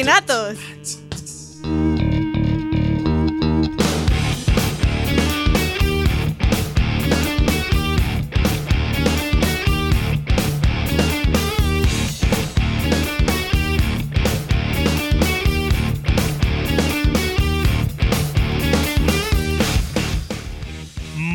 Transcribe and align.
Obstinatos. 0.00 0.56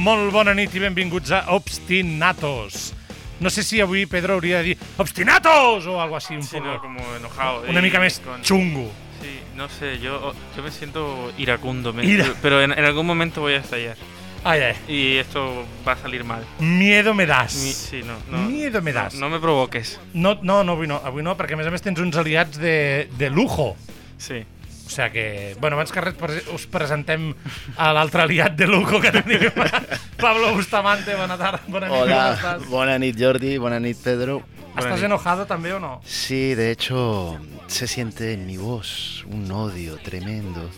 Molt 0.05 0.33
bona 0.33 0.55
nit 0.57 0.73
i 0.73 0.81
benvinguts 0.81 1.29
a 1.29 1.45
Obstinatos. 1.53 2.95
No 3.39 3.49
sé 3.49 3.63
si 3.63 3.81
avui 3.81 4.05
Pedro 4.05 4.33
hauria 4.35 4.57
de 4.59 4.63
dir 4.63 4.77
Obstinatos 4.97 5.85
o 5.87 6.01
algo 6.01 6.15
así 6.15 6.35
un 6.35 6.43
Sí, 6.43 6.55
poco. 6.57 6.65
no, 6.67 6.79
como 6.81 6.99
enojado. 7.15 7.63
Una 7.67 7.81
mica 7.81 7.99
més 7.99 8.19
con- 8.19 8.41
chungo. 8.41 8.91
Sí, 9.21 9.39
no 9.55 9.67
sé, 9.69 9.99
yo, 9.99 10.33
yo 10.55 10.63
me 10.63 10.71
siento 10.71 11.31
iracundo, 11.37 11.91
me- 11.93 12.05
Ira. 12.05 12.25
pero 12.41 12.61
en, 12.61 12.71
en 12.71 12.85
algún 12.85 13.05
momento 13.05 13.41
voy 13.41 13.53
a 13.53 13.57
estallar. 13.57 13.97
Ai, 14.43 14.61
ai. 14.61 14.75
Y 14.87 15.17
esto 15.17 15.65
va 15.87 15.93
a 15.93 15.97
salir 15.97 16.23
mal. 16.23 16.45
Miedo 16.59 17.13
me 17.15 17.25
das. 17.25 17.55
Mi- 17.55 17.73
sí, 17.73 18.03
no, 18.03 18.13
no, 18.29 18.47
Miedo 18.47 18.81
me 18.81 18.93
das. 18.93 19.15
no, 19.15 19.21
no 19.21 19.29
me 19.35 19.39
provoques. 19.39 19.99
No, 20.13 20.37
no, 20.43 20.63
no, 20.63 20.73
avui 20.73 20.87
no, 20.87 21.01
avui 21.03 21.23
no, 21.23 21.35
perquè 21.35 21.53
a 21.53 21.57
més 21.57 21.65
a 21.67 21.71
més 21.71 21.81
tens 21.81 21.97
uns 21.99 22.15
aliats 22.15 22.59
de, 22.59 23.09
de 23.17 23.29
lujo. 23.31 23.75
Sí. 24.17 24.45
O 24.85 24.89
sigui 24.89 25.09
que, 25.11 25.57
bueno, 25.59 25.75
abans 25.79 25.91
que 25.91 26.01
res 26.01 26.15
us 26.53 26.67
presentem 26.69 27.31
a 27.75 27.91
l'altre 27.95 28.21
aliat 28.21 28.53
de 28.55 28.67
lujo 28.69 29.01
que 29.01 29.11
tenim. 29.11 29.49
Pablo 30.21 30.53
Bustamante, 30.53 31.15
bona 31.17 31.37
tarda. 31.37 31.61
Bona 31.67 31.87
nit, 31.89 31.97
Hola, 32.03 32.19
estàs? 32.35 32.67
buena 32.69 32.99
nit 33.01 33.17
Jordi, 33.19 33.57
buena 33.57 33.79
nit 33.79 33.97
Pedro. 34.03 34.43
¿Estás 34.77 34.99
nit. 34.99 35.05
enojado 35.09 35.45
també 35.47 35.73
o 35.73 35.79
no? 35.79 36.01
Sí, 36.05 36.53
de 36.53 36.69
hecho, 36.71 37.39
se 37.67 37.87
siente 37.87 38.33
en 38.33 38.45
mi 38.45 38.57
voz 38.57 39.23
un 39.27 39.49
odio 39.51 39.97
tremendo. 39.97 40.69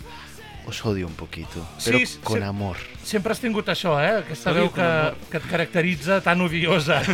Os 0.68 0.84
odio 0.86 1.08
un 1.08 1.14
poquito, 1.16 1.66
pero 1.86 1.98
Sí, 2.00 2.20
con 2.24 2.44
amor. 2.44 2.76
Sempre 3.04 3.32
has 3.32 3.40
tingut 3.40 3.70
això, 3.72 3.94
eh? 4.04 4.18
Aquesta 4.20 4.52
Odio 4.52 4.66
veu 4.68 4.74
que, 4.76 4.90
que 5.32 5.38
et 5.40 5.46
caracteritza 5.48 6.20
tan 6.22 6.42
odiosa. 6.42 7.02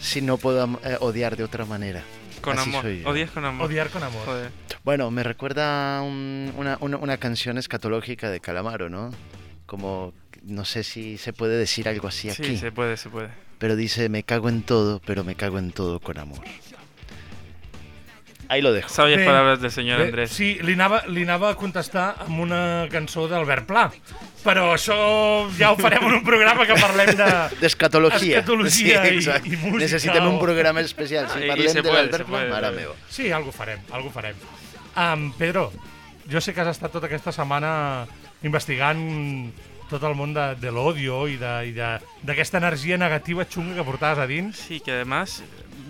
Si 0.00 0.20
no 0.20 0.36
puedo 0.36 0.64
eh, 0.84 0.96
odiar 1.00 1.36
de 1.36 1.44
otra 1.44 1.64
manera. 1.64 2.02
Con 2.42 2.58
Así 2.58 2.68
amor. 2.70 2.84
Odias 3.06 3.30
con 3.30 3.44
amor. 3.44 3.66
Odiar 3.66 3.88
con 3.88 4.02
amor. 4.02 4.24
Joder. 4.26 4.50
Bueno, 4.84 5.10
me 5.10 5.22
recuerda 5.22 6.02
un- 6.02 6.52
una, 6.56 6.76
una- 6.80 6.96
una 6.98 7.16
canción 7.16 7.56
escatológica 7.56 8.30
de 8.30 8.40
Calamaro, 8.40 8.90
¿no? 8.90 9.10
Como, 9.66 10.12
no 10.42 10.64
sé 10.64 10.82
si 10.82 11.18
se 11.18 11.32
puede 11.32 11.56
decir 11.56 11.88
algo 11.88 12.08
así 12.08 12.30
Sí, 12.30 12.42
aquí, 12.42 12.56
se 12.56 12.72
puede, 12.72 12.96
se 12.96 13.08
puede. 13.08 13.28
pero 13.58 13.76
dice, 13.76 14.08
me 14.08 14.24
cago 14.24 14.48
en 14.48 14.62
todo, 14.62 15.00
pero 15.06 15.22
me 15.24 15.36
cago 15.36 15.58
en 15.58 15.70
todo 15.70 16.00
con 16.00 16.18
amor. 16.18 16.40
Ahí 18.48 18.60
lo 18.60 18.72
dejo. 18.72 18.88
Sabias 18.88 19.18
Bé, 19.20 19.24
palabras 19.24 19.60
del 19.62 19.70
señor 19.70 19.98
Bé, 20.00 20.04
Andrés. 20.06 20.30
Sí, 20.30 20.58
li 20.62 20.72
anava, 20.74 21.06
li 21.06 21.22
anava 21.22 21.50
a 21.50 21.54
contestar 21.56 22.16
amb 22.26 22.40
una 22.42 22.86
cançó 22.90 23.24
d'Albert 23.28 23.64
Pla. 23.66 23.86
Però 24.42 24.72
això 24.74 24.96
ja 25.54 25.70
ho 25.70 25.76
farem 25.78 26.02
en 26.08 26.14
un 26.18 26.24
programa 26.26 26.64
que 26.66 26.74
parlem 26.74 27.12
de... 27.14 27.26
De 27.60 27.66
escatología. 27.68 28.38
Escatología 28.40 29.04
y- 29.06 29.16
exacto. 29.18 29.46
y 29.46 29.56
música 29.56 29.78
Necesitem 29.84 30.26
un 30.26 30.34
o- 30.36 30.40
programa 30.40 30.80
especial. 30.80 31.28
Si 31.30 31.44
y 31.44 31.48
parlem 31.48 31.72
de 31.72 31.82
puede, 31.82 31.94
l'Albert 31.94 32.16
se 32.16 32.24
puede, 32.24 32.46
Pla, 32.48 32.54
mare 32.60 32.76
meva. 32.76 32.94
Sí, 33.08 33.30
algo 33.30 33.52
farem, 33.52 33.78
algo 33.92 34.10
farem. 34.10 34.34
Um, 34.96 35.32
Pedro, 35.38 35.72
jo 36.28 36.40
sé 36.40 36.52
que 36.52 36.60
has 36.60 36.68
estat 36.74 36.90
tota 36.92 37.06
aquesta 37.06 37.30
setmana 37.32 38.06
investigant 38.42 38.98
tot 39.92 40.02
el 40.08 40.16
món 40.16 40.32
de, 40.34 40.54
de 40.56 40.70
l'odio 40.72 41.26
i 41.28 41.36
d'aquesta 41.36 42.58
energia 42.58 42.96
negativa 42.98 43.44
xunga 43.44 43.76
que 43.76 43.84
portaves 43.84 44.18
a 44.18 44.26
dins. 44.26 44.56
Sí, 44.56 44.80
que 44.80 44.92
además 44.92 45.42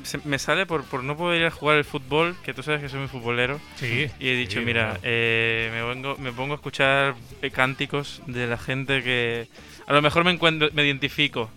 se- 0.02 0.18
me 0.24 0.38
sale 0.38 0.66
por, 0.66 0.82
por 0.84 1.04
no 1.04 1.16
poder 1.16 1.40
ir 1.40 1.46
a 1.46 1.50
jugar 1.54 1.78
el 1.78 1.84
fútbol, 1.84 2.34
que 2.44 2.52
tú 2.52 2.62
sabes 2.62 2.80
que 2.82 2.88
soy 2.88 2.98
muy 3.00 3.08
futbolero. 3.08 3.60
Sí. 3.76 4.10
Y 4.18 4.28
he 4.28 4.34
dicho, 4.36 4.58
sí, 4.60 4.66
mira, 4.66 4.98
bueno. 4.98 5.00
eh, 5.04 5.70
me, 5.72 5.82
vengo, 5.84 6.16
me 6.18 6.32
pongo 6.32 6.54
a 6.54 6.56
escuchar 6.56 7.14
eh, 7.40 7.50
cánticos 7.50 8.20
de 8.26 8.46
la 8.46 8.58
gente 8.58 9.02
que 9.02 9.46
a 9.86 9.92
lo 9.92 10.02
mejor 10.02 10.24
me 10.24 10.32
encuentro, 10.32 10.68
me 10.72 10.84
identifico. 10.84 11.50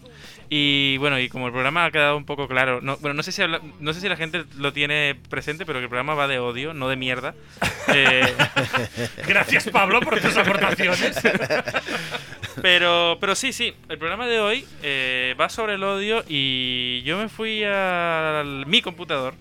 Y 0.50 0.98
bueno, 0.98 1.20
y 1.20 1.28
como 1.30 1.48
el 1.48 1.52
programa 1.54 1.86
ha 1.86 1.92
quedado 1.92 2.16
un 2.18 2.26
poco 2.26 2.48
claro, 2.48 2.80
no, 2.82 2.98
bueno, 2.98 3.16
no 3.16 3.24
sé 3.24 3.32
si 3.32 3.42
habla- 3.42 3.62
no 3.80 3.94
sé 3.94 4.02
si 4.02 4.08
la 4.10 4.16
gente 4.16 4.44
lo 4.58 4.72
tiene 4.74 5.16
presente, 5.30 5.66
pero 5.66 5.80
que 5.80 5.84
el 5.86 5.90
programa 5.90 6.14
va 6.14 6.28
de 6.28 6.40
odio, 6.40 6.74
no 6.74 6.88
de 6.90 6.96
mierda. 6.96 7.34
Eh, 7.94 8.26
Gracias, 9.28 9.70
Pablo, 9.70 10.02
por 10.02 10.20
tus 10.20 10.36
aportaciones. 10.36 11.16
pero, 12.62 13.18
pero 13.20 13.36
sí, 13.36 13.54
sí, 13.54 13.74
el 13.90 13.98
programa 13.98 14.28
de 14.28 14.40
hoy 14.40 14.66
eh, 14.84 15.36
va 15.40 15.50
sobre 15.50 15.76
el 15.76 15.84
odio 15.84 16.24
y 16.28 17.02
yo 17.04 17.18
me 17.18 17.30
fui 17.30 17.64
a 17.66 18.44
mi 18.66 18.82
computador 18.82 19.34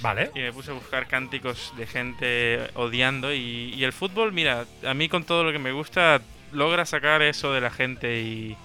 Vale. 0.00 0.30
y 0.34 0.40
me 0.40 0.52
puse 0.52 0.70
a 0.70 0.74
buscar 0.74 1.06
cánticos 1.06 1.72
de 1.76 1.86
gente 1.86 2.60
odiando 2.74 3.32
y, 3.32 3.72
y 3.74 3.84
el 3.84 3.92
fútbol, 3.92 4.32
mira, 4.32 4.64
a 4.86 4.94
mí 4.94 5.08
con 5.08 5.24
todo 5.24 5.44
lo 5.44 5.52
que 5.52 5.58
me 5.58 5.72
gusta 5.72 6.20
logra 6.52 6.84
sacar 6.84 7.22
eso 7.22 7.52
de 7.52 7.60
la 7.60 7.70
gente 7.70 8.20
y 8.20 8.56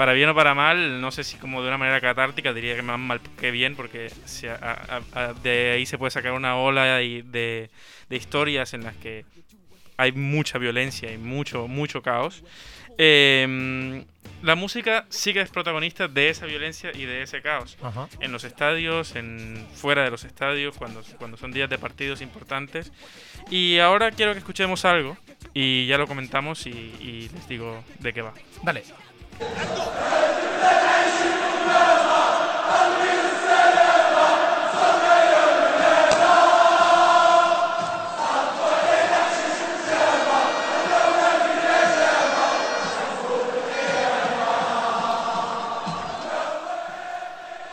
para 0.00 0.14
bien 0.14 0.30
o 0.30 0.34
para 0.34 0.54
mal, 0.54 1.02
no 1.02 1.10
sé 1.10 1.24
si 1.24 1.36
como 1.36 1.60
de 1.60 1.68
una 1.68 1.76
manera 1.76 2.00
catártica, 2.00 2.54
diría 2.54 2.74
que 2.74 2.80
más 2.80 2.98
mal 2.98 3.20
que 3.38 3.50
bien 3.50 3.76
porque 3.76 4.10
a- 4.48 5.00
a- 5.14 5.20
a- 5.24 5.32
de 5.34 5.72
ahí 5.72 5.84
se 5.84 5.98
puede 5.98 6.10
sacar 6.10 6.32
una 6.32 6.56
ola 6.56 7.02
y 7.02 7.20
de, 7.20 7.68
de 8.08 8.16
historias 8.16 8.72
en 8.72 8.84
las 8.84 8.96
que 8.96 9.26
hay 9.98 10.12
mucha 10.12 10.56
violencia 10.56 11.12
y 11.12 11.18
mucho, 11.18 11.68
mucho 11.68 12.00
caos. 12.00 12.42
Eh, 12.96 14.02
la 14.42 14.54
música 14.54 15.04
sí 15.10 15.34
que 15.34 15.42
es 15.42 15.50
protagonista 15.50 16.08
de 16.08 16.30
esa 16.30 16.46
violencia 16.46 16.92
y 16.94 17.04
de 17.04 17.20
ese 17.20 17.42
caos 17.42 17.76
Ajá. 17.82 18.08
en 18.20 18.32
los 18.32 18.44
estadios, 18.44 19.14
en 19.16 19.66
fuera 19.74 20.02
de 20.02 20.10
los 20.10 20.24
estadios, 20.24 20.78
cuando, 20.78 21.02
cuando 21.18 21.36
son 21.36 21.52
días 21.52 21.68
de 21.68 21.76
partidos 21.76 22.22
importantes. 22.22 22.90
Y 23.50 23.78
ahora 23.80 24.12
quiero 24.12 24.32
que 24.32 24.38
escuchemos 24.38 24.86
algo 24.86 25.18
y 25.52 25.84
ya 25.88 25.98
lo 25.98 26.06
comentamos 26.06 26.66
y, 26.66 26.70
y 26.70 27.28
les 27.34 27.46
digo 27.48 27.84
de 27.98 28.14
qué 28.14 28.22
va. 28.22 28.32
Dale. 28.62 28.82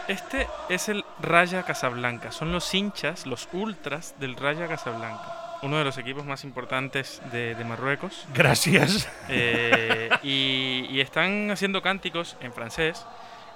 Este 0.07 0.47
es 0.69 0.87
el 0.87 1.03
Raya 1.19 1.63
Casablanca, 1.63 2.31
son 2.31 2.53
los 2.53 2.73
hinchas, 2.73 3.25
los 3.25 3.49
ultras 3.51 4.15
del 4.19 4.37
Raya 4.37 4.67
Casablanca, 4.67 5.36
uno 5.61 5.77
de 5.77 5.83
los 5.83 5.97
equipos 5.97 6.25
más 6.25 6.43
importantes 6.43 7.21
de, 7.31 7.55
de 7.55 7.63
Marruecos. 7.63 8.25
Gràcies. 8.33 9.07
Eh, 9.29 10.09
y, 10.23 10.87
y 10.89 11.01
están 11.01 11.49
haciendo 11.51 11.81
cánticos 11.81 12.37
en 12.41 12.53
francés 12.53 13.05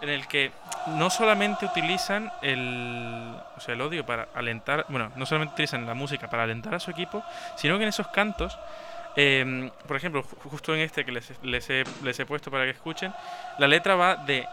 en 0.02 0.10
el 0.10 0.28
que 0.28 0.52
no 0.88 1.12
solamente 1.12 1.66
utilizan 1.66 2.32
el, 2.42 3.36
o 3.56 3.60
sea, 3.60 3.76
el 3.76 3.82
odio 3.82 4.04
para 4.04 4.30
alentar, 4.34 4.86
bueno, 4.90 5.12
no 5.16 5.28
solamente 5.28 5.54
utilizan 5.54 5.86
la 5.86 5.94
música 5.94 6.28
para 6.28 6.42
alentar 6.42 6.74
a 6.74 6.80
su 6.80 6.90
equipo, 6.90 7.24
sino 7.56 7.78
que 7.78 7.84
en 7.84 7.90
esos 7.90 8.08
cantos, 8.08 8.58
eh, 9.16 9.70
por 9.88 9.96
ejemplo, 9.96 10.24
ju- 10.24 10.50
justo 10.50 10.74
en 10.74 10.82
este 10.82 11.06
que 11.06 11.12
les, 11.12 11.32
les 11.44 11.70
he, 11.70 11.84
les 12.02 12.20
he 12.20 12.26
puesto 12.26 12.50
para 12.50 12.64
que 12.64 12.72
escuchen, 12.72 13.14
la 13.60 13.68
letra 13.68 13.96
va 13.96 14.16
de, 14.16 14.48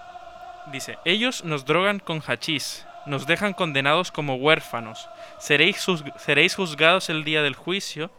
dice, 0.66 0.98
ellos 1.06 1.42
nos 1.44 1.64
drogan 1.64 1.98
con 1.98 2.20
hachís, 2.20 2.84
nos 3.08 3.26
dejan 3.26 3.52
condenados 3.54 4.12
como 4.12 4.36
huérfanos, 4.36 5.08
seréis, 5.38 5.86
juzg- 5.86 6.16
seréis 6.18 6.54
juzgados 6.54 7.08
el 7.10 7.24
día 7.24 7.42
del 7.42 7.54
juicio, 7.54 8.10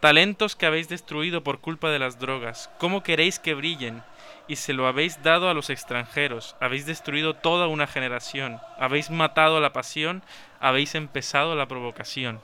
Talentos 0.00 0.56
que 0.56 0.66
habéis 0.66 0.90
destruido 0.90 1.42
por 1.42 1.60
culpa 1.60 1.88
de 1.90 1.98
las 1.98 2.18
drogas, 2.18 2.68
¿cómo 2.78 3.02
queréis 3.02 3.38
que 3.38 3.54
brillen? 3.54 4.02
Y 4.46 4.56
se 4.56 4.74
lo 4.74 4.86
habéis 4.86 5.22
dado 5.22 5.48
a 5.48 5.54
los 5.54 5.70
extranjeros, 5.70 6.54
habéis 6.60 6.84
destruido 6.84 7.34
toda 7.34 7.66
una 7.66 7.86
generación, 7.86 8.60
habéis 8.78 9.10
matado 9.10 9.58
la 9.58 9.72
pasión, 9.72 10.22
habéis 10.60 10.94
empezado 10.94 11.54
la 11.56 11.66
provocación. 11.66 12.40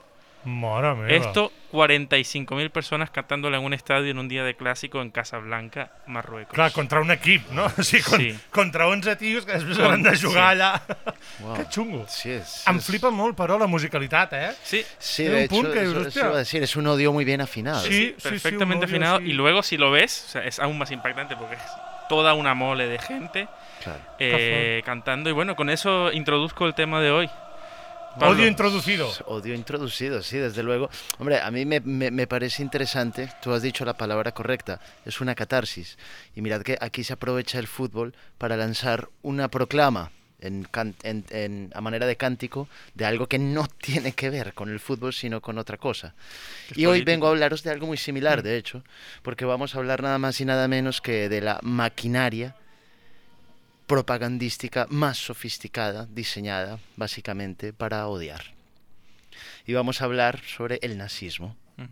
Esto, 1.07 1.51
45.000 1.71 2.69
personas 2.69 3.09
cantándolo 3.09 3.57
en 3.57 3.63
un 3.63 3.73
estadio 3.73 4.11
en 4.11 4.17
un 4.19 4.27
día 4.27 4.43
de 4.43 4.55
clásico 4.55 5.01
en 5.01 5.09
Casablanca, 5.11 5.91
Marruecos. 6.07 6.53
Clar, 6.53 6.71
contra 6.71 6.99
un 7.01 7.11
equip, 7.11 7.49
no? 7.51 7.65
O 7.77 7.83
sigui, 7.83 8.03
con, 8.03 8.19
Sí. 8.21 8.39
contra 8.51 8.87
11 8.87 9.15
tios 9.15 9.45
que 9.45 9.53
després 9.53 9.79
hauran 9.79 10.03
de 10.03 10.15
jugar 10.17 10.55
sí. 10.55 10.61
allà. 10.61 10.81
Wow. 11.39 11.55
Que 11.55 11.65
xungo. 11.71 12.05
Sí, 12.07 12.31
es, 12.31 12.63
Em 12.67 12.77
es- 12.77 12.85
flipa 12.85 13.09
molt, 13.09 13.35
però, 13.37 13.57
la 13.57 13.67
musicalitat, 13.67 14.33
eh? 14.33 14.51
Sí, 14.63 14.83
Sí, 14.99 15.23
de 15.23 15.29
un 15.31 15.37
hecho, 15.39 15.71
que 15.71 15.81
eso, 15.81 15.91
eso 15.91 16.07
hostia. 16.07 16.21
iba 16.25 16.35
a 16.35 16.37
decir, 16.37 16.61
es 16.63 16.75
un 16.75 16.87
odio 16.87 17.11
muy 17.13 17.25
bien 17.25 17.41
afinado. 17.41 17.81
Sí, 17.81 17.89
sí, 17.89 18.15
sí, 18.17 18.29
perfectamente 18.29 18.85
odio 18.85 18.95
afinado. 18.95 19.15
así. 19.17 19.25
Y 19.29 19.33
luego 19.33 19.63
si 19.63 19.77
lo 19.77 19.91
ves, 19.91 20.25
o 20.27 20.31
sea, 20.33 20.43
es 20.45 20.59
aún 20.59 20.77
más 20.77 20.91
impactante 20.91 21.35
porque 21.35 21.55
es 21.55 21.61
toda 22.09 22.33
una 22.33 22.53
mole 22.53 22.85
de 22.87 22.99
gente 22.99 23.47
Claro. 23.83 23.99
eh, 24.19 24.81
cantando. 24.85 25.29
Y 25.29 25.33
bueno, 25.33 25.55
con 25.55 25.69
eso 25.69 26.11
introduzco 26.11 26.65
el 26.67 26.75
tema 26.75 26.99
de 27.01 27.11
hoy. 27.11 27.29
Pablo. 28.19 28.35
Odio 28.37 28.47
introducido. 28.47 29.11
Odio 29.25 29.53
introducido, 29.55 30.21
sí, 30.21 30.37
desde 30.37 30.63
luego. 30.63 30.89
Hombre, 31.19 31.39
a 31.39 31.49
mí 31.51 31.65
me, 31.65 31.79
me- 31.79 32.11
me 32.11 32.27
parece 32.27 32.61
interesante, 32.61 33.29
tú 33.41 33.53
has 33.53 33.61
dicho 33.61 33.85
la 33.85 33.93
palabra 33.95 34.31
correcta, 34.33 34.79
es 35.05 35.19
una 35.21 35.35
catarsis. 35.35 35.97
Y 36.35 36.41
mirad 36.41 36.61
que 36.61 36.77
aquí 36.79 37.03
se 37.03 37.13
aprovecha 37.13 37.59
el 37.59 37.67
fútbol 37.67 38.13
para 38.37 38.55
lanzar 38.57 39.09
una 39.23 39.47
proclama 39.49 40.11
en, 40.39 40.63
can- 40.65 40.95
en- 41.03 41.25
en- 41.29 41.71
a 41.73 41.79
manera 41.81 42.05
de 42.05 42.17
cántico 42.17 42.67
de 42.95 43.05
algo 43.05 43.27
que 43.27 43.39
no 43.39 43.65
tiene 43.81 44.11
que 44.11 44.29
ver 44.29 44.53
con 44.53 44.69
el 44.69 44.79
fútbol, 44.79 45.13
sino 45.13 45.41
con 45.41 45.57
otra 45.57 45.77
cosa. 45.77 46.13
Es 46.69 46.77
Y 46.77 46.85
hoy 46.85 47.03
vengo 47.03 47.27
a 47.27 47.29
hablaros 47.31 47.63
de 47.63 47.71
algo 47.71 47.87
muy 47.87 47.97
similar, 47.97 48.39
Mm. 48.39 48.43
de 48.43 48.57
hecho, 48.57 48.83
porque 49.21 49.45
vamos 49.45 49.73
a 49.73 49.77
hablar 49.79 50.03
nada 50.03 50.19
más 50.19 50.39
y 50.41 50.45
nada 50.45 50.67
menos 50.67 51.01
que 51.01 51.29
de 51.29 51.41
la 51.41 51.59
maquinaria 51.63 52.55
propagandística 53.87 54.87
más 54.89 55.17
sofisticada, 55.17 56.07
diseñada 56.09 56.79
básicamente 56.95 57.73
para 57.73 58.07
odiar. 58.07 58.43
Y 59.65 59.73
vamos 59.73 60.01
a 60.01 60.05
hablar 60.05 60.41
sobre 60.45 60.79
el 60.81 60.97
nazismo. 60.97 61.55
Mm. 61.77 61.83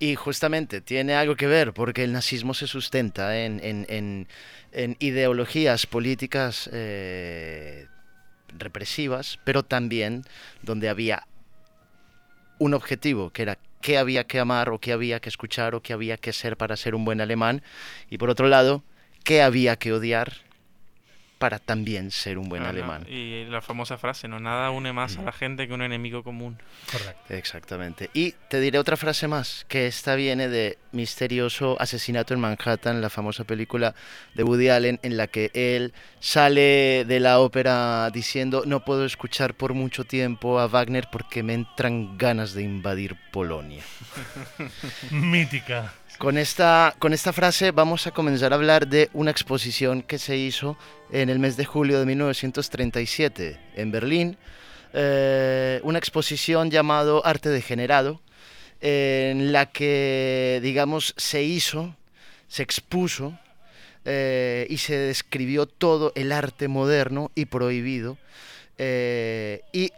Y 0.00 0.14
justamente 0.14 0.80
tiene 0.80 1.14
algo 1.14 1.36
que 1.36 1.46
ver 1.46 1.72
porque 1.72 2.04
el 2.04 2.12
nazismo 2.12 2.54
se 2.54 2.66
sustenta 2.66 3.38
en, 3.38 3.60
en- 3.62 3.86
en- 3.88 4.28
en 4.72 4.96
ideologías 5.00 5.86
políticas 5.86 6.68
eh, 6.72 7.86
represivas, 8.56 9.38
pero 9.44 9.62
también 9.64 10.24
donde 10.62 10.88
había 10.88 11.26
un 12.58 12.74
objetivo, 12.74 13.30
que 13.30 13.42
era 13.42 13.58
qué 13.80 13.98
había 13.98 14.24
que 14.24 14.40
amar 14.40 14.68
o 14.70 14.78
qué 14.80 14.92
había 14.92 15.20
que 15.20 15.28
escuchar 15.28 15.74
o 15.74 15.82
qué 15.82 15.92
había 15.92 16.16
que 16.16 16.32
ser 16.32 16.56
para 16.56 16.76
ser 16.76 16.94
un 16.94 17.04
buen 17.04 17.20
alemán, 17.20 17.62
y 18.10 18.18
por 18.18 18.30
otro 18.30 18.48
lado, 18.48 18.82
qué 19.22 19.42
había 19.42 19.76
que 19.76 19.92
odiar 19.92 20.32
para 21.38 21.58
también 21.58 22.10
ser 22.10 22.36
un 22.36 22.48
buen 22.48 22.62
Ah, 22.62 22.66
no, 22.66 22.70
alemán. 22.70 23.06
Y 23.08 23.44
la 23.44 23.60
famosa 23.62 23.96
frase, 23.96 24.26
no 24.28 24.40
nada 24.40 24.70
une 24.70 24.92
más 24.92 25.16
a 25.18 25.22
la 25.22 25.32
gente 25.32 25.68
que 25.68 25.74
un 25.74 25.82
enemigo 25.82 26.22
común. 26.24 26.58
Correcte. 26.90 27.38
Exactamente. 27.38 28.10
Y 28.12 28.32
te 28.48 28.60
diré 28.60 28.78
otra 28.78 28.96
frase 28.96 29.28
más, 29.28 29.64
que 29.68 29.86
esta 29.86 30.16
viene 30.16 30.48
de 30.48 30.78
Misterioso 30.92 31.76
Asesinato 31.80 32.34
en 32.34 32.40
Manhattan, 32.40 33.00
la 33.00 33.10
famosa 33.10 33.44
película 33.44 33.94
de 34.34 34.42
Woody 34.42 34.68
Allen, 34.68 34.98
en 35.02 35.16
la 35.16 35.28
que 35.28 35.50
él 35.54 35.92
sale 36.20 37.04
de 37.06 37.20
la 37.20 37.38
ópera 37.38 38.10
diciendo 38.10 38.64
no 38.66 38.84
puedo 38.84 39.04
escuchar 39.04 39.54
por 39.54 39.74
mucho 39.74 40.04
tiempo 40.04 40.58
a 40.58 40.66
Wagner 40.66 41.08
porque 41.12 41.42
me 41.42 41.54
entran 41.54 42.18
ganas 42.18 42.52
de 42.54 42.62
invadir 42.62 43.16
Polonia. 43.30 43.84
Mítica. 45.10 45.92
Con 46.18 46.36
esta, 46.36 46.96
con 46.98 47.12
esta 47.12 47.32
frase 47.32 47.70
vamos 47.70 48.08
a 48.08 48.10
comenzar 48.10 48.52
a 48.52 48.56
hablar 48.56 48.88
de 48.88 49.08
una 49.12 49.30
exposición 49.30 50.02
que 50.02 50.18
se 50.18 50.36
hizo 50.36 50.76
en 51.12 51.30
el 51.30 51.38
mes 51.38 51.56
de 51.56 51.64
julio 51.64 52.00
de 52.00 52.06
1937 52.06 53.60
en 53.76 53.92
Berlín. 53.92 54.36
eh, 54.94 55.80
una 55.84 55.98
exposición 55.98 56.72
llamado 56.72 57.24
Arte 57.24 57.50
Degenerado, 57.50 58.20
en 58.80 59.52
la 59.52 59.66
que, 59.66 60.58
digamos, 60.60 61.14
se 61.16 61.44
hizo, 61.44 61.94
se 62.48 62.64
expuso 62.64 63.38
eh, 64.04 64.66
y 64.70 64.78
se 64.78 64.96
describió 64.96 65.66
todo 65.66 66.12
el 66.16 66.32
arte 66.32 66.66
moderno 66.66 67.30
y 67.36 67.44
prohibido. 67.44 68.18
eh, 68.76 69.62
y 69.72 69.92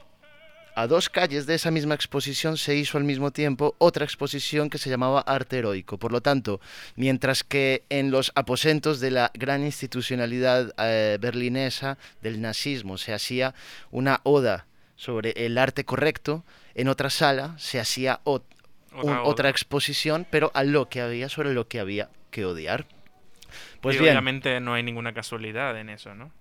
a 0.75 0.87
dos 0.87 1.09
calles 1.11 1.47
de 1.47 1.55
esa 1.55 1.71
misma 1.71 1.95
exposición 1.95 2.57
se 2.57 2.75
hizo 2.77 2.97
al 2.99 3.05
mismo 3.05 3.31
tiempo 3.31 3.75
otra 3.79 4.05
exposición 4.05 4.71
que 4.71 4.79
se 4.79 4.91
llamaba 4.91 5.21
Arte 5.21 5.59
Heroico. 5.59 5.99
Por 5.99 6.13
lo 6.13 6.21
tanto, 6.21 6.61
mientras 6.97 7.45
que 7.45 7.85
en 7.89 8.11
los 8.11 8.33
aposentos 8.35 9.01
de 9.01 9.11
la 9.11 9.31
gran 9.35 9.65
institucionalidad 9.65 10.73
eh, 10.79 11.19
berlinesa 11.21 11.99
del 12.23 12.41
nazismo 12.41 12.99
se 12.99 13.13
hacía 13.13 13.55
una 13.91 14.21
oda 14.23 14.67
sobre 14.97 15.31
el 15.37 15.59
arte 15.59 15.85
correcto, 15.85 16.45
en 16.75 16.89
otra 16.89 17.11
sala 17.11 17.55
se 17.59 17.81
hacía 17.81 18.21
ot- 18.25 18.43
un- 18.93 19.17
Otra 19.25 19.49
exposición, 19.49 20.27
pero 20.31 20.51
a 20.55 20.65
lo 20.65 20.89
que 20.89 21.01
había 21.01 21.29
sobre 21.29 21.55
lo 21.55 21.69
que 21.69 21.81
había 21.81 22.09
que 22.31 22.45
odiar. 22.45 22.87
Pues 23.81 23.97
y 23.97 23.99
bien, 23.99 24.13
obviamente 24.13 24.61
no 24.61 24.75
hay 24.75 24.83
ninguna 24.83 25.13
casualidad 25.13 25.79
en 25.79 25.89
eso, 25.91 26.15
¿no? 26.15 26.33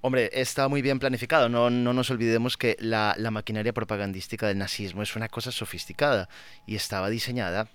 Hombre, 0.00 0.30
está 0.32 0.68
muy 0.68 0.82
bien 0.82 0.98
planificado. 0.98 1.48
No, 1.48 1.70
no 1.70 1.92
nos 1.92 2.10
olvidemos 2.10 2.56
que 2.56 2.76
la, 2.80 3.14
la 3.18 3.30
maquinaria 3.30 3.72
propagandística 3.72 4.46
del 4.48 4.58
nazismo 4.58 5.02
es 5.02 5.16
una 5.16 5.28
cosa 5.28 5.52
sofisticada 5.52 6.28
y 6.66 6.76
estaba 6.76 7.08
diseñada 7.10 7.68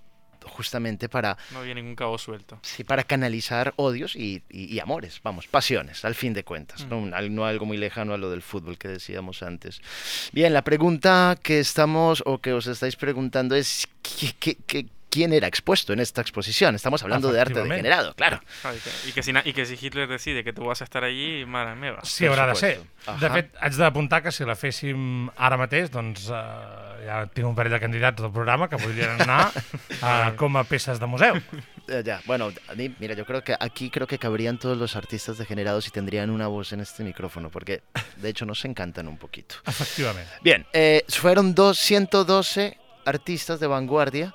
justamente 0.48 1.10
para, 1.10 1.38
No 1.52 1.60
había 1.60 1.74
ningún 1.74 1.96
cabo 1.96 2.20
suelto. 2.20 2.60
sí, 2.62 2.84
para 2.84 3.04
canalizar 3.04 3.74
odios 3.78 4.16
y, 4.16 4.44
y- 4.50 4.66
y 4.76 4.80
amores, 4.80 5.20
vamos, 5.24 5.48
pasiones, 5.48 6.06
al 6.06 6.14
fin 6.14 6.34
de 6.34 6.44
cuentas. 6.44 6.86
¿no? 6.86 7.16
Al- 7.16 7.34
no 7.34 7.46
algo 7.46 7.66
muy 7.66 7.78
lejano 7.78 8.14
a 8.14 8.18
lo 8.18 8.30
del 8.30 8.44
fútbol 8.44 8.78
que 8.78 8.88
decíamos 8.88 9.42
antes. 9.42 9.82
Bien, 10.34 10.54
la 10.54 10.64
pregunta 10.64 11.36
que 11.42 11.60
estamos 11.60 12.22
o 12.28 12.38
que 12.42 12.54
os 12.54 12.68
estáis 12.68 12.96
preguntando 12.96 13.56
es 13.56 13.88
¿qué- 14.04 14.34
qué- 14.40 14.58
qué- 14.68 14.86
quién 15.16 15.32
era 15.32 15.48
expuesto 15.48 15.94
en 15.94 16.02
esta 16.02 16.20
exposición? 16.20 16.76
Estamos 16.76 17.02
hablando 17.02 17.32
de 17.32 17.40
arte 17.40 17.54
Efectivamente. 17.54 17.84
degenerado, 17.88 18.14
claro. 18.16 18.42
Ah, 18.66 18.74
i 18.76 18.80
que, 18.84 18.90
i, 19.08 19.12
que 19.14 19.24
si, 19.24 19.32
I 19.32 19.54
que 19.54 19.66
si 19.66 19.78
Hitler 19.80 20.10
decide 20.10 20.44
que 20.44 20.52
tu 20.52 20.66
vas 20.66 20.82
a 20.82 20.84
estar 20.84 21.06
allí, 21.06 21.46
mare 21.46 21.74
meva. 21.76 22.04
Sí, 22.04 22.26
haurà 22.26 22.48
de 22.48 22.56
ser. 22.56 22.76
supuesto. 22.76 23.20
De 23.22 23.28
Ahà. 23.30 23.34
fet, 23.38 23.54
haig 23.62 23.78
d'apuntar 23.80 24.20
que 24.26 24.32
si 24.36 24.44
la 24.44 24.56
féssim 24.60 25.30
ara 25.38 25.56
mateix, 25.62 25.88
doncs 25.94 26.26
eh, 26.28 27.06
ja 27.06 27.22
tinc 27.32 27.48
un 27.48 27.56
parell 27.56 27.78
de 27.78 27.80
candidats 27.80 28.20
del 28.22 28.34
programa 28.34 28.68
que 28.68 28.76
podrien 28.82 29.22
anar 29.24 29.54
eh, 29.96 30.34
com 30.36 30.58
a 30.58 30.66
peces 30.68 31.00
de 31.00 31.08
museu. 31.08 31.40
Eh, 31.88 32.02
ya, 32.04 32.20
bueno, 32.26 32.52
a 32.68 32.76
mí, 32.76 32.92
mira, 33.00 33.16
yo 33.16 33.24
creo 33.26 33.42
que 33.42 33.56
aquí 33.58 33.90
creo 33.90 34.08
que 34.08 34.20
cabrían 34.20 34.60
todos 34.60 34.76
los 34.78 34.98
artistas 34.98 35.38
degenerados 35.38 35.88
y 35.88 35.92
tendrían 35.92 36.30
una 36.30 36.48
voz 36.48 36.74
en 36.74 36.82
este 36.82 37.06
micrófono, 37.06 37.50
porque 37.50 37.84
de 38.18 38.28
hecho 38.30 38.46
nos 38.46 38.66
encantan 38.66 39.08
un 39.08 39.18
poquito. 39.18 39.56
Efectivament. 39.66 40.28
Bien, 40.42 40.66
eh, 40.74 41.06
fueron 41.08 41.56
dos, 41.56 41.78
112 41.80 42.78
artistas 43.06 43.60
de 43.62 43.68
vanguardia 43.68 44.34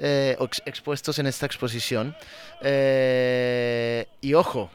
eh, 0.00 0.36
ex- 0.40 0.62
expuestos 0.66 1.18
en 1.18 1.26
esta 1.26 1.46
exposición. 1.46 2.16
Eh, 2.62 4.06
y 4.20 4.34
ojo, 4.34 4.70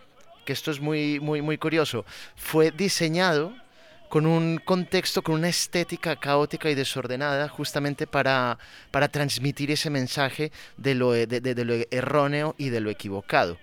que 0.45 0.53
esto 0.53 0.71
es 0.71 0.79
muy, 0.79 1.19
muy, 1.19 1.41
muy 1.41 1.57
curioso, 1.57 2.05
fue 2.35 2.71
diseñado 2.71 3.53
con 4.09 4.27
un 4.27 4.59
contexto, 4.63 5.23
con 5.23 5.35
una 5.35 5.49
estética 5.49 6.15
caótica 6.15 6.69
y 6.69 6.75
desordenada, 6.75 7.49
justamente 7.49 8.05
para, 8.07 8.57
para 8.91 9.07
transmitir 9.07 9.71
ese 9.71 9.89
mensaje 9.89 10.51
de 10.77 10.95
lo, 10.95 11.11
de 11.11 11.65
lo 11.65 11.73
erróneo 11.91 12.55
y 12.57 12.69
de 12.69 12.79
lo 12.79 12.89
equivocado. 12.91 13.57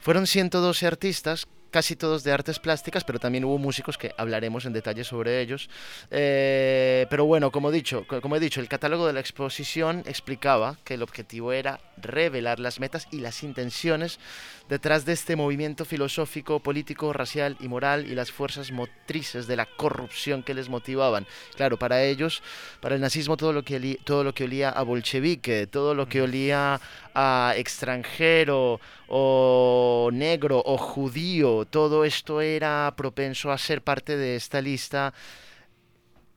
Fueron 0.00 0.26
112 0.26 0.86
artistas, 0.86 1.46
casi 1.74 1.96
todos 1.96 2.22
de 2.22 2.30
artes 2.30 2.60
plásticas, 2.60 3.02
pero 3.02 3.18
también 3.18 3.44
hubo 3.44 3.58
músicos 3.58 3.98
que 3.98 4.14
hablaremos 4.16 4.64
en 4.64 4.72
detalle 4.72 5.02
sobre 5.02 5.40
ellos. 5.40 5.68
Eh, 6.10 7.06
pero 7.10 7.24
bueno, 7.24 7.50
como, 7.50 7.72
dicho, 7.72 8.06
co- 8.06 8.20
como 8.20 8.36
he 8.36 8.40
dicho, 8.40 8.60
el 8.60 8.68
catálogo 8.68 9.08
de 9.08 9.12
la 9.12 9.18
exposición 9.18 10.04
explicaba 10.06 10.78
que 10.84 10.94
el 10.94 11.02
objetivo 11.02 11.52
era 11.52 11.80
revelar 11.96 12.60
las 12.60 12.78
metas 12.78 13.08
y 13.10 13.18
las 13.18 13.42
intenciones 13.42 14.20
detrás 14.68 15.04
de 15.04 15.12
este 15.14 15.34
movimiento 15.34 15.84
filosófico, 15.84 16.60
político, 16.60 17.12
racial 17.12 17.56
y 17.60 17.66
moral 17.68 18.06
y 18.10 18.14
las 18.14 18.30
fuerzas 18.30 18.70
motrices 18.70 19.46
de 19.48 19.56
la 19.56 19.66
corrupción 19.66 20.42
que 20.44 20.54
les 20.54 20.68
motivaban. 20.68 21.26
Claro, 21.56 21.76
para 21.76 22.04
ellos, 22.04 22.40
para 22.80 22.94
el 22.94 23.00
nazismo, 23.00 23.36
todo 23.36 23.52
lo 23.52 23.62
que, 23.64 23.98
todo 24.04 24.22
lo 24.22 24.32
que 24.32 24.44
olía 24.44 24.70
a 24.70 24.82
bolchevique, 24.82 25.66
todo 25.66 25.94
lo 25.94 26.06
que 26.08 26.22
olía 26.22 26.80
a 27.14 27.54
extranjero 27.56 28.80
o 29.08 30.10
negro 30.12 30.62
o 30.64 30.76
judío, 30.76 31.64
todo 31.64 32.04
esto 32.04 32.40
era 32.40 32.92
propenso 32.96 33.50
a 33.52 33.58
ser 33.58 33.82
parte 33.82 34.16
de 34.16 34.36
esta 34.36 34.60
lista 34.60 35.14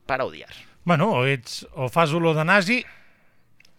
para 0.06 0.26
odiar. 0.26 0.54
Bueno, 0.84 1.12
o, 1.12 1.26
ets, 1.26 1.68
o 1.74 1.90
fas 1.90 2.14
olor 2.14 2.36
de 2.38 2.46
nazi 2.46 2.86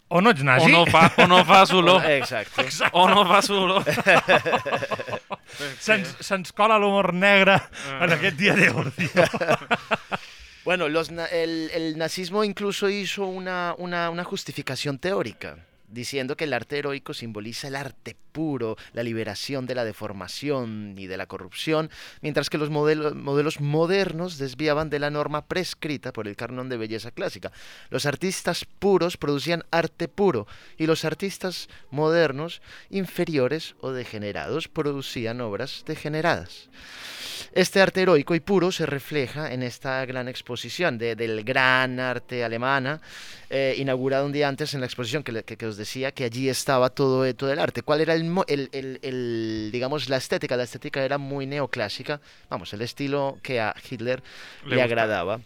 o 0.09 0.21
no 0.21 0.31
ets 0.31 0.41
O 0.41 0.45
nazi. 0.45 0.71
no, 0.71 0.85
fa, 0.85 1.13
o 1.17 1.27
no 1.27 1.45
fas 1.45 1.71
olor. 1.71 2.03
Exacto. 2.21 2.61
O 2.93 3.07
no 3.07 3.25
fas 3.25 3.49
olor. 3.49 3.83
Se'ns 5.79 6.17
se 6.21 6.53
cola 6.53 6.77
l'humor 6.77 7.13
negre 7.13 7.59
en 8.01 8.13
aquest 8.13 8.37
dia 8.37 8.55
d'ordi. 8.57 9.09
Bueno, 10.65 10.87
los 10.87 11.09
el, 11.09 11.71
el 11.73 11.97
nazismo 11.97 12.43
incluso 12.43 12.89
hizo 12.89 13.25
una, 13.25 13.73
una, 13.79 14.11
una 14.11 14.23
justificación 14.23 14.99
teórica, 14.99 15.57
diciendo 15.91 16.35
que 16.37 16.45
el 16.45 16.53
arte 16.53 16.77
heroico 16.77 17.13
simboliza 17.13 17.67
el 17.67 17.75
arte 17.75 18.15
puro, 18.31 18.77
la 18.93 19.03
liberación 19.03 19.65
de 19.65 19.75
la 19.75 19.83
deformación 19.83 20.95
y 20.97 21.07
de 21.07 21.17
la 21.17 21.25
corrupción, 21.25 21.89
mientras 22.21 22.49
que 22.49 22.57
los 22.57 22.69
modelo- 22.69 23.13
modelos 23.15 23.59
modernos 23.59 24.37
desviaban 24.37 24.89
de 24.89 24.99
la 24.99 25.09
norma 25.09 25.45
prescrita 25.45 26.13
por 26.13 26.27
el 26.27 26.35
canon 26.35 26.69
de 26.69 26.77
belleza 26.77 27.11
clásica. 27.11 27.51
Los 27.89 28.05
artistas 28.05 28.65
puros 28.65 29.17
producían 29.17 29.63
arte 29.71 30.07
puro 30.07 30.47
y 30.77 30.85
los 30.85 31.05
artistas 31.05 31.69
modernos, 31.89 32.61
inferiores 32.89 33.75
o 33.81 33.91
degenerados, 33.91 34.67
producían 34.67 35.41
obras 35.41 35.83
degeneradas. 35.85 36.69
Este 37.51 37.81
arte 37.81 38.01
heroico 38.01 38.35
y 38.35 38.39
puro 38.39 38.71
se 38.71 38.85
refleja 38.85 39.51
en 39.53 39.63
esta 39.63 40.05
gran 40.05 40.27
exposición 40.27 40.97
de- 40.97 41.15
del 41.15 41.43
gran 41.43 41.99
arte 41.99 42.43
alemana, 42.43 43.01
eh, 43.49 43.75
inaugurada 43.77 44.23
un 44.23 44.31
día 44.31 44.47
antes 44.47 44.73
en 44.73 44.81
la 44.81 44.85
exposición 44.85 45.23
que, 45.23 45.43
que- 45.43 45.57
que 45.57 45.65
os 45.65 45.75
decía 45.77 46.11
que 46.11 46.23
allí 46.25 46.47
estaba 46.49 46.89
todo, 46.91 47.33
todo 47.33 47.51
el 47.51 47.59
arte. 47.59 47.81
¿Cuál 47.81 48.01
era 48.01 48.13
el, 48.13 48.25
mo- 48.25 48.45
el- 48.47 48.69
el- 48.71 48.99
el, 49.01 49.69
digamos, 49.71 50.09
la 50.09 50.17
estética? 50.17 50.55
La 50.57 50.63
estética 50.63 51.03
era 51.03 51.17
muy 51.17 51.47
neoclásica, 51.47 52.21
vamos, 52.49 52.71
el 52.73 52.81
estilo 52.81 53.39
que 53.41 53.59
a 53.59 53.73
Hitler 53.89 54.21
Le 54.65 54.75
le, 54.75 54.81
agradaba. 54.83 55.39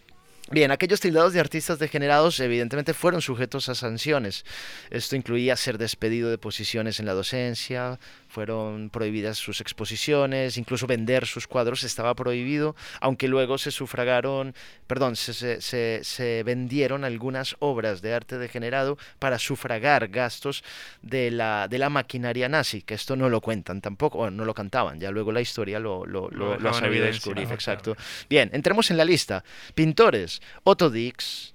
Bien, 0.50 0.70
aquellos 0.70 1.00
tildados 1.00 1.32
de 1.32 1.40
artistas 1.40 1.78
degenerados 1.78 2.38
evidentemente 2.38 2.92
fueron 2.92 3.22
sujetos 3.22 3.70
a 3.70 3.74
sanciones. 3.74 4.44
Esto 4.90 5.16
incluía 5.16 5.56
ser 5.56 5.78
despedido 5.78 6.28
de 6.28 6.36
posiciones 6.36 7.00
en 7.00 7.06
la 7.06 7.14
docencia, 7.14 7.98
fueron 8.34 8.90
prohibidas 8.90 9.38
sus 9.38 9.60
exposiciones, 9.60 10.58
incluso 10.58 10.88
vender 10.88 11.24
sus 11.24 11.46
cuadros 11.46 11.84
estaba 11.84 12.16
prohibido, 12.16 12.74
aunque 13.00 13.28
luego 13.28 13.58
se 13.58 13.70
sufragaron, 13.70 14.56
perdón, 14.88 15.14
se, 15.14 15.32
se, 15.32 15.60
se, 15.60 16.00
se 16.02 16.42
vendieron 16.42 17.04
algunas 17.04 17.54
obras 17.60 18.02
de 18.02 18.12
arte 18.12 18.36
degenerado 18.36 18.98
para 19.20 19.38
sufragar 19.38 20.08
gastos 20.08 20.64
de 21.00 21.30
la, 21.30 21.68
de 21.68 21.78
la 21.78 21.90
maquinaria 21.90 22.48
nazi, 22.48 22.82
que 22.82 22.94
esto 22.94 23.14
no 23.14 23.28
lo 23.28 23.40
cuentan 23.40 23.80
tampoco, 23.80 24.18
o 24.18 24.30
no 24.30 24.44
lo 24.44 24.52
cantaban, 24.52 24.98
ya 24.98 25.12
luego 25.12 25.30
la 25.30 25.40
historia 25.40 25.78
lo, 25.78 26.04
lo, 26.04 26.28
lo, 26.30 26.46
lo 26.46 26.52
ha 26.54 26.56
dejaban 26.56 26.74
en 26.74 26.80
sabido 26.80 27.06
descubrir, 27.06 27.52
exacto. 27.52 27.96
Bien, 28.28 28.50
entremos 28.52 28.90
en 28.90 28.96
la 28.96 29.04
lista. 29.04 29.44
Pintores, 29.76 30.42
Otto 30.64 30.90
Dix, 30.90 31.53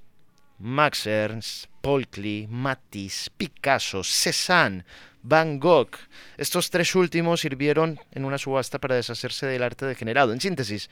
Max 0.59 1.07
Ernst, 1.07 1.65
Paul 1.81 2.07
Klee, 2.07 2.47
Matisse, 2.49 3.29
Picasso, 3.35 4.03
Cézanne, 4.03 4.83
Van 5.23 5.59
Gogh. 5.59 5.91
Estos 6.37 6.69
tres 6.69 6.95
últimos 6.95 7.41
sirvieron 7.41 7.99
en 8.11 8.25
una 8.25 8.37
subasta 8.37 8.79
para 8.79 8.95
deshacerse 8.95 9.45
del 9.45 9.63
arte 9.63 9.85
degenerado. 9.85 10.33
En 10.33 10.41
síntesis, 10.41 10.89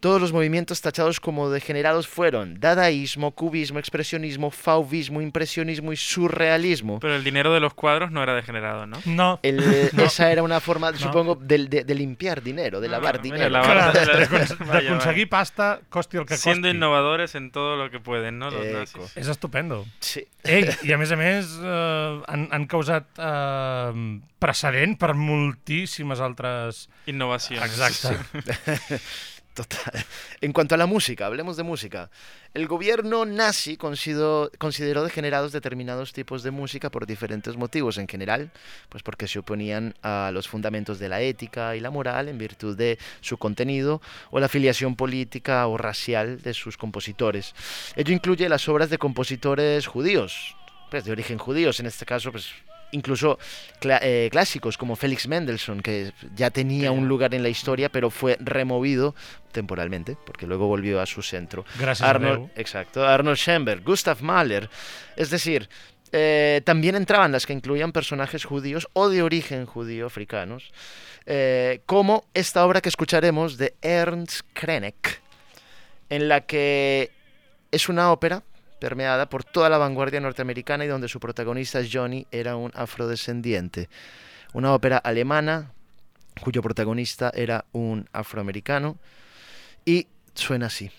todos 0.00 0.20
los 0.20 0.32
movimientos 0.32 0.80
tachados 0.80 1.20
como 1.20 1.50
degenerados 1.50 2.08
fueron 2.08 2.58
dadaísmo, 2.58 3.30
cubismo, 3.32 3.78
expresionismo, 3.78 4.50
fauvismo, 4.50 5.20
impresionismo 5.20 5.92
y 5.92 5.96
surrealismo. 5.96 6.98
Pero 7.00 7.14
el 7.16 7.22
dinero 7.24 7.52
de 7.52 7.60
los 7.60 7.74
cuadros 7.74 8.10
no 8.10 8.22
era 8.22 8.34
degenerado, 8.34 8.86
¿no? 8.86 8.96
No. 9.04 9.38
El- 9.42 9.60
Esa 9.98 10.32
era 10.32 10.42
una 10.42 10.60
forma, 10.60 10.92
supongo, 10.96 11.34
de, 11.36 11.66
de- 11.66 11.84
de 11.84 11.94
limpiar 11.94 12.42
dinero, 12.42 12.80
de 12.80 12.88
Ah, 12.88 12.90
lavar 12.92 13.22
mira, 13.22 13.36
dinero. 13.36 13.50
lavar- 13.50 13.92
Clar, 13.92 14.06
Vaya, 14.06 14.28
d'acon- 14.28 14.58
vaya. 14.66 14.80
d'aconseguir 14.82 15.28
pasta, 15.28 15.80
costi 15.90 16.16
el 16.16 16.24
que 16.26 16.36
Siendo 16.36 16.66
costi. 16.68 16.76
innovadores 16.76 17.34
en 17.34 17.50
todo 17.50 17.76
lo 17.76 17.90
que 17.90 18.00
pueden, 18.00 18.38
¿no? 18.38 18.50
Los 18.50 18.66
nazis. 18.66 19.16
És 19.16 19.28
estupendo. 19.28 19.84
Sí. 20.00 20.24
Ei, 20.44 20.64
i 20.88 20.92
a 20.92 20.96
més 20.96 21.10
a 21.12 21.16
més 21.20 21.50
eh, 21.60 22.22
han, 22.26 22.48
han 22.50 22.64
causat 22.66 23.04
eh, 23.20 24.20
precedent 24.40 24.96
per 24.98 25.12
moltíssimes 25.14 26.18
altres... 26.24 26.86
Innovación. 27.06 27.62
Exacte. 27.62 28.16
Total. 29.60 30.04
En 30.40 30.54
cuanto 30.54 30.74
a 30.74 30.78
la 30.78 30.86
música, 30.86 31.26
hablemos 31.26 31.58
de 31.58 31.64
música. 31.64 32.10
El 32.54 32.66
gobierno 32.66 33.26
nazi 33.26 33.76
consideró, 33.76 34.48
degenerados 35.04 35.52
determinados 35.52 36.14
tipos 36.14 36.42
de 36.42 36.50
música 36.50 36.90
por 36.90 37.06
diferentes 37.06 37.58
motivos. 37.58 37.98
En 37.98 38.08
general, 38.08 38.50
pues 38.88 39.02
porque 39.02 39.28
se 39.28 39.38
oponían 39.38 39.94
a 40.02 40.30
los 40.32 40.48
fundamentos 40.48 40.98
de 40.98 41.10
la 41.10 41.20
ética 41.20 41.76
y 41.76 41.80
la 41.80 41.90
moral 41.90 42.28
en 42.28 42.38
virtud 42.38 42.74
de 42.74 42.98
su 43.20 43.36
contenido 43.36 44.00
o 44.30 44.40
la 44.40 44.46
afiliación 44.46 44.96
política 44.96 45.66
o 45.66 45.76
racial 45.76 46.40
de 46.40 46.54
sus 46.54 46.78
compositores. 46.78 47.54
Ello 47.96 48.14
incluye 48.14 48.48
las 48.48 48.66
obras 48.66 48.88
de 48.88 48.96
compositores 48.96 49.86
judíos, 49.86 50.56
pues 50.90 51.04
de 51.04 51.12
origen 51.12 51.36
judíos, 51.36 51.80
en 51.80 51.86
este 51.86 52.06
caso, 52.06 52.32
pues 52.32 52.50
incluso 52.92 53.38
eh, 53.82 54.28
clásicos 54.30 54.76
como 54.76 54.96
Félix 54.96 55.26
Mendelssohn, 55.28 55.80
que 55.80 56.12
ya 56.34 56.50
tenía 56.50 56.92
un 56.92 57.08
lugar 57.08 57.34
en 57.34 57.42
la 57.42 57.48
historia, 57.48 57.88
pero 57.88 58.10
fue 58.10 58.36
removido 58.40 59.14
temporalmente, 59.52 60.16
porque 60.24 60.46
luego 60.46 60.66
volvió 60.66 61.00
a 61.00 61.06
su 61.06 61.22
centro. 61.22 61.64
Gràcies 61.78 62.02
Arnold, 62.02 62.50
a 62.56 62.60
exacto, 62.60 63.06
Arnold 63.06 63.36
Schoenberg, 63.36 63.82
Gustav 63.82 64.22
Mahler. 64.22 64.68
Es 65.16 65.30
decir, 65.30 65.68
eh, 66.12 66.60
también 66.64 66.96
entraban 66.96 67.32
las 67.32 67.46
que 67.46 67.52
incluían 67.52 67.92
personajes 67.92 68.44
judíos 68.44 68.88
o 68.92 69.08
de 69.08 69.22
origen 69.22 69.66
judío 69.66 70.06
africanos, 70.06 70.72
eh, 71.26 71.82
como 71.86 72.24
esta 72.34 72.64
obra 72.64 72.80
que 72.80 72.88
escucharemos 72.88 73.58
de 73.58 73.74
Ernst 73.82 74.40
Krenek, 74.52 75.20
en 76.08 76.28
la 76.28 76.40
que 76.40 77.10
es 77.70 77.88
una 77.88 78.10
ópera 78.10 78.42
permeada 78.80 79.28
por 79.28 79.44
toda 79.44 79.68
la 79.68 79.78
vanguardia 79.78 80.20
norteamericana 80.20 80.84
y 80.84 80.88
donde 80.88 81.08
su 81.08 81.20
protagonista 81.20 81.80
Johnny 81.90 82.26
era 82.32 82.56
un 82.56 82.72
afrodescendiente. 82.74 83.88
Una 84.52 84.74
ópera 84.74 84.98
alemana 84.98 85.70
cuyo 86.42 86.62
protagonista 86.62 87.30
era 87.34 87.66
un 87.72 88.08
afroamericano 88.12 88.96
y 89.84 90.08
suena 90.34 90.66
así. 90.66 90.90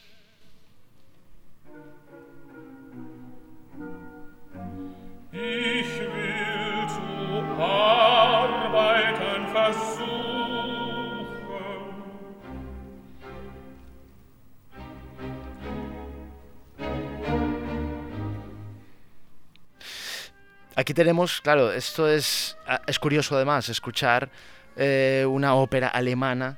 Aquí 20.82 20.94
tenemos, 20.96 21.42
claro, 21.42 21.72
esto 21.72 22.10
es, 22.10 22.58
ah, 22.66 22.82
es 22.88 22.98
curioso 22.98 23.36
además, 23.36 23.70
escuchar 23.70 24.30
eh, 24.76 25.24
una 25.30 25.54
ópera 25.54 25.88
alemana. 25.90 26.58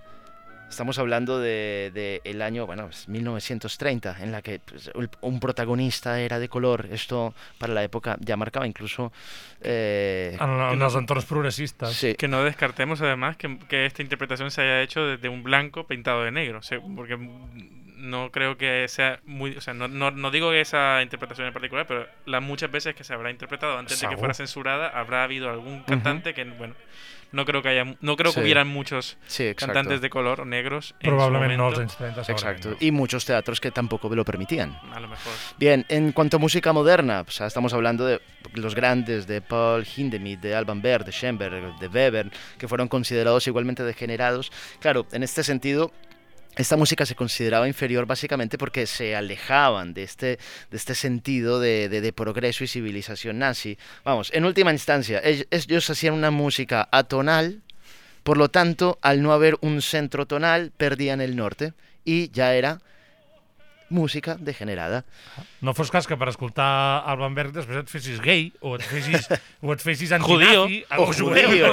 Estamos 0.69 0.97
hablando 0.97 1.39
de, 1.39 1.91
de 1.93 2.21
el 2.23 2.41
año, 2.41 2.65
bueno, 2.65 2.85
pues, 2.85 3.07
1930, 3.09 4.15
en 4.23 4.31
la 4.31 4.41
que 4.41 4.59
pues, 4.59 4.89
un- 5.21 5.39
protagonista 5.41 6.19
era 6.21 6.39
de 6.39 6.47
color. 6.47 6.87
Esto 6.89 7.33
para 7.59 7.73
la 7.73 7.83
época 7.83 8.15
ya 8.21 8.37
marcaba 8.37 8.65
incluso... 8.65 9.11
eh, 9.61 10.37
En, 10.39 10.49
en 10.73 10.81
els 10.81 10.95
entorns 10.95 11.25
progressistes. 11.25 11.89
sí, 11.93 12.15
Que 12.15 12.27
no 12.29 12.43
descartemos 12.43 13.01
además 13.01 13.35
que, 13.37 13.59
que 13.69 13.85
esta 13.85 14.01
interpretación 14.01 14.49
se 14.51 14.61
haya 14.61 14.81
hecho 14.81 15.05
desde 15.05 15.27
un 15.29 15.43
blanco 15.43 15.85
pintado 15.85 16.23
de 16.23 16.31
negro. 16.31 16.59
o 16.59 16.63
sea, 16.63 16.79
porque 16.95 17.17
no 18.03 18.31
creo 18.31 18.57
que 18.57 18.85
sea 18.89 19.19
muy. 19.25 19.55
O 19.57 19.61
sea, 19.61 19.73
no, 19.73 19.87
no, 19.87 20.11
no 20.11 20.29
digo 20.29 20.51
que 20.51 20.61
esa 20.61 21.01
interpretación 21.01 21.47
en 21.47 21.53
particular, 21.53 21.87
pero 21.87 22.07
las 22.25 22.41
muchas 22.41 22.69
veces 22.69 22.93
que 22.95 23.03
se 23.03 23.13
habrá 23.13 23.31
interpretado 23.31 23.77
antes 23.77 23.99
de 23.99 24.07
que 24.09 24.17
fuera 24.17 24.33
censurada, 24.33 24.89
habrá 24.89 25.23
habido 25.23 25.49
algún 25.49 25.83
cantante 25.83 26.33
que, 26.33 26.43
bueno, 26.43 26.75
no 27.31 27.45
creo 27.45 27.63
que 27.63 27.69
haya. 27.69 27.95
No 28.01 28.15
creo 28.15 28.31
Sí. 28.31 28.35
que 28.35 28.43
hubieran 28.43 28.67
muchos 28.67 29.17
sí, 29.25 29.55
cantantes 29.55 30.01
de 30.01 30.09
color 30.09 30.41
o 30.41 30.45
negros. 30.45 30.93
en 30.99 31.09
su 31.11 31.15
Probablement 31.15 31.57
no 31.57 31.65
als 31.67 31.73
momento. 31.75 31.81
anys 31.81 31.97
30 31.97 32.23
segurament 32.25 32.57
Exacto. 32.59 32.85
Y 32.85 32.91
muchos 32.91 33.25
teatros 33.25 33.59
que 33.59 33.71
tampoco 33.71 34.13
lo 34.13 34.23
permitían. 34.25 34.77
A 34.93 34.99
lo 34.99 35.07
mejor. 35.07 35.33
Bien, 35.57 35.85
en 35.89 36.11
cuanto 36.11 36.37
a 36.37 36.39
música 36.39 36.73
moderna, 36.73 37.23
o 37.27 37.31
sea, 37.31 37.47
estamos 37.47 37.73
hablando 37.73 38.05
de 38.05 38.21
los 38.53 38.75
grandes, 38.75 39.25
de 39.25 39.41
Paul 39.41 39.83
Hindemith, 39.95 40.41
de 40.41 40.53
Alban 40.53 40.81
Berg, 40.81 41.05
de 41.05 41.11
Schoenberg, 41.11 41.79
de 41.79 41.87
Weber, 41.87 42.29
que 42.59 42.67
fueron 42.67 42.87
considerados 42.87 43.47
igualmente 43.47 43.81
degenerados. 43.83 44.51
Claro, 44.79 45.07
en 45.11 45.23
este 45.23 45.43
sentido, 45.43 45.91
esta 46.55 46.77
música 46.77 47.05
se 47.05 47.15
consideraba 47.15 47.67
inferior 47.67 48.05
básicamente 48.05 48.57
porque 48.57 48.85
se 48.85 49.15
alejaban 49.15 49.93
de 49.93 50.03
este, 50.03 50.37
de 50.69 50.77
este 50.77 50.93
sentido 50.95 51.59
de, 51.59 51.89
de- 51.89 52.13
progreso 52.13 52.63
y 52.63 52.67
civilización 52.67 53.39
nazi. 53.39 53.77
Vamos, 54.03 54.29
en 54.33 54.45
última 54.45 54.71
instancia, 54.71 55.21
ell- 55.23 55.47
ellos 55.49 55.89
hacían 55.89 56.13
una 56.13 56.29
música 56.31 56.87
atonal, 56.91 57.61
por 58.23 58.37
lo 58.37 58.49
tanto, 58.49 58.99
al 59.01 59.21
no 59.21 59.33
haber 59.33 59.57
un 59.61 59.81
centro 59.81 60.25
tonal, 60.27 60.71
perdían 60.77 61.21
el 61.21 61.35
norte 61.35 61.73
y 62.05 62.29
ya 62.31 62.53
era 62.55 62.81
música 63.93 64.35
degenerada. 64.39 65.05
No 65.61 65.73
fos 65.77 65.91
cas 65.93 66.07
que 66.09 66.17
per 66.17 66.27
escoltar 66.33 67.03
Alban 67.07 67.35
Berg 67.37 67.53
després 67.53 67.77
et 67.85 67.87
fessis 67.87 68.19
gay 68.19 68.51
o 68.59 68.73
et 68.75 68.83
fessis, 68.83 69.29
o 69.61 69.71
et 69.71 69.79
fessis 69.79 70.09
Judío. 70.19 70.65
O 70.97 71.03
o 71.03 71.13
judío, 71.13 71.71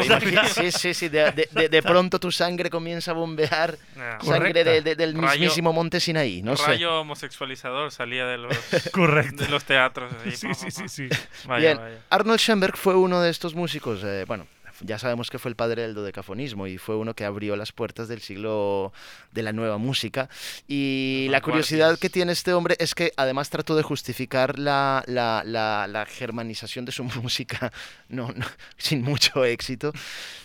sí, 0.54 0.70
sí, 0.70 0.94
sí, 0.94 1.08
de, 1.08 1.32
de- 1.32 1.48
de- 1.50 1.68
de 1.68 1.82
pronto 1.82 2.20
tu 2.20 2.30
sangre 2.30 2.68
comienza 2.70 3.10
a 3.10 3.14
bombear 3.14 3.74
Ah, 3.98 4.18
sangre 4.22 4.62
de- 4.62 4.82
de- 4.82 4.94
del 4.94 5.14
Rayo- 5.14 5.40
mismísimo 5.40 5.72
monte 5.72 5.98
Sinaí, 5.98 6.42
no 6.42 6.56
sé. 6.56 6.66
rayo 6.66 7.00
homosexualizador 7.00 7.90
salía 7.90 8.26
de 8.26 8.38
los, 8.38 8.56
Correcte. 8.92 9.44
de 9.44 9.50
los 9.50 9.64
teatros. 9.64 10.12
así, 10.12 10.36
Sí, 10.36 10.46
pa, 10.48 10.54
sí, 10.54 10.64
pa, 10.66 10.70
sí, 10.70 10.82
pa. 10.82 10.88
sí. 11.16 11.48
Vaya, 11.48 11.60
Bien, 11.60 11.78
vaya. 11.78 11.98
Arnold 12.10 12.38
Schoenberg 12.40 12.76
fue 12.76 12.94
uno 12.96 13.20
de 13.20 13.30
estos 13.30 13.54
músicos, 13.54 14.02
eh, 14.04 14.24
bueno, 14.26 14.46
ya 14.80 14.98
sabemos 14.98 15.30
que 15.30 15.38
fue 15.38 15.50
el 15.50 15.56
padre 15.56 15.82
del 15.82 15.94
dodecafonismo 15.94 16.66
y 16.66 16.78
fue 16.78 16.96
uno 16.96 17.14
que 17.14 17.24
abrió 17.24 17.56
las 17.56 17.72
puertas 17.72 18.08
del 18.08 18.20
siglo 18.20 18.92
de 19.32 19.42
la 19.42 19.52
nueva 19.52 19.78
música. 19.78 20.28
Y 20.68 21.26
la 21.30 21.40
curiosidad 21.40 21.98
que 21.98 22.10
tiene 22.10 22.32
este 22.32 22.52
hombre 22.54 22.76
es 22.78 22.94
que 22.94 23.12
además 23.16 23.50
trató 23.50 23.76
de 23.76 23.82
justificar 23.82 24.58
la, 24.58 25.02
la- 25.06 25.42
la- 25.44 25.86
la 25.86 26.06
germanización 26.06 26.84
de 26.84 26.92
su 26.92 27.04
música 27.22 27.72
no, 28.08 28.28
no, 28.34 28.46
sin 28.76 29.02
mucho 29.02 29.44
éxito. 29.44 29.92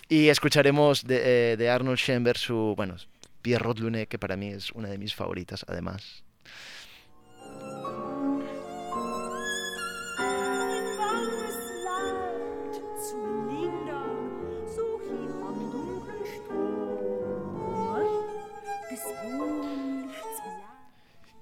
Y 0.10 0.27
escucharemos 0.30 1.04
de, 1.06 1.54
eh, 1.54 1.58
de 1.58 1.70
Arnold 1.70 1.98
Schoenberg 1.98 2.38
su, 2.38 2.74
bueno, 2.75 2.96
Pierrot 3.42 3.80
Luné, 3.80 4.08
que 4.08 4.20
para 4.20 4.36
mí 4.36 4.50
es 4.50 4.72
una 4.72 4.89
de 4.89 4.98
mis 4.98 5.15
favoritas 5.15 5.65
además. 5.68 6.25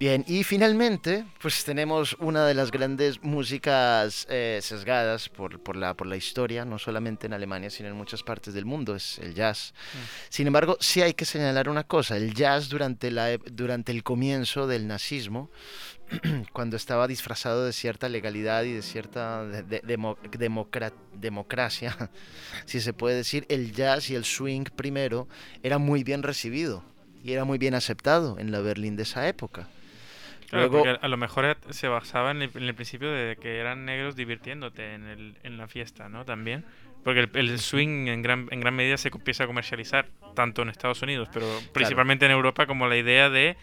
Bien, 0.03 0.25
y 0.27 0.43
finalmente, 0.43 1.23
pues 1.41 1.63
tenemos 1.63 2.17
una 2.19 2.45
de 2.45 2.53
las 2.53 2.71
grandes 2.71 3.23
músicas 3.23 4.27
eh, 4.29 4.59
sesgadas 4.61 5.29
por, 5.29 5.61
por 5.63 5.77
la, 5.77 5.93
por 5.93 6.07
la 6.07 6.17
historia, 6.17 6.65
no 6.65 6.77
solamente 6.77 7.25
en 7.27 7.31
Alemania, 7.31 7.69
sino 7.69 7.87
en 7.87 7.95
muchas 7.95 8.21
partes 8.21 8.53
del 8.53 8.65
mundo, 8.65 8.97
es 8.97 9.17
el 9.19 9.33
jazz. 9.33 9.73
Sin 10.27 10.45
embargo, 10.47 10.75
sí 10.81 11.01
hay 11.01 11.13
que 11.13 11.23
señalar 11.23 11.69
una 11.69 11.85
cosa, 11.85 12.17
el 12.17 12.33
jazz 12.33 12.67
durante, 12.67 13.11
la, 13.11 13.31
ep- 13.33 13.45
durante 13.53 13.93
el 13.93 14.03
comienzo 14.03 14.67
del 14.67 14.87
nazismo, 14.87 15.49
cuando 16.51 16.75
estaba 16.75 17.07
disfrazado 17.07 17.63
de 17.63 17.71
cierta 17.71 18.09
legalidad 18.09 18.63
y 18.63 18.73
de 18.73 18.81
cierta 18.81 19.45
de- 19.45 19.63
de- 19.63 19.81
demo- 19.83 20.17
democra- 20.37 20.91
democracia, 21.13 21.95
si 22.65 22.81
se 22.81 22.91
puede 22.91 23.15
decir, 23.15 23.45
el 23.47 23.71
jazz 23.71 24.09
y 24.09 24.15
el 24.15 24.25
swing 24.25 24.65
primero 24.75 25.29
era 25.63 25.77
muy 25.77 26.03
bien 26.03 26.23
recibido 26.23 26.83
y 27.23 27.31
era 27.31 27.45
muy 27.45 27.57
bien 27.57 27.73
aceptado 27.73 28.37
en 28.37 28.51
la 28.51 28.59
Berlín 28.59 28.97
de 28.97 29.03
esa 29.03 29.29
época. 29.29 29.69
Claro, 30.53 30.67
Luego- 30.69 30.83
porque 30.85 30.99
a 31.03 31.07
lo 31.07 31.17
mejor 31.17 31.57
se 31.71 31.87
basaba 31.87 32.31
en 32.31 32.43
el, 32.43 32.51
en 32.53 32.63
el 32.63 32.75
principio 32.75 33.11
de 33.11 33.35
que 33.37 33.57
eran 33.57 33.85
negros 33.85 34.15
divirtiéndote 34.15 34.93
en, 34.93 35.03
el, 35.07 35.35
en 35.43 35.57
la 35.57 35.67
fiesta, 35.67 36.09
¿no? 36.09 36.25
También. 36.25 36.63
Porque 37.03 37.21
el, 37.21 37.29
el 37.33 37.59
swing 37.59 38.07
en 38.07 38.21
gran, 38.21 38.47
en 38.51 38.59
gran 38.59 38.75
medida 38.75 38.97
se 38.97 39.09
empieza 39.09 39.43
a 39.45 39.47
comercializar, 39.47 40.07
tanto 40.35 40.61
en 40.61 40.69
Estados 40.69 41.01
Unidos, 41.01 41.27
pero 41.33 41.45
principalmente 41.73 42.25
en 42.25 42.31
Europa, 42.31 42.65
como 42.67 42.87
la 42.87 42.95
idea 42.97 43.29
de 43.29 43.57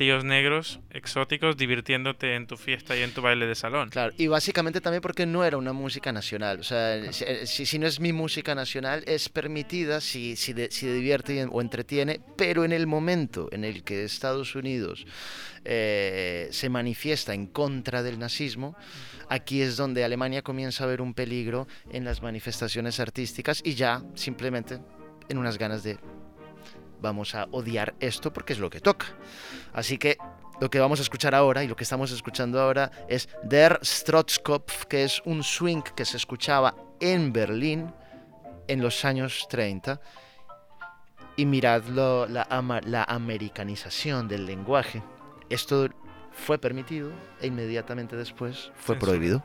tíos 0.00 0.24
negros 0.24 0.80
exóticos 0.90 1.58
divirtiéndote 1.58 2.34
en 2.34 2.46
tu 2.46 2.56
fiesta 2.56 2.96
y 2.96 3.02
en 3.02 3.12
tu 3.12 3.20
baile 3.20 3.44
de 3.46 3.54
salón. 3.54 3.90
Claro, 3.90 4.14
y 4.16 4.28
básicamente 4.28 4.80
también 4.80 5.02
porque 5.02 5.26
no 5.26 5.44
era 5.44 5.58
una 5.58 5.74
música 5.74 6.10
nacional. 6.10 6.60
O 6.60 6.62
sea, 6.64 7.12
si, 7.12 7.24
eh, 7.24 7.46
si- 7.46 7.66
si 7.66 7.78
no 7.78 7.86
es 7.86 8.00
mi 8.00 8.10
música 8.14 8.54
nacional, 8.54 9.04
es 9.06 9.28
permitida 9.28 10.00
si, 10.00 10.36
si, 10.36 10.54
de- 10.54 10.70
si 10.70 10.86
divierte 10.86 11.44
o 11.50 11.60
entretiene, 11.60 12.18
pero 12.38 12.64
en 12.64 12.72
el 12.72 12.86
momento 12.86 13.50
en 13.52 13.62
el 13.64 13.82
que 13.84 14.04
Estados 14.04 14.54
Unidos 14.54 15.04
eh, 15.66 16.48
se 16.50 16.70
manifiesta 16.70 17.34
en 17.34 17.46
contra 17.46 18.02
del 18.02 18.18
nazismo, 18.18 18.74
aquí 19.28 19.60
es 19.60 19.76
donde 19.76 20.02
Alemania 20.02 20.40
comienza 20.40 20.84
a 20.84 20.86
ver 20.86 21.02
un 21.02 21.12
peligro 21.12 21.68
en 21.92 22.06
las 22.06 22.22
manifestaciones 22.22 22.98
artísticas 23.00 23.60
y 23.62 23.74
ya 23.74 24.02
simplemente 24.14 24.78
en 25.28 25.36
unas 25.36 25.58
ganas 25.58 25.82
de 25.82 25.98
vamos 27.00 27.34
a 27.34 27.46
odiar 27.50 27.94
esto 28.00 28.32
porque 28.32 28.52
es 28.52 28.58
lo 28.58 28.70
que 28.70 28.80
toca. 28.80 29.06
Así 29.72 29.98
que 29.98 30.16
lo 30.60 30.68
que 30.70 30.78
vamos 30.78 30.98
a 30.98 31.02
escuchar 31.02 31.34
ahora 31.34 31.64
y 31.64 31.68
lo 31.68 31.76
que 31.76 31.84
estamos 31.84 32.10
escuchando 32.12 32.60
ahora 32.60 32.90
es 33.08 33.28
Der 33.42 33.78
Strotzkopf, 33.82 34.84
que 34.86 35.04
es 35.04 35.22
un 35.24 35.42
swing 35.42 35.82
que 35.82 36.04
se 36.04 36.16
escuchaba 36.16 36.74
en 37.00 37.32
Berlín 37.32 37.92
en 38.68 38.82
los 38.82 39.04
años 39.04 39.46
30. 39.48 40.00
Y 41.36 41.46
mirad 41.46 41.84
lo- 41.84 42.26
la, 42.26 42.46
ama- 42.50 42.80
la 42.84 43.04
americanización 43.04 44.28
del 44.28 44.44
lenguaje. 44.44 45.02
Esto 45.48 45.88
fue 46.32 46.58
permitido 46.58 47.10
e 47.40 47.46
inmediatamente 47.46 48.14
después 48.16 48.70
fue 48.76 48.96
Censura. 48.96 48.98
prohibido. 48.98 49.42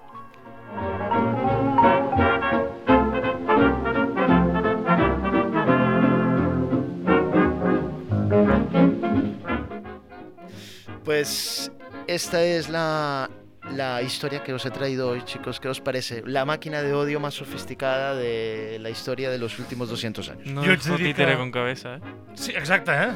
Pues 11.06 11.72
esta 12.08 12.44
es 12.44 12.68
la, 12.70 13.30
la 13.72 14.02
historia 14.02 14.44
que 14.44 14.54
os 14.54 14.66
he 14.66 14.72
traído 14.72 15.10
hoy, 15.10 15.22
chicos. 15.24 15.60
¿Qué 15.60 15.68
os 15.70 15.80
parece? 15.82 16.24
La 16.26 16.46
máquina 16.46 16.82
de 16.82 16.94
odio 16.94 17.20
más 17.20 17.36
sofisticada 17.36 18.16
de 18.16 18.78
la 18.82 18.90
historia 18.90 19.30
de 19.30 19.38
los 19.38 19.58
últimos 19.60 19.88
200 19.90 20.30
años. 20.30 20.48
No 20.48 20.64
Jo 20.66 20.72
ets 20.72 20.86
dir 20.86 20.98
títere 20.98 21.34
que- 21.34 21.38
con 21.38 21.52
cabeza, 21.52 21.96
eh? 21.98 22.00
Sí, 22.34 22.52
exacte, 22.52 22.92
eh? 22.92 23.12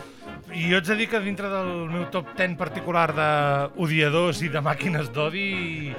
I 0.53 0.71
jo 0.71 0.77
ets 0.77 0.89
a 0.89 0.95
dir 0.95 1.09
que 1.09 1.19
dintre 1.19 1.49
del 1.49 1.89
meu 1.89 2.05
top 2.09 2.29
10 2.37 2.55
particular 2.57 3.13
d'odiadors 3.13 4.41
i 4.41 4.49
de 4.49 4.61
màquines 4.61 5.11
d'odi, 5.13 5.93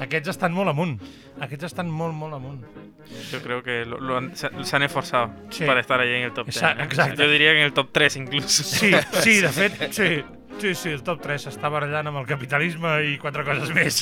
aquests 0.00 0.28
estan 0.34 0.52
molt 0.52 0.68
amunt. 0.72 0.98
Aquests 1.40 1.64
estan 1.70 1.88
molt, 1.90 2.14
molt 2.14 2.34
amunt. 2.34 2.64
Yo 3.32 3.40
creo 3.40 3.62
que 3.62 3.84
lo, 3.86 3.98
lo 4.00 4.16
han, 4.18 4.34
se, 4.36 4.48
se 4.64 4.76
han 4.76 4.82
esforzado 4.82 5.30
Sí. 5.50 5.64
para 5.64 5.80
estar 5.80 6.00
ahí 6.00 6.08
en 6.16 6.24
el 6.24 6.32
top 6.32 6.46
10. 6.46 6.56
Esa- 6.56 6.72
¿eh? 6.72 6.84
exacto. 6.84 7.22
Yo 7.22 7.30
diría 7.30 7.52
que 7.52 7.58
en 7.60 7.64
el 7.66 7.72
top 7.72 7.88
3 7.92 8.16
incluso. 8.16 8.62
Sí, 8.64 8.92
sí, 9.22 9.40
de 9.40 9.48
fet, 9.48 9.92
sí. 9.92 10.24
Sí, 10.58 10.74
sí, 10.74 10.88
el 10.90 11.04
top 11.06 11.20
3 11.22 11.44
està 11.52 11.68
barallant 11.70 12.08
amb 12.10 12.18
el 12.18 12.26
capitalisme 12.26 12.90
i 13.06 13.12
quatre 13.22 13.44
coses 13.46 13.70
més. 13.76 14.00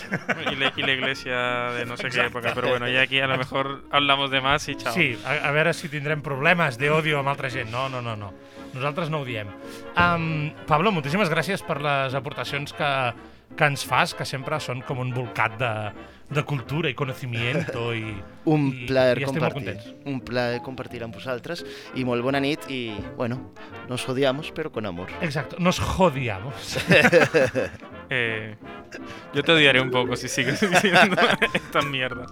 y, 0.50 0.54
la- 0.56 0.72
y 0.74 0.82
la 0.82 0.92
iglesia 0.92 1.36
de 1.76 1.84
no 1.84 1.96
sé 1.98 2.08
qué 2.08 2.26
época. 2.26 2.52
Pero 2.54 2.68
bueno, 2.70 2.88
ya 2.88 3.02
aquí 3.02 3.20
a 3.20 3.26
lo 3.26 3.36
mejor 3.36 3.82
hablamos 3.90 4.30
de 4.30 4.40
más 4.40 4.66
y 4.68 4.74
chao. 4.74 4.92
Sí, 4.94 5.18
a, 5.26 5.48
a 5.48 5.50
veure 5.52 5.74
si 5.76 5.90
tindrem 5.92 6.22
problemes 6.24 6.78
d'odio 6.80 7.18
amb 7.20 7.28
altra 7.28 7.50
gent. 7.52 7.68
No, 7.70 7.90
no, 7.92 8.00
no, 8.00 8.16
no. 8.16 8.32
Nosaltres 8.72 9.10
no 9.12 9.20
ho 9.20 9.24
diem. 9.28 9.48
Um, 10.00 10.50
Pablo, 10.66 10.92
moltíssimes 10.96 11.28
gràcies 11.28 11.60
per 11.64 11.76
les 11.84 12.16
aportacions 12.16 12.72
que, 12.72 12.90
que 13.56 13.68
ens 13.68 13.84
fas, 13.84 14.14
que 14.16 14.24
sempre 14.24 14.56
són 14.60 14.80
com 14.88 14.98
un 15.04 15.12
volcat 15.12 15.58
de, 15.60 15.72
de 16.28 16.42
cultura 16.44 16.90
i 16.90 16.94
conocimiento 16.94 17.94
i, 17.94 18.16
Un 18.46 18.68
i, 18.72 18.86
plaer 18.86 19.20
i 19.22 19.24
compartir. 19.26 19.76
Un 20.06 20.20
plaer 20.20 20.62
compartir 20.62 21.02
amb 21.06 21.14
vosaltres. 21.14 21.64
I 21.94 22.04
molt 22.06 22.22
bona 22.26 22.40
nit 22.42 22.66
i, 22.70 22.94
bueno, 23.16 23.52
nos 23.88 24.08
odiamos, 24.08 24.52
pero 24.54 24.72
con 24.72 24.86
amor. 24.86 25.10
Exacto, 25.20 25.56
nos 25.58 25.78
jodiamos. 25.80 26.78
Eh, 28.08 28.54
yo 29.34 29.42
te 29.42 29.50
odiaré 29.50 29.80
un 29.80 29.90
poco 29.90 30.14
si 30.14 30.28
sigues 30.28 30.60
diciendo 30.70 31.16
esta 31.52 31.82
mierda. 31.82 32.24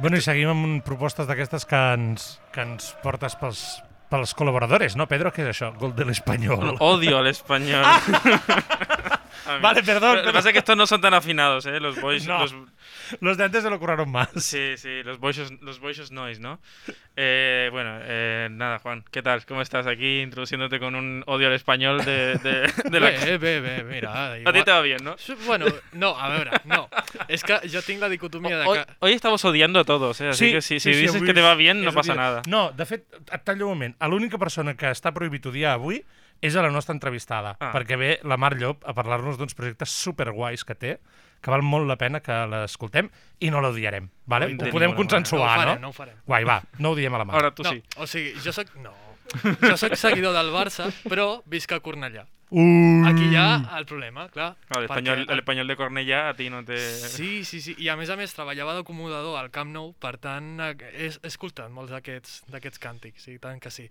Bueno, 0.00 0.16
i 0.16 0.24
seguim 0.24 0.48
amb 0.48 0.84
propostes 0.86 1.26
d'aquestes 1.28 1.66
que 1.68 1.78
ens, 1.94 2.30
que 2.54 2.62
ens 2.64 2.94
portes 3.02 3.34
pels, 3.36 3.60
pels 4.08 4.32
col·laboradores, 4.38 4.96
no, 4.96 5.04
Pedro? 5.10 5.28
Què 5.34 5.44
és 5.44 5.50
això? 5.52 5.74
Gol 5.76 5.92
de 5.96 6.06
l'Espanyol. 6.08 6.78
Odio 6.80 7.18
al 7.18 7.28
español. 7.28 7.84
A 7.84 7.98
mí. 8.06 9.60
Vale, 9.62 9.82
perdón, 9.82 10.16
Lo 10.16 10.22
que 10.24 10.32
pasa 10.32 10.48
es 10.48 10.52
que 10.52 10.58
estos 10.60 10.76
no 10.76 10.86
son 10.86 11.00
tan 11.00 11.12
afinados, 11.12 11.66
¿eh? 11.66 11.80
Los 11.80 12.00
boys. 12.00 12.26
No. 12.26 12.38
Los, 12.40 12.54
Los 13.20 13.36
de 13.36 13.44
antes 13.44 13.62
se 13.62 13.70
lo 13.70 13.78
curraron 13.78 14.10
más. 14.10 14.28
sí, 14.36 14.74
sí, 14.76 15.02
los 15.02 15.18
boys, 15.18 15.38
los 15.60 15.80
boys 15.80 16.10
noise, 16.10 16.40
¿no? 16.40 16.60
Eh, 17.16 17.68
bueno, 17.72 17.98
eh, 18.02 18.48
nada, 18.50 18.78
Juan, 18.78 19.04
¿qué 19.10 19.22
tal? 19.22 19.44
¿Cómo 19.46 19.62
estás 19.62 19.86
aquí 19.86 20.20
introduciéndote 20.20 20.78
con 20.78 20.94
un 20.94 21.22
odio 21.26 21.48
al 21.48 21.54
español 21.54 22.04
de, 22.04 22.36
de, 22.38 22.72
de 22.90 23.00
la... 23.00 23.10
Bé, 23.10 23.38
bé, 23.38 23.60
bé, 23.60 23.84
mira. 23.84 24.30
A 24.30 24.34
ti 24.34 24.40
Igual... 24.40 24.64
te 24.64 24.70
va 24.70 24.80
bien, 24.82 24.98
¿no? 25.02 25.16
Sí, 25.18 25.34
Bueno, 25.46 25.66
no, 25.92 26.16
a 26.18 26.28
veure, 26.28 26.50
no. 26.64 26.88
És 27.28 27.42
que 27.42 27.58
jo 27.68 27.80
tinc 27.82 28.00
la 28.00 28.08
dicotomia 28.08 28.58
de 28.58 28.66
Hoy, 28.66 28.78
que... 28.78 28.94
hoy 29.00 29.12
estamos 29.12 29.44
odiando 29.44 29.80
a 29.80 29.84
todos, 29.84 30.20
¿eh? 30.20 30.28
Así 30.28 30.52
que 30.52 30.62
si, 30.62 30.78
si 30.80 30.90
dices 30.92 31.16
avui 31.16 31.26
que 31.26 31.34
te 31.34 31.40
va 31.42 31.54
bien, 31.54 31.82
no 31.84 31.92
pasa 31.92 32.14
nada. 32.14 32.42
No, 32.46 32.70
de 32.72 32.86
fet, 32.86 33.04
et 33.32 33.42
tallo 33.44 33.66
un 33.68 33.74
moment. 33.74 33.96
L'única 34.10 34.38
persona 34.38 34.74
que 34.76 34.90
està 34.92 35.12
prohibit 35.16 35.46
odiar 35.50 35.74
avui 35.78 36.00
és 36.40 36.56
a 36.56 36.62
la 36.64 36.70
nostra 36.70 36.94
entrevistada, 36.96 37.56
Ah. 37.60 37.72
perquè 37.74 37.98
ve 38.00 38.10
la 38.24 38.36
Mar 38.40 38.54
Llop 38.56 38.84
a 38.88 38.94
parlar-nos 38.96 39.36
d'uns 39.38 39.54
projectes 39.54 39.90
superguais 39.92 40.64
que 40.64 40.74
té, 40.74 40.94
que 41.40 41.52
val 41.52 41.62
molt 41.64 41.88
la 41.88 41.96
pena 42.00 42.20
que 42.24 42.36
l'escoltem 42.50 43.10
i 43.40 43.50
no 43.52 43.62
l'odiarem, 43.64 44.10
vale? 44.28 44.50
No, 44.52 44.62
Ho 44.62 44.66
de 44.66 44.72
podem 44.74 44.96
consensuar, 44.98 45.40
no 45.40 45.52
ho 45.52 45.60
farem, 45.60 45.74
no? 45.74 45.80
no 45.80 45.92
ho 45.92 45.96
farem. 45.96 46.18
Guai, 46.26 46.48
va, 46.48 46.60
no 46.78 46.92
odiem 46.96 47.14
a 47.16 47.22
la 47.22 47.28
Mar. 47.28 47.36
Ahora 47.38 47.54
tú 47.54 47.64
no, 47.64 47.72
sí. 47.72 47.82
o 47.96 48.06
sigui, 48.06 48.34
jo 48.44 48.52
soc... 48.56 48.74
No. 48.82 48.96
Jo 49.62 49.76
soc 49.78 49.94
seguidor 49.94 50.34
del 50.34 50.48
Barça, 50.50 50.88
però 51.06 51.36
visc 51.46 51.70
a 51.70 51.78
Cornellà. 51.78 52.24
Uh, 52.50 53.06
Aquí 53.06 53.28
hi 53.30 53.36
ha 53.38 53.78
el 53.78 53.86
problema, 53.86 54.28
clar. 54.28 54.56
Claro, 54.68 54.82
el, 54.82 54.88
perquè- 55.44 55.66
de 55.70 55.76
Cornellà 55.78 56.28
a 56.30 56.34
ti 56.34 56.48
no 56.50 56.64
te... 56.64 56.76
Sí, 56.78 57.44
sí, 57.44 57.60
sí. 57.60 57.76
I 57.78 57.88
a 57.88 57.96
més 57.96 58.10
a 58.10 58.16
més 58.18 58.34
treballava 58.34 58.74
d'acomodador 58.74 59.38
al 59.38 59.50
Camp 59.54 59.70
Nou, 59.70 59.92
per 60.02 60.16
tant 60.18 60.58
eh, 60.60 60.74
he, 60.92 61.10
escoltat 61.28 61.70
molts 61.70 61.92
d'aquests 61.94 62.42
d'aquests 62.50 62.78
càntics, 62.82 63.28
i 63.30 63.38
tant 63.38 63.60
que 63.62 63.70
sí. 63.70 63.86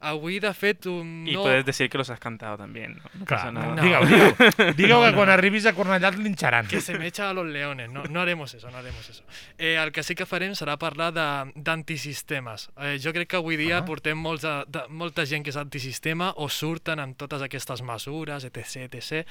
Avui, 0.00 0.38
de 0.40 0.50
fet, 0.56 0.86
un... 0.90 1.26
Y 1.28 1.34
no... 1.36 1.42
puedes 1.42 1.64
decir 1.64 1.90
que 1.90 1.98
los 1.98 2.08
has 2.10 2.18
cantado 2.18 2.56
también, 2.56 2.96
¿no? 2.96 3.04
No 3.20 3.24
Clar, 3.26 3.52
no. 3.52 3.76
digueu, 3.76 4.04
digueu, 4.06 4.74
digueu 4.80 5.02
que 5.04 5.12
quan 5.14 5.28
arribis 5.30 5.66
a 5.66 5.74
Cornellà 5.76 6.08
et 6.08 6.18
linxaran. 6.18 6.66
que 6.66 6.80
se 6.80 6.98
me 6.98 7.06
echa 7.06 7.28
a 7.30 7.34
los 7.34 7.46
leones. 7.46 7.90
No, 7.90 8.02
no 8.04 8.20
haremos 8.20 8.54
eso, 8.54 8.70
no 8.70 8.78
haremos 8.78 9.08
eso. 9.08 9.22
Eh, 9.58 9.76
el 9.76 9.92
que 9.92 10.02
sí 10.02 10.14
que 10.16 10.24
farem 10.26 10.54
serà 10.58 10.78
parlar 10.80 11.12
de- 11.12 11.52
d'antisistemes. 11.54 12.70
Eh, 12.80 12.98
jo 13.02 13.12
crec 13.12 13.28
que 13.28 13.36
avui 13.36 13.56
dia 13.60 13.78
Ah. 13.78 13.84
portem 13.84 14.16
molts 14.18 14.42
de, 14.42 14.64
de, 14.68 14.82
molta 14.88 15.26
gent 15.26 15.44
que 15.44 15.50
és 15.50 15.56
antisistema 15.60 16.32
o 16.36 16.48
surten 16.48 16.98
amb 16.98 17.16
totes 17.16 17.42
aquestes 17.42 17.82
mesures, 18.00 18.44
etc, 18.44 18.88
etc. 18.94 19.26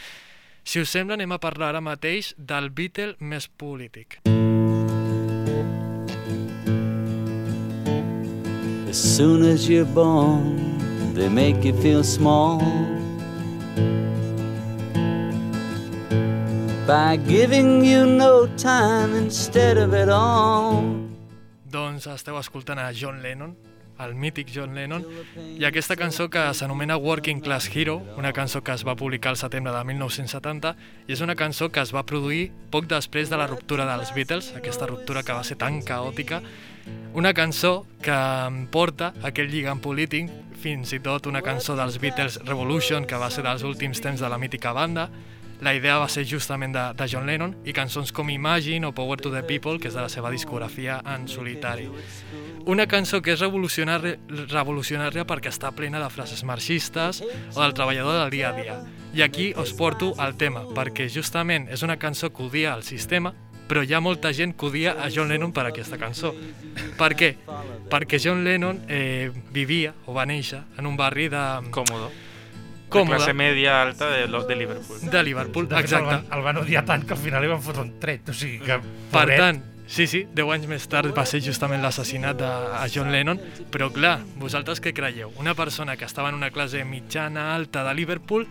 Si 0.64 0.80
us 0.80 0.92
sembla, 0.94 1.18
anem 1.18 1.32
a 1.34 1.40
parlar 1.42 1.74
ara 1.74 1.82
mateix 1.82 2.34
del 2.38 2.70
Beatle 2.70 3.16
més 3.20 3.48
polític. 3.48 4.20
As 8.90 8.98
soon 8.98 9.44
as 9.46 9.70
you're 9.70 9.86
born, 9.86 11.14
they 11.14 11.30
make 11.30 11.64
you 11.64 11.74
feel 11.82 12.04
small. 12.04 12.62
By 16.86 17.18
giving 17.18 17.86
you 17.86 18.06
no 18.06 18.48
time 18.58 19.16
instead 19.16 19.78
of 19.78 19.94
it 19.94 20.10
all. 20.10 20.82
Doncs 21.70 22.08
esteu 22.10 22.38
escoltant 22.40 22.82
a 22.82 22.90
John 22.94 23.22
Lennon, 23.22 23.54
el 24.00 24.16
mític 24.16 24.50
John 24.54 24.76
Lennon, 24.76 25.04
i 25.58 25.66
aquesta 25.68 25.98
cançó 26.00 26.30
que 26.32 26.42
s'anomena 26.56 26.98
Working 26.98 27.42
Class 27.44 27.70
Hero, 27.74 28.00
una 28.18 28.32
cançó 28.34 28.64
que 28.64 28.74
es 28.74 28.86
va 28.88 28.96
publicar 28.96 29.34
al 29.34 29.38
setembre 29.38 29.74
de 29.76 29.84
1970, 29.92 30.76
i 31.08 31.16
és 31.16 31.22
una 31.26 31.36
cançó 31.36 31.70
que 31.70 31.84
es 31.84 31.94
va 31.96 32.06
produir 32.08 32.50
poc 32.72 32.88
després 32.90 33.30
de 33.30 33.40
la 33.40 33.48
ruptura 33.48 33.88
dels 33.90 34.14
Beatles, 34.16 34.54
aquesta 34.56 34.88
ruptura 34.88 35.24
que 35.24 35.36
va 35.36 35.44
ser 35.44 35.60
tan 35.60 35.82
caòtica, 35.84 36.42
una 37.14 37.34
cançó 37.34 37.86
que 38.02 38.14
em 38.14 38.64
porta 38.72 39.14
aquell 39.28 39.52
lligam 39.52 39.82
polític, 39.84 40.32
fins 40.60 40.94
i 40.96 41.00
tot 41.04 41.28
una 41.30 41.44
cançó 41.44 41.76
dels 41.76 42.00
Beatles 42.00 42.40
Revolution, 42.46 43.06
que 43.08 43.20
va 43.20 43.30
ser 43.32 43.44
dels 43.46 43.64
últims 43.68 44.02
temps 44.04 44.24
de 44.24 44.30
la 44.32 44.40
mítica 44.40 44.74
banda, 44.74 45.10
la 45.62 45.74
idea 45.76 45.98
va 46.00 46.08
ser 46.08 46.24
justament 46.28 46.74
de, 46.76 46.84
de 46.96 47.08
John 47.12 47.28
Lennon 47.28 47.56
i 47.68 47.74
cançons 47.76 48.14
com 48.16 48.30
Imagine 48.32 48.88
o 48.88 48.94
Power 48.96 49.20
to 49.20 49.32
the 49.34 49.44
People, 49.44 49.80
que 49.80 49.90
és 49.90 49.98
de 49.98 50.02
la 50.02 50.12
seva 50.12 50.32
discografia 50.32 51.02
en 51.04 51.28
solitari. 51.28 51.90
Una 52.70 52.86
cançó 52.88 53.20
que 53.22 53.34
és 53.34 53.44
revolucionària, 53.44 54.16
revolucionària 54.52 55.26
perquè 55.28 55.52
està 55.52 55.74
plena 55.76 56.00
de 56.00 56.10
frases 56.14 56.46
marxistes 56.48 57.20
o 57.26 57.60
del 57.60 57.76
treballador 57.76 58.22
del 58.22 58.34
dia 58.38 58.50
a 58.50 58.56
dia. 58.56 58.80
I 59.14 59.24
aquí 59.26 59.52
us 59.58 59.74
porto 59.74 60.14
el 60.22 60.38
tema, 60.38 60.64
perquè 60.76 61.10
justament 61.12 61.68
és 61.68 61.84
una 61.84 62.00
cançó 62.00 62.32
que 62.32 62.46
odia 62.46 62.76
el 62.78 62.86
sistema, 62.88 63.34
però 63.70 63.84
hi 63.84 63.94
ha 63.94 64.02
molta 64.02 64.32
gent 64.34 64.56
que 64.58 64.66
odia 64.66 64.96
a 64.98 65.12
John 65.14 65.30
Lennon 65.30 65.52
per 65.54 65.68
aquesta 65.68 66.00
cançó. 66.02 66.32
Per 66.98 67.12
què? 67.20 67.36
Perquè 67.90 68.18
John 68.22 68.46
Lennon 68.48 68.86
eh, 68.88 69.30
vivia 69.54 69.94
o 70.08 70.16
va 70.16 70.26
néixer 70.30 70.64
en 70.78 70.90
un 70.90 70.98
barri 70.98 71.28
de... 71.30 71.46
Cómodo. 71.70 72.10
Còmode. 72.90 73.12
De 73.14 73.24
clase 73.24 73.34
media 73.34 73.82
alta 73.84 74.10
de, 74.10 74.28
lo- 74.28 74.44
de 74.44 74.56
Liverpool. 74.56 75.00
de 75.10 75.24
Liverpool, 75.24 75.68
De 75.68 75.76
fet, 75.76 75.78
el 75.78 75.84
exacte. 75.86 76.16
van, 76.30 76.38
el 76.40 76.44
van 76.44 76.58
odiar 76.58 76.86
tant 76.86 77.06
que 77.06 77.14
al 77.14 77.20
final 77.20 77.42
li 77.42 77.48
van 77.48 77.62
fotre 77.62 77.82
un 77.86 78.00
tret. 78.00 78.30
O 78.30 78.34
sigui 78.34 78.60
que... 78.60 78.80
Per 78.80 79.22
pobret, 79.22 79.38
tant, 79.40 79.62
sí, 79.90 80.06
sí, 80.08 80.22
10 80.38 80.52
anys 80.54 80.68
més 80.70 80.86
tard 80.88 81.10
va 81.18 81.26
ser 81.26 81.40
justament 81.42 81.82
l'assassinat 81.82 82.38
de 82.38 82.46
a 82.46 82.86
John 82.94 83.10
Lennon, 83.12 83.40
però 83.74 83.88
clar, 83.92 84.20
vosaltres 84.38 84.80
què 84.86 84.94
creieu? 84.94 85.32
Una 85.42 85.56
persona 85.58 85.98
que 85.98 86.06
estava 86.06 86.30
en 86.30 86.36
una 86.38 86.52
classe 86.54 86.84
mitjana 86.86 87.56
alta 87.56 87.84
de 87.88 87.94
Liverpool 87.98 88.46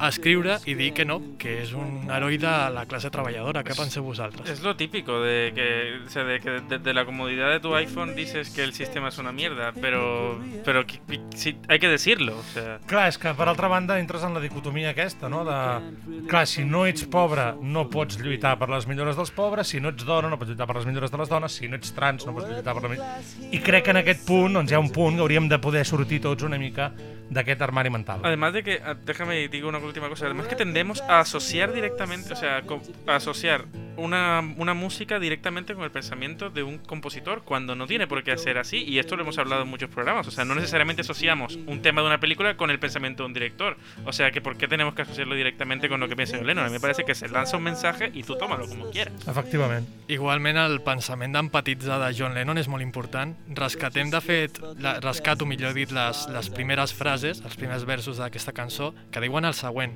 a 0.00 0.08
escriure 0.08 0.56
i 0.64 0.74
dir 0.74 0.92
que 0.96 1.04
no, 1.04 1.18
que 1.38 1.58
és 1.62 1.74
un 1.76 2.08
heroi 2.10 2.38
de 2.40 2.54
la 2.74 2.86
classe 2.88 3.10
treballadora. 3.12 3.62
Què 3.66 3.76
penseu 3.76 4.02
vosaltres? 4.06 4.48
Es 4.50 4.62
lo 4.64 4.74
típico 4.76 5.20
de 5.20 5.52
que, 5.54 5.68
o 6.06 6.08
sea, 6.10 6.24
de 6.24 6.40
que 6.40 6.58
desde 6.68 6.94
la 6.94 7.04
comodidad 7.04 7.50
de 7.50 7.60
tu 7.60 7.74
iPhone 7.76 8.14
dices 8.16 8.50
que 8.50 8.64
el 8.64 8.72
sistema 8.72 9.08
es 9.08 9.18
una 9.18 9.32
mierda, 9.32 9.72
pero, 9.80 10.40
pero 10.64 10.86
qui- 10.86 11.00
qui- 11.06 11.20
sí, 11.36 11.56
hay 11.68 11.78
que 11.78 11.88
decirlo. 11.88 12.38
O 12.38 12.42
sea, 12.54 12.78
Clar, 12.86 13.08
és 13.08 13.18
que 13.18 13.34
per 13.36 13.48
altra 13.48 13.68
banda 13.68 13.98
entres 14.00 14.22
en 14.24 14.32
la 14.34 14.40
dicotomia 14.40 14.90
aquesta, 14.94 15.28
no? 15.28 15.44
De, 15.44 16.24
clar, 16.28 16.46
si 16.46 16.64
no 16.64 16.86
ets 16.86 17.04
pobre 17.10 17.52
no 17.60 17.86
pots 17.90 18.18
lluitar 18.22 18.56
per 18.58 18.70
les 18.72 18.86
millores 18.88 19.16
dels 19.16 19.30
pobres, 19.34 19.68
si 19.68 19.80
no 19.80 19.90
ets 19.92 20.04
dona 20.06 20.30
no 20.30 20.38
pots 20.40 20.53
lluitar 20.54 20.68
per 20.70 20.76
les 20.78 20.86
millores 20.86 21.10
de 21.10 21.18
les 21.18 21.28
dones, 21.28 21.58
si 21.58 21.68
no 21.68 21.76
ets 21.76 21.92
trans 21.94 22.26
no 22.26 22.34
pots 22.36 22.48
lluitar 22.48 22.74
per 22.74 22.84
la 22.84 22.92
millora... 22.92 23.18
I 23.50 23.60
crec 23.64 23.88
que 23.88 23.94
en 23.94 24.00
aquest 24.00 24.24
punt 24.28 24.54
doncs, 24.54 24.70
hi 24.70 24.78
ha 24.78 24.82
un 24.82 24.92
punt 24.94 25.18
que 25.18 25.26
hauríem 25.26 25.50
de 25.50 25.58
poder 25.58 25.84
sortir 25.88 26.22
tots 26.24 26.46
una 26.46 26.58
mica 26.60 26.92
d'aquest 27.30 27.60
armari 27.62 27.90
mental. 27.90 28.20
Además 28.22 28.52
de 28.52 28.62
que, 28.62 28.80
ah, 28.84 28.94
déjame 28.94 29.48
digo 29.48 29.68
una 29.68 29.78
última 29.78 30.08
cosa, 30.08 30.26
además 30.26 30.46
que 30.46 30.56
tendemos 30.56 31.00
a 31.02 31.20
asociar 31.20 31.72
directamente, 31.72 32.32
o 32.32 32.36
sea, 32.36 32.62
a 33.06 33.16
asociar 33.16 33.64
una, 33.96 34.40
una 34.56 34.74
música 34.74 35.18
directamente 35.18 35.74
con 35.74 35.84
el 35.84 35.90
pensamiento 35.90 36.50
de 36.50 36.62
un 36.62 36.78
compositor 36.78 37.42
cuando 37.44 37.74
no 37.74 37.86
tiene 37.86 38.06
por 38.06 38.22
qué 38.22 38.36
ser 38.38 38.58
así, 38.58 38.84
y 38.84 38.98
esto 38.98 39.16
lo 39.16 39.22
hemos 39.22 39.38
hablado 39.38 39.62
en 39.62 39.68
muchos 39.68 39.90
programas, 39.90 40.26
o 40.26 40.30
sea, 40.30 40.44
no 40.44 40.54
necesariamente 40.54 41.02
asociamos 41.02 41.56
un 41.66 41.82
tema 41.82 42.00
de 42.00 42.08
una 42.08 42.20
película 42.20 42.56
con 42.56 42.70
el 42.70 42.78
pensamiento 42.78 43.22
de 43.22 43.28
un 43.28 43.34
director, 43.34 43.76
o 44.04 44.12
sea, 44.12 44.30
que 44.30 44.40
por 44.40 44.56
qué 44.56 44.68
tenemos 44.68 44.94
que 44.94 45.02
asociarlo 45.02 45.34
directamente 45.34 45.88
con 45.88 46.00
lo 46.00 46.08
que 46.08 46.16
piensa 46.16 46.36
John 46.36 46.46
Lennon, 46.46 46.64
a 46.64 46.68
mí 46.68 46.72
me 46.72 46.80
parece 46.80 47.04
que 47.04 47.14
se 47.14 47.28
lanza 47.28 47.56
un 47.56 47.62
mensaje 47.62 48.10
y 48.12 48.22
tú 48.22 48.36
tómalo 48.36 48.68
como 48.68 48.90
quieras. 48.90 49.14
Efectivament. 49.26 49.88
Igualment, 50.08 50.58
el 50.58 50.80
pensament 50.82 51.34
d'empatitzar 51.34 52.00
de 52.02 52.10
John 52.16 52.34
Lennon 52.34 52.58
és 52.58 52.68
molt 52.68 52.82
important. 52.84 53.34
Rescatem, 53.56 54.10
de 54.12 54.20
fet, 54.20 54.58
la, 54.82 54.98
rescato, 55.00 55.46
millor 55.46 55.74
dit, 55.76 55.92
les, 55.94 56.24
les 56.34 56.50
primeres 56.50 56.92
frases, 56.94 57.13
els 57.22 57.54
primers 57.54 57.84
versos 57.86 58.18
d'aquesta 58.18 58.52
cançó, 58.52 58.92
que 59.12 59.22
diuen 59.22 59.44
el 59.44 59.54
següent. 59.54 59.94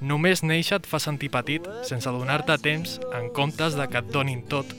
Només 0.00 0.42
néixer 0.42 0.80
et 0.80 0.88
fa 0.90 0.98
sentir 0.98 1.30
petit, 1.30 1.64
sense 1.86 2.10
donar-te 2.10 2.58
temps, 2.58 2.98
en 3.14 3.30
comptes 3.30 3.78
de 3.78 3.86
que 3.86 4.02
et 4.02 4.10
donin 4.10 4.42
tot. 4.50 4.74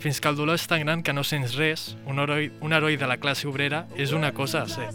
Fins 0.00 0.18
que 0.20 0.28
el 0.28 0.36
dolor 0.36 0.58
és 0.58 0.66
tan 0.66 0.82
gran 0.82 1.04
que 1.04 1.14
no 1.14 1.22
sents 1.22 1.54
res, 1.60 1.94
un 2.08 2.18
heroi, 2.18 2.50
un 2.60 2.72
heroi 2.72 2.96
de 2.96 3.06
la 3.06 3.20
classe 3.20 3.46
obrera 3.46 3.86
és 3.96 4.12
una 4.16 4.32
cosa 4.34 4.64
a 4.64 4.68
ser. 4.68 4.90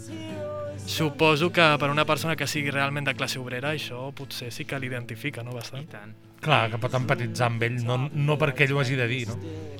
Suposo 0.86 1.50
que 1.50 1.66
per 1.80 1.90
una 1.90 2.04
persona 2.04 2.36
que 2.36 2.46
sigui 2.46 2.70
realment 2.70 3.08
de 3.08 3.16
classe 3.16 3.40
obrera, 3.40 3.72
això 3.74 4.12
potser 4.14 4.52
sí 4.52 4.68
que 4.68 4.78
l'identifica, 4.78 5.42
no? 5.42 5.56
Bastant. 5.56 5.88
Y 5.88 5.92
tan. 5.94 6.25
Clar, 6.46 6.66
que 6.70 6.78
pot 6.78 6.94
empatitzar 6.94 7.48
amb 7.50 7.64
ell, 7.66 7.80
no, 7.82 7.98
no 8.06 8.36
perquè 8.38 8.68
ell 8.68 8.76
ho 8.76 8.82
hagi 8.82 8.94
de 8.98 9.08
dir, 9.10 9.24
no? 9.26 9.36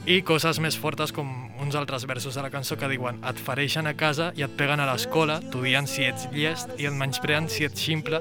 I 0.06 0.20
coses 0.26 0.58
més 0.62 0.76
fortes 0.78 1.12
com 1.14 1.30
uns 1.62 1.78
altres 1.78 2.06
versos 2.10 2.34
de 2.38 2.42
la 2.42 2.50
cançó 2.50 2.76
que 2.78 2.90
diuen 2.90 3.20
et 3.26 3.38
fereixen 3.42 3.86
a 3.86 3.94
casa 3.98 4.32
i 4.38 4.42
et 4.46 4.54
peguen 4.58 4.82
a 4.82 4.86
l'escola, 4.90 5.38
t'odien 5.52 5.86
si 5.90 6.06
ets 6.06 6.28
llest 6.34 6.74
i 6.78 6.86
et 6.90 6.94
menyspreen 6.94 7.46
si 7.50 7.66
ets 7.66 7.82
ximple, 7.86 8.20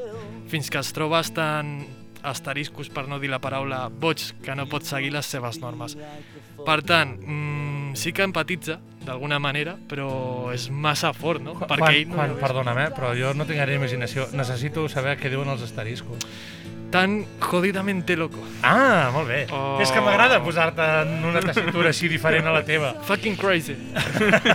fins 0.49 0.69
que 0.69 0.81
es 0.81 0.93
trobes 0.93 1.33
tan 1.33 1.79
asteriscos, 2.25 2.89
per 2.89 3.05
no 3.09 3.19
dir 3.21 3.29
la 3.29 3.41
paraula 3.41 3.85
boig, 3.89 4.23
que 4.45 4.55
no 4.57 4.65
pots 4.69 4.93
seguir 4.93 5.11
les 5.13 5.29
seves 5.29 5.61
normes. 5.61 5.97
Per 6.65 6.79
tant, 6.85 7.17
mmm, 7.21 7.93
sí 7.97 8.13
que 8.13 8.25
empatitza, 8.25 8.79
d'alguna 9.05 9.37
manera, 9.39 9.75
però 9.89 10.09
és 10.53 10.67
massa 10.73 11.13
fort, 11.13 11.41
no? 11.45 11.53
Quan, 11.59 11.69
Perquè 11.69 11.91
ell 12.01 12.09
no... 12.09 12.17
quan, 12.17 12.35
perdona'm, 12.41 12.81
eh, 12.81 12.89
però 12.95 13.13
jo 13.17 13.33
no 13.37 13.45
tinc 13.45 13.61
gaire 13.61 13.77
imaginació. 13.77 14.27
Necessito 14.35 14.87
saber 14.91 15.15
què 15.21 15.29
diuen 15.31 15.51
els 15.53 15.63
asteriscos. 15.65 16.25
Tan 16.95 17.25
jodidamente 17.41 18.15
loco. 18.15 18.39
Ah, 18.63 19.09
molt 19.11 19.27
bé. 19.27 19.41
Oh. 19.51 19.81
És 19.83 19.89
que 19.91 19.99
m'agrada 19.99 20.37
posar-te 20.39 20.85
en 21.01 21.25
una 21.27 21.41
tessitura 21.43 21.89
així 21.91 22.07
diferent 22.07 22.47
a 22.47 22.53
la 22.55 22.61
teva. 22.63 22.93
Fucking 23.09 23.35
crazy. 23.35 23.75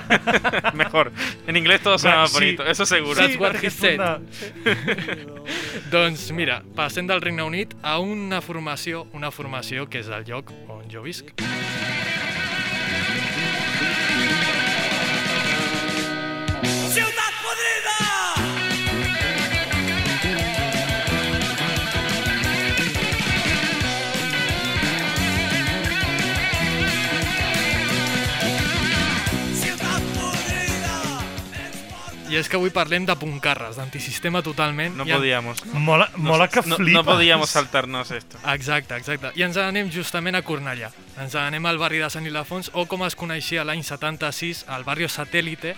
Mejor. 0.80 1.12
En 1.46 1.58
inglés 1.60 1.82
todo 1.84 1.98
suena 1.98 2.22
más 2.22 2.30
Sí. 2.32 2.38
bonito, 2.38 2.64
eso 2.64 2.86
seguro. 2.86 3.20
That's 3.20 3.36
what 3.36 3.56
he 3.62 3.68
said. 3.68 4.00
Doncs 5.92 6.30
mira, 6.32 6.62
passem 6.74 7.06
del 7.06 7.20
Regne 7.20 7.42
Unit 7.44 7.74
a 7.82 7.98
una 8.00 8.40
formació, 8.40 9.04
una 9.12 9.28
formació 9.30 9.84
que 9.90 10.00
és 10.00 10.08
el 10.08 10.24
lloc 10.24 10.48
on 10.72 10.88
jo 10.88 11.02
visc. 11.04 11.34
¡Ciudad 16.92 17.29
I 32.30 32.36
és 32.38 32.48
que 32.48 32.54
avui 32.56 32.70
parlem 32.70 33.04
de 33.08 33.14
puncarres, 33.18 33.74
d'antisistema 33.76 34.40
totalment. 34.46 34.94
No 34.96 35.04
I 35.06 35.10
en- 35.10 35.16
podíamos. 35.18 35.64
Mola, 35.74 36.10
mola 36.14 36.46
que 36.48 36.62
no, 36.62 36.76
flipes. 36.76 36.94
no 36.94 37.04
podíamos 37.04 37.50
saltarnos 37.50 38.10
esto. 38.12 38.38
Exacte, 38.54 38.94
exacte. 38.96 39.32
I 39.34 39.42
ens 39.42 39.56
anem 39.58 39.90
justament 39.90 40.36
a 40.38 40.42
Cornellà. 40.46 40.92
Ens 41.18 41.34
anem 41.34 41.66
al 41.66 41.78
barri 41.78 41.98
de 41.98 42.08
Sant 42.10 42.26
Ildefons, 42.26 42.70
o 42.74 42.86
com 42.86 43.02
es 43.04 43.16
coneixia 43.16 43.64
l'any 43.64 43.82
76, 43.82 44.64
al 44.68 44.84
barri 44.84 45.08
Satèl·lite. 45.10 45.74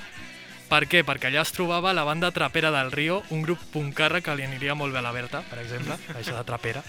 Per 0.73 0.87
què? 0.89 1.03
Perquè 1.05 1.29
allà 1.29 1.43
es 1.43 1.53
trobava 1.53 1.93
la 1.93 2.05
banda 2.05 2.31
Trapera 2.33 2.71
del 2.73 2.93
Río, 2.93 3.23
un 3.31 3.43
grup 3.43 3.59
puncarra 3.73 4.21
que 4.25 4.35
li 4.37 4.43
aniria 4.45 4.75
molt 4.75 4.93
bé 4.93 5.01
a 5.01 5.03
la 5.03 5.13
Berta, 5.13 5.43
per 5.49 5.59
exemple, 5.61 5.97
això 6.19 6.37
de 6.37 6.45
Trapera. 6.45 6.83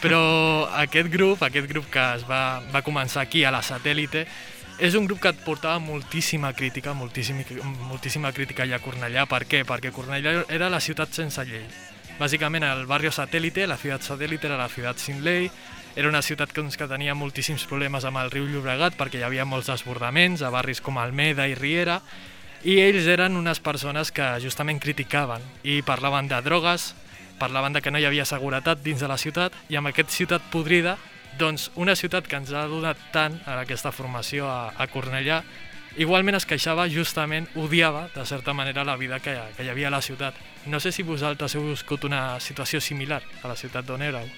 Però 0.00 0.68
aquest 0.80 1.08
grup, 1.12 1.42
aquest 1.42 1.68
grup 1.68 1.88
que 1.92 2.04
es 2.16 2.24
va, 2.28 2.60
va 2.72 2.80
començar 2.82 3.22
aquí, 3.24 3.44
a 3.44 3.50
la 3.52 3.60
Satèl·lite, 3.62 4.26
és 4.78 4.94
un 4.94 5.06
grup 5.06 5.20
que 5.20 5.32
et 5.32 5.38
portava 5.42 5.80
moltíssima 5.82 6.52
crítica, 6.54 6.94
moltíssima, 6.94 7.42
moltíssima 7.88 8.30
crítica 8.32 8.62
allà 8.62 8.78
a 8.78 8.82
Cornellà. 8.82 9.26
Per 9.26 9.42
què? 9.50 9.64
Perquè 9.66 9.90
Cornellà 9.94 10.44
era 10.48 10.70
la 10.70 10.80
ciutat 10.80 11.10
sense 11.14 11.42
llei. 11.48 11.66
Bàsicament 12.18 12.66
el 12.66 12.86
barri 12.86 13.10
satèl·lite, 13.14 13.66
la 13.66 13.78
ciutat 13.78 14.06
satèl·lite 14.06 14.46
era 14.46 14.58
la 14.58 14.68
ciutat 14.70 14.98
sin 15.02 15.22
ley, 15.26 15.50
era 15.98 16.08
una 16.08 16.22
ciutat 16.22 16.52
que, 16.52 16.62
doncs, 16.62 16.76
que 16.78 16.86
tenia 16.86 17.14
moltíssims 17.14 17.64
problemes 17.66 18.06
amb 18.06 18.20
el 18.22 18.30
riu 18.30 18.46
Llobregat 18.46 18.94
perquè 18.98 19.18
hi 19.18 19.26
havia 19.26 19.46
molts 19.46 19.70
desbordaments 19.70 20.44
a 20.46 20.50
barris 20.54 20.82
com 20.84 20.98
Almeda 20.98 21.48
i 21.50 21.56
Riera 21.58 21.98
i 22.62 22.78
ells 22.82 23.06
eren 23.10 23.38
unes 23.38 23.58
persones 23.62 24.12
que 24.14 24.26
justament 24.42 24.78
criticaven 24.82 25.42
i 25.62 25.80
parlaven 25.82 26.30
de 26.30 26.38
drogues, 26.42 26.92
parlaven 27.38 27.74
de 27.74 27.82
que 27.82 27.90
no 27.90 27.98
hi 27.98 28.06
havia 28.06 28.26
seguretat 28.26 28.82
dins 28.82 29.02
de 29.02 29.10
la 29.10 29.18
ciutat 29.18 29.54
i 29.70 29.78
amb 29.78 29.90
aquesta 29.90 30.14
ciutat 30.20 30.50
podrida, 30.52 30.96
doncs 31.38 31.70
una 31.76 31.96
ciutat 31.96 32.26
que 32.28 32.36
ens 32.36 32.52
ha 32.52 32.66
donat 32.68 33.00
tant 33.14 33.38
a 33.46 33.60
aquesta 33.62 33.92
formació 33.94 34.48
a, 34.50 34.72
a 34.76 34.86
Cornellà, 34.90 35.42
igualment 35.98 36.38
es 36.38 36.46
queixava 36.46 36.88
justament, 36.90 37.48
odiava 37.56 38.08
de 38.14 38.24
certa 38.26 38.54
manera 38.54 38.84
la 38.84 38.96
vida 38.96 39.20
que, 39.20 39.34
que 39.56 39.64
hi 39.66 39.70
havia 39.72 39.88
a 39.88 39.94
la 39.94 40.02
ciutat. 40.02 40.36
No 40.66 40.80
sé 40.80 40.92
si 40.92 41.06
vosaltres 41.06 41.56
heu 41.56 41.68
viscut 41.70 42.04
una 42.08 42.38
situació 42.40 42.80
similar 42.80 43.22
a 43.42 43.48
la 43.48 43.56
ciutat 43.56 43.86
d'on 43.86 44.02
éreu. 44.02 44.28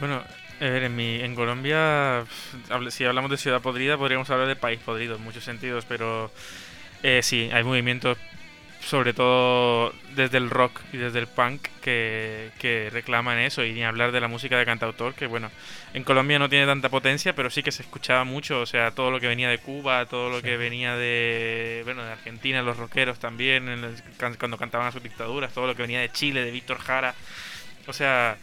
Bueno, 0.00 0.22
a 0.60 0.64
ver, 0.64 0.84
en, 0.84 0.96
mi, 0.96 1.20
en 1.20 1.34
Colombia, 1.34 2.24
si 2.90 3.04
hablamos 3.04 3.30
de 3.30 3.36
ciudad 3.36 3.60
podrida, 3.60 3.98
podríamos 3.98 4.30
hablar 4.30 4.48
de 4.48 4.56
país 4.56 4.80
podrido 4.80 5.16
en 5.16 5.22
muchos 5.22 5.44
sentidos, 5.44 5.84
pero 5.86 6.30
eh, 7.02 7.20
sí, 7.22 7.50
hay 7.52 7.64
movimientos 7.64 8.18
sobre 8.84 9.14
todo 9.14 9.92
desde 10.14 10.36
el 10.38 10.50
rock 10.50 10.80
y 10.92 10.98
desde 10.98 11.18
el 11.18 11.26
punk 11.26 11.68
que, 11.80 12.50
que 12.58 12.90
reclaman 12.92 13.38
eso 13.38 13.64
y 13.64 13.72
ni 13.72 13.82
hablar 13.82 14.12
de 14.12 14.20
la 14.20 14.28
música 14.28 14.58
de 14.58 14.64
cantautor 14.66 15.14
que 15.14 15.26
bueno 15.26 15.50
en 15.94 16.04
Colombia 16.04 16.38
no 16.38 16.48
tiene 16.50 16.66
tanta 16.66 16.88
potencia 16.90 17.34
pero 17.34 17.48
sí 17.50 17.62
que 17.62 17.72
se 17.72 17.82
escuchaba 17.82 18.24
mucho 18.24 18.60
o 18.60 18.66
sea 18.66 18.90
todo 18.90 19.10
lo 19.10 19.20
que 19.20 19.26
venía 19.28 19.48
de 19.48 19.58
Cuba 19.58 20.04
todo 20.06 20.28
lo 20.30 20.42
que 20.42 20.56
venía 20.58 20.96
de 20.96 21.80
bueno 21.84 22.04
de 22.04 22.12
Argentina 22.12 22.62
los 22.62 22.76
rockeros 22.76 23.18
también 23.18 23.68
en 23.68 23.84
el- 23.84 24.02
cuando 24.38 24.58
cantaban 24.58 24.86
a 24.88 24.92
sus 24.92 25.02
dictaduras 25.02 25.52
todo 25.54 25.66
lo 25.66 25.74
que 25.74 25.82
venía 25.82 26.00
de 26.00 26.12
Chile 26.12 26.44
de 26.44 26.50
Víctor 26.50 26.78
Jara. 26.78 27.14
O 27.86 27.92
sea 27.92 28.36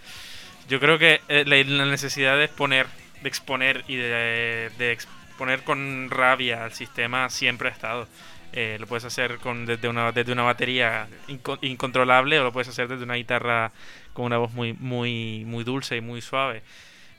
yo 0.69 0.79
creo 0.79 0.97
que 0.97 1.21
eh, 1.29 1.43
la, 1.45 1.57
la 1.63 1.85
necesidad 1.85 2.35
de 2.37 2.45
exponer 2.45 2.87
de 3.21 3.29
exponer 3.29 3.83
y 3.87 3.95
de, 3.97 4.71
de 4.79 4.91
exponer 4.91 5.63
con 5.63 6.09
rabia 6.09 6.63
al 6.63 6.73
sistema 6.73 7.29
siempre 7.29 7.69
ha 7.69 7.71
estado 7.71 8.07
eh, 8.53 8.77
lo 8.79 8.87
puedes 8.87 9.05
hacer 9.05 9.37
con 9.39 9.65
desde 9.65 9.87
una 9.87 10.11
desde 10.11 10.31
una 10.33 10.43
batería 10.43 11.07
inco- 11.27 11.57
incontrolable 11.61 12.39
o 12.39 12.43
lo 12.43 12.51
puedes 12.51 12.67
hacer 12.69 12.87
desde 12.87 13.03
una 13.03 13.15
guitarra 13.15 13.71
con 14.13 14.25
una 14.25 14.37
voz 14.37 14.51
muy 14.53 14.73
muy 14.73 15.43
muy 15.45 15.63
dulce 15.63 15.97
y 15.97 16.01
muy 16.01 16.21
suave 16.21 16.63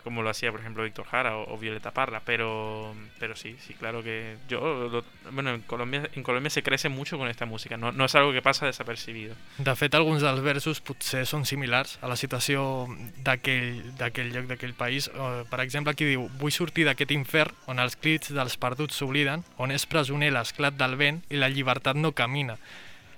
como 0.02 0.22
lo 0.22 0.30
hacía 0.30 0.50
por 0.50 0.60
ejemplo 0.60 0.82
Víctor 0.84 1.06
Jara 1.06 1.36
o, 1.36 1.54
o 1.54 1.58
Violeta 1.58 1.90
Parra 1.92 2.20
pero 2.24 2.94
pero 3.18 3.36
sí 3.36 3.56
sí 3.66 3.74
claro 3.74 4.02
que 4.02 4.36
yo 4.48 4.88
lo- 4.90 5.04
bueno 5.32 5.50
en 5.50 5.62
Colombia 5.62 6.08
en 6.14 6.22
Colombia 6.22 6.50
se 6.50 6.62
crece 6.62 6.88
mucho 6.88 7.18
con 7.18 7.28
esta 7.28 7.46
música 7.46 7.76
no, 7.76 7.92
no 7.92 8.06
algo 8.14 8.32
que 8.32 8.42
pasa 8.42 8.66
desapercibido 8.66 9.34
De 9.58 9.74
fet, 9.76 9.94
alguns 9.94 10.22
dels 10.22 10.40
versos 10.42 10.80
potser 10.80 11.24
són 11.26 11.44
similars 11.48 11.98
a 12.02 12.08
la 12.08 12.16
situació 12.16 12.88
d'aquell 13.24 14.32
lloc, 14.32 14.46
d'aquell 14.50 14.74
país. 14.74 15.08
Eh, 15.12 15.44
Per 15.50 15.60
exemple, 15.60 15.92
aquí 15.92 16.04
diu 16.08 16.28
Vull 16.40 16.52
sortir 16.52 16.84
d'aquest 16.88 17.12
infern 17.14 17.54
on 17.70 17.78
els 17.82 17.96
crits 17.96 18.32
dels 18.34 18.56
perduts 18.60 18.96
s'obliden, 18.98 19.44
on 19.58 19.70
és 19.70 19.86
presoner 19.86 20.32
l'esclat 20.32 20.74
del 20.78 20.96
vent 20.96 21.22
i 21.30 21.36
la 21.40 21.48
llibertat 21.52 21.96
no 21.96 22.12
camina. 22.12 22.58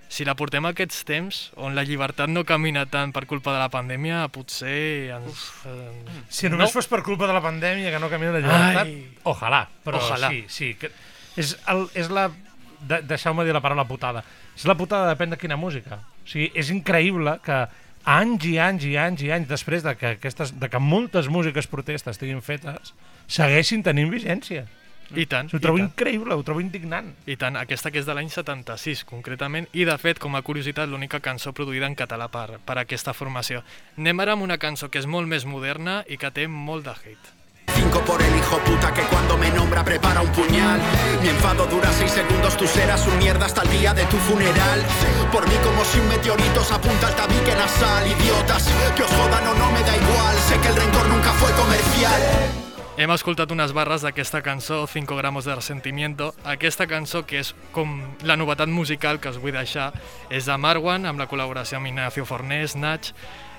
Si 0.09 0.23
la 0.25 0.37
portem 0.39 0.63
a 0.67 0.71
aquests 0.75 1.01
temps, 1.09 1.39
on 1.59 1.75
la 1.75 1.83
llibertat 1.83 2.31
no 2.31 2.45
camina 2.47 2.85
tant 2.87 3.11
per 3.15 3.25
culpa 3.27 3.53
de 3.55 3.59
la 3.59 3.71
pandèmia, 3.73 4.29
potser 4.31 5.11
ens... 5.17 5.49
Eh, 5.67 6.21
Si 6.29 6.49
només 6.53 6.69
no. 6.71 6.75
fos 6.77 6.87
per 6.91 7.01
culpa 7.03 7.27
de 7.27 7.35
la 7.35 7.43
pandèmia 7.43 7.91
que 7.91 7.99
no 8.03 8.11
camina 8.13 8.37
la 8.37 8.43
llibertat, 8.45 8.87
Ai. 8.87 8.99
ojalà. 9.25 9.65
Però 9.85 9.99
Ojalà. 9.99 10.31
sí, 10.31 10.45
sí. 10.49 10.69
Que 10.79 10.91
és, 11.37 11.57
el, 11.73 11.89
és 11.99 12.11
la... 12.15 12.29
De, 12.85 13.01
Deixeu-me 13.09 13.47
dir 13.49 13.55
la 13.57 13.63
paraula 13.65 13.87
putada. 13.89 14.23
És 14.55 14.67
la 14.69 14.77
putada 14.79 15.09
depèn 15.11 15.33
de 15.33 15.39
quina 15.41 15.57
música. 15.57 15.99
O 16.23 16.29
sigui, 16.29 16.51
és 16.55 16.71
increïble 16.71 17.39
que 17.43 17.63
anys 18.05 18.45
i 18.45 18.59
anys 18.61 18.85
i 18.85 18.95
anys 19.01 19.23
i 19.25 19.31
anys 19.33 19.49
després 19.49 19.83
de 19.83 19.97
que, 19.97 20.15
aquestes, 20.19 20.53
de 20.61 20.69
que 20.69 20.79
moltes 20.79 21.27
músiques 21.33 21.67
protestes 21.67 22.15
estiguin 22.19 22.43
fetes, 22.45 22.93
segueixin 23.27 23.83
tenint 23.83 24.13
vigència. 24.13 24.67
I 25.15 25.27
tant, 25.27 25.53
Ho 25.55 25.61
trobo 25.61 25.79
tant. 25.79 25.91
increïble, 25.91 26.35
ho 26.35 26.43
trobo 26.43 26.61
indignant. 26.61 27.13
I 27.27 27.37
tant, 27.37 27.57
aquesta 27.57 27.91
que 27.91 27.99
és 28.01 28.07
de 28.07 28.15
l'any 28.15 28.31
76, 28.31 29.05
concretament, 29.05 29.69
i 29.73 29.85
de 29.85 29.97
fet, 29.99 30.19
com 30.19 30.35
a 30.35 30.43
curiositat, 30.43 30.89
l'única 30.89 31.21
cançó 31.21 31.53
produïda 31.53 31.87
en 31.87 31.95
català 31.95 32.29
per, 32.29 32.59
per 32.65 32.79
aquesta 32.79 33.13
formació. 33.13 33.63
Anem 33.99 34.21
ara 34.21 34.33
amb 34.33 34.43
una 34.43 34.59
cançó 34.59 34.89
que 34.91 34.99
és 34.99 35.07
molt 35.07 35.29
més 35.29 35.45
moderna 35.45 36.03
i 36.09 36.17
que 36.17 36.31
té 36.31 36.49
molt 36.49 36.85
de 36.85 36.91
hate. 36.91 37.33
Cinco 37.75 38.01
por 38.05 38.21
el 38.23 38.37
hijo 38.37 38.59
puta 38.59 38.93
que 38.95 39.03
cuando 39.03 39.37
me 39.37 39.51
nombra 39.51 39.85
prepara 39.85 40.21
un 40.23 40.31
puñal. 40.33 40.81
Mi 41.23 41.29
enfado 41.29 41.67
dura 41.67 41.91
seis 41.93 42.13
segundos, 42.13 42.57
tú 42.57 42.67
serás 42.67 43.05
un 43.07 43.19
mierda 43.19 43.47
hasta 43.47 43.63
el 43.63 43.71
día 43.71 43.93
de 43.93 44.05
tu 44.05 44.17
funeral. 44.19 44.81
Por 45.33 45.49
mí 45.49 45.55
como 45.63 45.85
si 45.85 45.99
un 45.99 46.09
meteorito 46.09 46.63
se 46.63 46.75
apunta 46.75 47.09
al 47.09 47.17
tabique 47.17 47.55
nasal. 47.55 48.07
Idiotas, 48.07 48.71
que 48.95 49.03
os 49.03 49.11
jodan 49.11 49.47
o 49.49 49.55
no 49.55 49.73
me 49.73 49.81
da 49.81 49.97
igual. 49.97 50.37
Sé 50.47 50.59
que 50.61 50.69
el 50.69 50.77
rencor 50.77 51.09
nunca 51.09 51.33
fue 51.33 51.51
comercial. 51.53 52.23
Hem 52.95 53.11
escoltat 53.11 53.51
unes 53.51 53.73
barres 53.75 54.05
d'aquesta 54.07 54.39
cançó, 54.47 54.85
5 54.87 55.17
gramos 55.19 55.45
de 55.45 55.55
resentimiento. 55.57 56.29
Aquesta 56.47 56.87
cançó, 56.87 57.25
que 57.27 57.41
és 57.41 57.51
com 57.75 57.91
la 58.23 58.37
novetat 58.39 58.71
musical 58.71 59.19
que 59.19 59.33
us 59.33 59.41
vull 59.43 59.57
deixar, 59.57 59.89
és 60.31 60.47
de 60.47 60.55
Marwan, 60.55 61.03
amb 61.11 61.19
la 61.19 61.27
col·laboració 61.27 61.81
amb 61.81 61.91
Ignacio 61.91 62.23
Fornés, 62.23 62.77
Nach, 62.79 63.11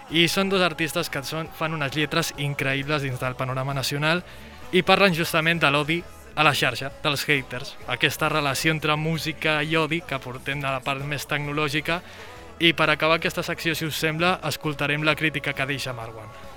i 0.07 0.23
són 0.31 0.47
dos 0.47 0.63
artistes 0.63 1.11
que 1.11 1.19
són, 1.27 1.51
fan 1.51 1.75
unes 1.75 1.91
lletres 1.97 2.31
increïbles 2.39 3.03
dins 3.03 3.19
del 3.19 3.35
panorama 3.35 3.75
nacional 3.75 4.23
i 4.71 4.87
parlen 4.87 5.19
justament 5.19 5.59
de 5.59 5.67
l'odi 5.67 5.99
a 6.35 6.47
la 6.47 6.55
xarxa, 6.55 6.93
dels 7.03 7.27
haters, 7.27 7.75
aquesta 7.91 8.31
relació 8.31 8.71
entre 8.71 8.95
música 8.95 9.59
i 9.63 9.75
odi 9.75 9.99
que 9.99 10.23
portem 10.23 10.63
de 10.63 10.71
la 10.71 10.79
part 10.79 11.03
més 11.03 11.27
tecnològica 11.27 11.99
i 12.63 12.71
per 12.71 12.87
acabar 12.87 13.19
aquesta 13.19 13.43
secció, 13.43 13.75
si 13.75 13.83
us 13.83 13.99
sembla, 13.99 14.37
escoltarem 14.47 15.03
la 15.03 15.19
crítica 15.19 15.51
que 15.51 15.73
deixa 15.75 15.91
Marwan. 15.91 16.54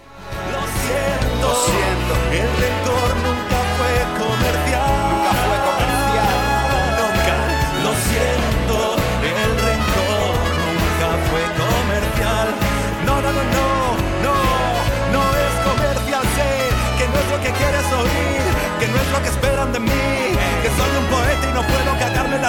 Lo 0.52 0.62
siento, 0.84 1.48
siento, 1.66 2.14
el 2.32 2.48
rencor 2.62 3.10
nunca 3.26 3.58
fue 3.76 3.94
comercial. 4.20 4.92
Nunca 5.08 5.32
fue 5.44 5.56
comercial. 5.68 6.36
Nunca. 7.00 7.36
Lo 7.84 7.92
siento, 8.08 8.76
el 9.24 9.50
rencor 9.66 10.34
nunca 10.62 11.08
fue 11.28 11.42
comercial. 11.64 12.48
No, 13.06 13.14
no, 13.24 13.30
no, 13.32 13.42
no, 13.56 13.68
no, 14.24 14.36
no 15.14 15.22
es 15.44 15.54
comercial. 15.68 16.22
Sé 16.36 16.50
que 16.98 17.04
no 17.08 17.16
es 17.22 17.28
lo 17.32 17.38
que 17.44 17.50
quieres 17.58 17.86
oír, 18.02 18.44
que 18.80 18.86
no 18.88 18.96
es 19.00 19.08
lo 19.12 19.22
que 19.22 19.28
esperan 19.28 19.72
de 19.72 19.80
mí. 19.80 20.17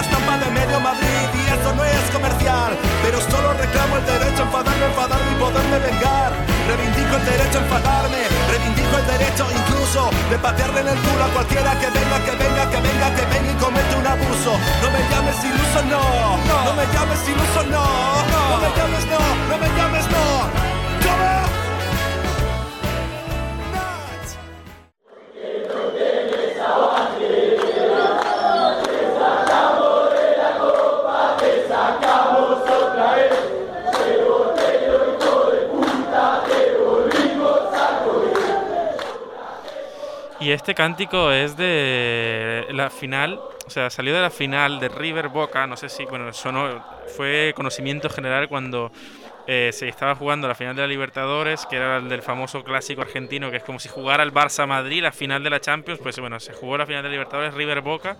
la 0.00 0.02
estampa 0.02 0.38
de 0.38 0.50
medio 0.50 0.80
Madrid. 0.80 1.26
Y 1.34 1.42
eso 1.52 1.74
no 1.74 1.84
es 1.84 2.10
comercial, 2.12 2.76
pero 3.02 3.20
solo 3.20 3.52
reclamo 3.54 3.96
el 3.96 4.06
derecho 4.06 4.42
a 4.42 4.46
enfadarme, 4.46 4.86
enfadarme 4.86 5.30
y 5.30 5.34
poderme 5.34 5.78
vengar. 5.78 6.32
Reivindico 6.68 7.16
el 7.16 7.24
derecho 7.24 7.58
a 7.58 7.62
enfadarme, 7.62 8.20
reivindico 8.48 8.96
el 8.96 9.06
derecho 9.06 9.46
incluso 9.50 10.10
de 10.30 10.38
patearle 10.38 10.80
en 10.80 10.88
el 10.88 10.98
culo 10.98 11.24
a 11.24 11.28
cualquiera 11.28 11.72
que 11.80 11.90
venga, 11.90 12.18
que 12.24 12.34
venga, 12.36 12.70
que 12.70 12.80
venga, 12.80 13.08
que 13.14 13.24
venga 13.26 13.50
y 13.50 13.56
comete 13.56 13.96
un 13.96 14.06
abuso. 14.06 14.52
No 14.82 14.88
me 14.90 15.00
llames 15.10 15.38
iluso, 15.44 15.80
no, 15.90 16.02
no, 16.48 16.72
me 16.74 16.86
llames 16.92 17.22
iluso, 17.28 17.60
no, 17.68 17.84
no, 18.30 18.56
me 18.62 18.70
llames 18.76 19.04
no, 19.06 19.29
Y 40.50 40.52
este 40.52 40.74
cántico 40.74 41.30
es 41.30 41.56
de 41.56 42.66
la 42.72 42.90
final, 42.90 43.34
o 43.34 43.70
sea, 43.70 43.88
salió 43.88 44.12
de 44.12 44.20
la 44.20 44.30
final 44.30 44.80
de 44.80 44.88
River 44.88 45.28
Boca, 45.28 45.64
no 45.68 45.76
sé 45.76 45.88
si, 45.88 46.04
bueno, 46.06 46.32
sonó, 46.32 46.84
fue 47.16 47.52
conocimiento 47.54 48.10
general 48.10 48.48
cuando 48.48 48.90
eh, 49.46 49.70
se 49.72 49.86
estaba 49.86 50.16
jugando 50.16 50.48
la 50.48 50.56
final 50.56 50.74
de 50.74 50.82
la 50.82 50.88
Libertadores, 50.88 51.66
que 51.66 51.76
era 51.76 51.98
el 51.98 52.08
del 52.08 52.22
famoso 52.22 52.64
clásico 52.64 53.00
argentino, 53.00 53.48
que 53.52 53.58
es 53.58 53.62
como 53.62 53.78
si 53.78 53.88
jugara 53.88 54.24
el 54.24 54.34
Barça 54.34 54.66
Madrid, 54.66 55.04
la 55.04 55.12
final 55.12 55.44
de 55.44 55.50
la 55.50 55.60
Champions, 55.60 56.00
pues 56.02 56.18
bueno, 56.18 56.40
se 56.40 56.52
jugó 56.52 56.76
la 56.76 56.84
final 56.84 57.04
de 57.04 57.10
la 57.10 57.12
Libertadores 57.12 57.54
River 57.54 57.80
Boca 57.80 58.16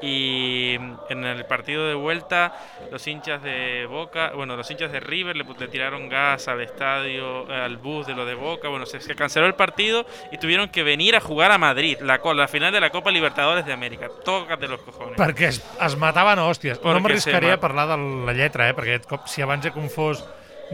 y 0.00 0.74
en 1.08 1.24
el 1.24 1.44
partido 1.46 1.86
de 1.88 1.94
vuelta 1.94 2.52
los 2.92 3.06
hinchas 3.06 3.42
de 3.42 3.86
Boca, 3.86 4.32
bueno, 4.34 4.56
los 4.56 4.70
hinchas 4.70 4.92
de 4.92 5.00
River 5.00 5.36
le, 5.36 5.44
le 5.44 5.68
tiraron 5.68 6.08
gas 6.08 6.46
al 6.48 6.60
estadio, 6.60 7.50
al 7.50 7.76
bus 7.78 8.06
de 8.06 8.14
lo 8.14 8.24
de 8.24 8.34
Boca, 8.34 8.68
bueno, 8.68 8.86
se, 8.86 9.00
se 9.00 9.14
canceló 9.14 9.46
el 9.46 9.54
partido 9.54 10.06
y 10.30 10.38
tuvieron 10.38 10.68
que 10.68 10.82
venir 10.82 11.16
a 11.16 11.20
jugar 11.20 11.50
a 11.50 11.58
Madrid, 11.58 11.98
la, 12.00 12.20
la 12.34 12.48
final 12.48 12.72
de 12.72 12.80
la 12.80 12.90
Copa 12.90 13.10
Libertadores 13.10 13.66
de 13.66 13.72
América. 13.72 14.08
Tócate 14.24 14.68
los 14.68 14.80
cojones. 14.82 15.16
Perquè 15.18 15.48
es, 15.48 15.58
es 15.80 15.96
mataven 15.98 16.38
a 16.38 16.46
hòsties. 16.46 16.78
no 16.78 16.92
Perquè 16.92 17.02
m'arriscaria 17.02 17.54
se 17.54 17.58
a 17.58 17.60
parlar 17.60 17.88
de 17.88 17.98
la 18.26 18.32
lletra, 18.32 18.68
eh? 18.68 18.74
perquè 18.74 19.00
cop, 19.06 19.26
si 19.26 19.42
abans 19.42 19.66
he 19.66 19.72
confós 19.74 20.22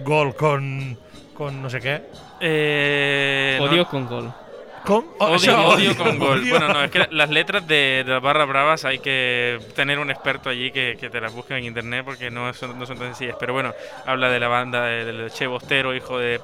gol 0.05 0.35
con, 0.37 0.97
con 1.35 1.63
no 1.63 1.71
sé 1.71 1.81
què... 1.81 1.97
Eh, 2.41 3.57
no- 3.59 3.71
Odio 3.71 3.87
con 3.89 4.07
gol. 4.07 4.33
Oh, 4.87 5.03
Odio, 5.19 5.35
això, 5.37 5.69
odio 5.75 5.97
con 5.97 6.19
gol. 6.19 6.41
odio. 6.41 6.51
Bueno, 6.59 6.69
no, 6.69 6.85
es 6.85 6.91
que 6.91 7.07
las 7.11 7.31
letras 7.31 7.67
de, 7.67 8.03
de 8.05 8.13
las 8.13 8.21
barras 8.23 8.47
bravas 8.47 8.85
hay 8.85 8.99
que 8.99 9.59
tener 9.75 9.99
un 9.99 10.11
experto 10.11 10.51
allí 10.51 10.71
que, 10.71 10.97
que 11.01 11.09
te 11.09 11.21
las 11.21 11.33
busque 11.33 11.57
en 11.57 11.65
internet 11.65 12.03
porque 12.05 12.31
no 12.31 12.53
son, 12.53 12.79
no 12.79 12.85
son 12.85 12.99
tan 12.99 13.07
sencillas. 13.09 13.37
Pero 13.41 13.53
bueno, 13.55 13.73
habla 14.07 14.29
de 14.29 14.39
la 14.41 14.49
banda 14.49 14.85
de- 14.85 15.05
del 15.07 15.31
Che 15.31 15.47
Bostero, 15.47 15.95
hijo 15.95 16.19
de. 16.19 16.41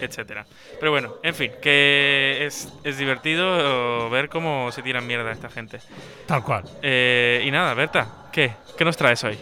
etcétera. 0.00 0.44
Pero 0.80 0.92
bueno, 0.92 1.16
en 1.22 1.34
fin, 1.34 1.52
que 1.62 2.44
es, 2.46 2.68
es 2.84 2.96
divertido 2.98 4.08
ver 4.10 4.28
cómo 4.28 4.70
se 4.72 4.82
tiran 4.82 5.06
mierda 5.06 5.30
esta 5.30 5.48
gente. 5.50 5.78
Tal 6.26 6.42
qual. 6.42 6.64
Eh, 6.82 7.44
y 7.46 7.50
nada, 7.50 7.74
Berta, 7.74 8.06
¿qué? 8.32 8.52
¿Qué 8.78 8.84
nos 8.84 8.96
traes 8.96 9.22
hoy? 9.24 9.38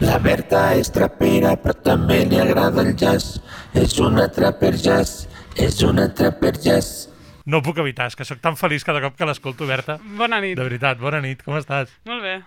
La 0.00 0.18
Berta 0.18 0.74
és 0.74 0.88
trapera, 0.90 1.52
però 1.62 1.74
també 1.78 2.24
li 2.26 2.38
agrada 2.42 2.82
el 2.82 2.96
jazz. 2.98 3.40
És 3.78 3.94
una 4.02 4.26
trapper 4.32 4.72
jazz, 4.74 5.28
és 5.54 5.82
una 5.86 6.08
trapper 6.12 6.56
jazz. 6.58 7.10
No 7.46 7.58
ho 7.58 7.62
puc 7.62 7.76
evitar, 7.82 8.06
és 8.08 8.16
que 8.16 8.24
sóc 8.24 8.40
tan 8.40 8.56
feliç 8.56 8.84
cada 8.84 9.02
cop 9.04 9.16
que 9.18 9.26
l'escolto, 9.28 9.66
Berta. 9.68 9.98
Bona 10.16 10.40
nit. 10.40 10.56
De 10.56 10.64
veritat, 10.64 10.98
bona 10.98 11.20
nit, 11.20 11.42
com 11.44 11.56
estàs? 11.58 11.90
Molt 12.08 12.22
bé. 12.24 12.38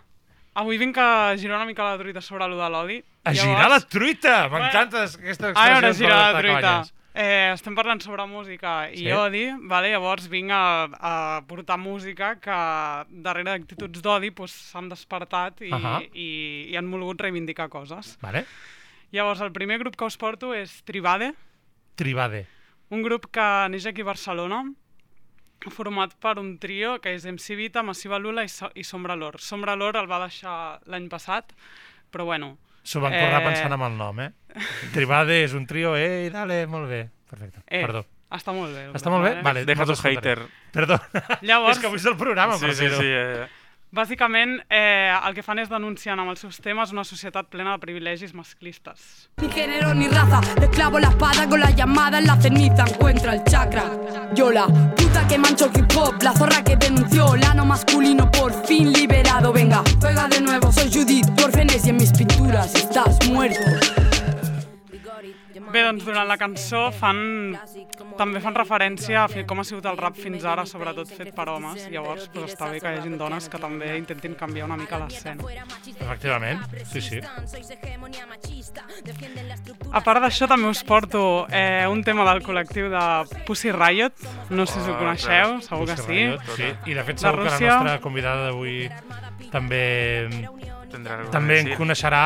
Avui 0.58 0.80
vinc 0.82 0.98
a 0.98 1.36
girar 1.38 1.60
una 1.60 1.68
mica 1.70 1.86
la 1.86 1.98
truita 2.00 2.22
sobre 2.22 2.44
allò 2.48 2.58
de 2.58 2.70
l'odi. 2.74 2.96
A 3.30 3.34
girar 3.38 3.68
la 3.70 3.78
truita! 3.80 4.48
M'encanta 4.50 5.04
aquesta 5.06 5.52
A 5.52 5.54
veure, 5.54 5.92
expressió 5.92 6.08
girar 6.08 6.22
la 6.34 6.40
truita. 6.42 6.72
Eh, 7.18 7.52
estem 7.54 7.74
parlant 7.78 8.02
sobre 8.02 8.26
música 8.30 8.90
i 8.94 8.98
Sí. 9.04 9.12
odi, 9.12 9.44
vale? 9.70 9.90
llavors 9.90 10.28
vinc 10.30 10.52
a, 10.54 10.86
a 10.86 11.42
portar 11.48 11.78
música 11.82 12.36
que 12.42 12.58
darrere 13.10 13.52
d'actituds 13.56 14.02
d'odi 14.06 14.30
pues, 14.32 14.52
s'han 14.52 14.90
despertat 14.90 15.62
i, 15.66 15.72
Ahà. 15.74 15.96
i, 16.14 16.28
i 16.72 16.76
han 16.78 16.90
volgut 16.94 17.22
reivindicar 17.22 17.70
coses. 17.70 18.18
Vale. 18.22 18.46
Llavors, 19.12 19.42
el 19.42 19.52
primer 19.52 19.80
grup 19.82 19.96
que 19.98 20.06
us 20.06 20.18
porto 20.18 20.54
és 20.54 20.84
Tribade, 20.86 21.34
Tribade. 21.96 22.46
un 22.90 23.02
grup 23.02 23.30
que 23.32 23.48
neix 23.70 23.86
aquí 23.90 24.02
a 24.02 24.10
Barcelona, 24.12 24.64
format 25.74 26.14
per 26.22 26.38
un 26.40 26.58
trio 26.62 27.00
que 27.02 27.14
és 27.16 27.26
MC 27.26 27.56
Vita, 27.58 27.84
Massiva 27.84 28.20
Lula 28.20 28.44
i, 28.46 28.50
So- 28.50 28.72
i 28.76 28.84
Sombra 28.84 29.16
Lor. 29.16 29.40
Sombra 29.42 29.76
Lor 29.76 29.98
el 29.98 30.08
va 30.10 30.20
deixar 30.26 30.80
l'any 30.86 31.10
passat, 31.10 31.54
però 32.12 32.26
bueno... 32.26 32.58
S'ho 32.88 33.02
van 33.04 33.12
currar 33.12 33.42
eh, 33.42 33.46
pensant 33.50 33.74
amb 33.76 33.84
el 33.84 33.98
nom, 34.00 34.20
eh? 34.24 34.30
Tribade 34.94 35.42
és 35.44 35.52
un 35.58 35.66
trio, 35.68 35.96
ei, 36.00 36.30
dale, 36.32 36.62
molt 36.72 36.88
bé. 36.88 37.02
Perfecte, 37.28 37.60
Eh, 37.68 37.82
perdó. 37.84 38.06
Està 38.32 38.54
molt 38.56 38.72
bé. 38.76 38.86
Està 38.96 39.12
molt 39.12 39.24
bé? 39.26 39.34
vale? 39.36 39.44
Vale, 39.44 39.66
Deja 39.68 39.86
tu 39.88 39.96
hater. 40.08 40.40
Perdó. 40.72 40.96
Llavors- 41.42 41.76
és 41.76 41.80
que 41.84 41.88
avui 41.88 42.00
és 42.00 42.06
el 42.08 42.16
programa, 42.20 42.56
Sí, 42.58 42.66
per 42.66 42.76
sí, 42.76 42.86
dir-ho. 42.86 42.98
sí. 43.02 43.08
Eh, 43.08 43.48
Bàsicament, 43.90 44.60
eh, 44.70 45.16
el 45.26 45.34
que 45.34 45.44
fan 45.44 45.60
és 45.60 45.70
denunciar 45.72 46.18
amb 46.20 46.34
els 46.34 46.42
seus 46.44 46.58
temes 46.60 46.92
una 46.92 47.06
societat 47.08 47.48
plena 47.48 47.72
de 47.72 47.80
privilegis 47.80 48.34
masclistes. 48.36 49.30
Ni 49.42 49.48
género 49.50 49.94
ni 49.94 50.10
raza, 50.10 50.42
le 50.60 50.70
clavo 50.70 51.00
la 51.00 51.08
espada 51.08 51.48
con 51.48 51.62
la 51.62 51.72
llamada 51.72 52.20
en 52.20 52.28
la 52.28 52.36
ceniza, 52.36 52.84
encuentra 52.86 53.34
el 53.34 53.44
chakra. 53.46 53.86
Yo 54.36 54.52
la 54.52 54.68
puta 54.68 55.26
que 55.28 55.38
mancho 55.38 55.72
hip 55.74 55.96
hop, 55.96 56.22
la 56.22 56.34
zorra 56.34 56.64
que 56.64 56.76
denunció, 56.76 57.36
el 57.36 57.44
ano 57.46 57.66
masculino 57.66 58.30
por 58.30 58.52
fin 58.66 58.92
liberado. 58.92 59.54
Venga, 59.54 59.82
juega 60.02 60.28
de 60.28 60.42
nuevo, 60.42 60.70
soy 60.72 60.92
Judith, 60.92 61.34
tu 61.36 61.46
orfenes 61.46 61.86
y 61.86 61.90
en 61.90 61.98
mis 61.98 62.12
pinturas 62.12 62.76
estás 62.76 63.26
muerto. 63.30 64.07
Bé, 65.72 65.82
doncs 65.84 66.06
durant 66.08 66.28
la 66.30 66.38
cançó 66.40 66.86
fan, 66.96 67.18
també 68.18 68.40
fan 68.44 68.56
referència 68.56 69.26
a 69.26 69.44
com 69.48 69.60
ha 69.60 69.66
sigut 69.68 69.86
el 69.90 69.98
rap 70.00 70.16
fins 70.16 70.46
ara, 70.48 70.64
sobretot 70.66 71.10
fet 71.12 71.34
per 71.36 71.48
homes. 71.52 71.88
Llavors, 71.92 72.30
doncs, 72.34 72.54
està 72.54 72.70
bé 72.72 72.80
que 72.80 72.94
hi 72.94 73.00
hagin 73.02 73.18
dones 73.20 73.50
que 73.52 73.60
també 73.60 73.90
intentin 73.98 74.36
canviar 74.40 74.66
una 74.70 74.78
mica 74.80 75.00
l'escena. 75.02 75.44
Efectivament, 76.00 76.64
sí, 76.92 77.02
sí. 77.02 77.20
A 79.92 80.02
part 80.04 80.22
d'això, 80.24 80.48
també 80.50 80.70
us 80.72 80.84
porto 80.88 81.22
eh, 81.52 81.86
un 81.92 82.04
tema 82.04 82.26
del 82.32 82.42
col·lectiu 82.46 82.90
de 82.94 83.04
Pussy 83.48 83.72
Riot. 83.76 84.24
No 84.50 84.66
sé 84.66 84.80
si 84.82 84.90
ho 84.90 84.96
Ah, 84.98 85.02
coneixeu, 85.04 85.58
segur 85.62 85.86
que 85.92 85.98
sí. 85.98 86.22
Sí. 86.56 86.72
I 86.92 86.96
de 86.98 87.04
fet 87.04 87.20
segur 87.22 87.44
que 87.44 87.52
la 87.52 87.60
nostra 87.60 88.00
convidada 88.02 88.48
d'avui 88.50 88.88
també 89.52 90.30
Tindrà 90.98 91.20
alguna 91.22 91.34
també 91.34 91.60
en 91.62 91.74
coneixerà. 91.78 92.24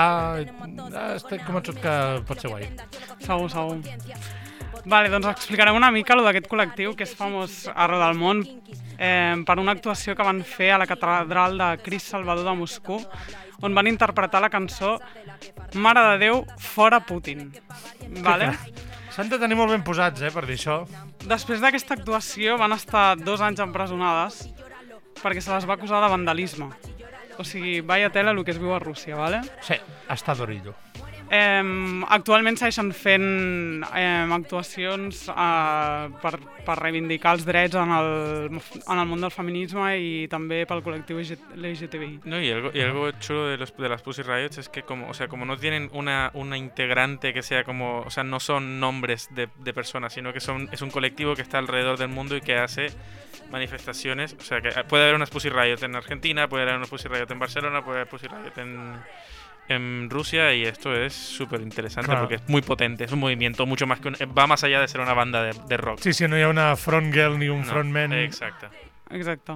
Ah, 0.95 1.07
Estic 1.17 1.43
convençut 1.47 1.81
que 1.83 1.95
pot 2.27 2.39
ser 2.41 2.51
guai. 2.53 2.69
Segur, 3.19 3.49
segur. 3.51 3.81
Vale, 4.85 5.11
doncs 5.13 5.27
explicarem 5.29 5.77
una 5.77 5.91
mica 5.93 6.15
lo 6.17 6.23
d'aquest 6.25 6.47
col·lectiu 6.49 6.95
que 6.97 7.05
és 7.05 7.13
famós 7.13 7.67
arreu 7.69 8.01
del 8.01 8.17
món 8.17 8.41
eh, 8.97 9.35
per 9.45 9.59
una 9.61 9.75
actuació 9.75 10.15
que 10.17 10.25
van 10.25 10.41
fer 10.47 10.71
a 10.73 10.79
la 10.81 10.87
catedral 10.89 11.59
de 11.59 11.67
Cris 11.85 12.07
Salvador 12.15 12.47
de 12.47 12.55
Moscou 12.57 13.03
on 13.61 13.75
van 13.77 13.89
interpretar 13.91 14.41
la 14.41 14.49
cançó 14.49 14.95
Mare 15.75 16.01
de 16.07 16.15
Déu, 16.23 16.41
fora 16.57 16.99
Putin. 17.05 17.51
Vale? 18.25 18.55
S'han 19.11 19.29
de 19.29 19.37
tenir 19.37 19.57
molt 19.59 19.69
ben 19.73 19.83
posats, 19.85 20.23
eh, 20.23 20.31
per 20.33 20.47
dir 20.47 20.57
això. 20.57 20.81
Després 21.27 21.61
d'aquesta 21.61 21.99
actuació 21.99 22.57
van 22.57 22.73
estar 22.73 23.19
dos 23.19 23.43
anys 23.43 23.61
empresonades 23.61 24.47
perquè 25.21 25.43
se 25.43 25.53
les 25.53 25.67
va 25.69 25.77
acusar 25.77 26.01
de 26.01 26.09
vandalisme. 26.09 26.71
O 27.41 27.43
sigui, 27.43 27.79
vaya 27.81 28.11
tela 28.13 28.35
el 28.35 28.43
que 28.45 28.53
es 28.53 28.61
viu 28.61 28.75
a 28.75 28.79
Rússia, 28.79 29.17
vale? 29.17 29.41
Sí, 29.65 29.79
està 30.13 30.37
d'orillo. 30.37 30.75
Eh, 31.31 31.63
actualment 32.11 32.57
segueixen 32.59 32.89
fent 32.91 33.85
eh, 33.95 34.27
actuacions 34.35 35.21
eh, 35.31 36.09
per, 36.21 36.31
per 36.67 36.75
reivindicar 36.75 37.37
els 37.37 37.45
drets 37.47 37.77
en 37.79 37.93
el, 37.95 38.09
en 38.59 38.99
el 38.99 39.07
món 39.07 39.23
del 39.23 39.31
feminisme 39.31 39.93
i 39.95 40.11
també 40.29 40.65
pel 40.67 40.83
col·lectiu 40.83 41.21
LGTBI. 41.23 42.19
No, 42.25 42.41
y 42.41 42.51
algo, 42.51 42.71
y 42.73 42.81
algo 42.81 43.09
chulo 43.23 43.47
de, 43.47 43.57
los, 43.57 43.71
de 43.77 43.89
las 43.89 44.03
Pussy 44.03 44.23
Riots 44.23 44.57
es 44.57 44.67
que 44.67 44.83
como, 44.83 45.09
o 45.09 45.13
sea, 45.13 45.29
como 45.29 45.45
no 45.45 45.55
tienen 45.55 45.89
una, 45.93 46.31
una 46.33 46.57
integrante 46.57 47.33
que 47.33 47.41
sea 47.41 47.63
como, 47.63 48.01
o 48.01 48.11
sea, 48.11 48.25
no 48.25 48.41
son 48.41 48.81
nombres 48.81 49.29
de, 49.33 49.47
de 49.63 49.73
personas, 49.73 50.13
sino 50.13 50.33
que 50.33 50.41
son, 50.41 50.67
es 50.73 50.81
un 50.81 50.91
colectivo 50.91 51.33
que 51.33 51.43
está 51.43 51.59
alrededor 51.59 51.97
del 51.97 52.09
mundo 52.09 52.35
y 52.35 52.41
que 52.41 52.57
hace 52.57 52.91
manifestaciones, 53.51 54.35
o 54.39 54.43
sea, 54.43 54.61
que 54.61 54.69
puede 54.85 55.03
haber 55.03 55.15
unas 55.15 55.29
Pussy 55.29 55.49
Riot 55.49 55.77
en 55.83 55.95
Argentina, 55.95 56.47
puede 56.47 56.63
haber 56.63 56.75
unas 56.77 56.89
Pussy 56.89 57.07
Riot 57.07 57.27
en 57.29 57.39
Barcelona, 57.39 57.83
puede 57.83 57.99
haber 57.99 58.09
Pussy 58.09 58.27
Riot 58.27 58.57
en, 58.57 58.95
en 59.67 60.09
Rusia 60.09 60.53
y 60.53 60.63
esto 60.63 60.95
es 60.95 61.13
súper 61.13 61.61
interesante 61.61 62.07
Claro. 62.07 62.21
porque 62.21 62.35
es 62.35 62.49
muy 62.49 62.61
potente, 62.61 63.03
es 63.03 63.11
un 63.11 63.19
movimiento 63.19 63.65
mucho 63.65 63.85
más 63.87 63.99
que 63.99 64.07
un- 64.09 64.15
va 64.37 64.47
más 64.47 64.63
allá 64.63 64.79
de 64.81 64.87
ser 64.87 65.01
una 65.01 65.13
banda 65.13 65.43
de, 65.43 65.53
de 65.67 65.77
rock. 65.77 65.99
Sí, 66.01 66.13
sí, 66.13 66.27
no 66.27 66.37
hi 66.37 66.41
ha 66.41 66.47
una 66.49 66.75
front 66.75 67.13
girl 67.13 67.37
ni 67.37 67.49
un 67.49 67.61
No, 67.61 67.65
frontman. 67.65 68.13
Exacto. 68.13 68.67
Exacte. 69.11 69.53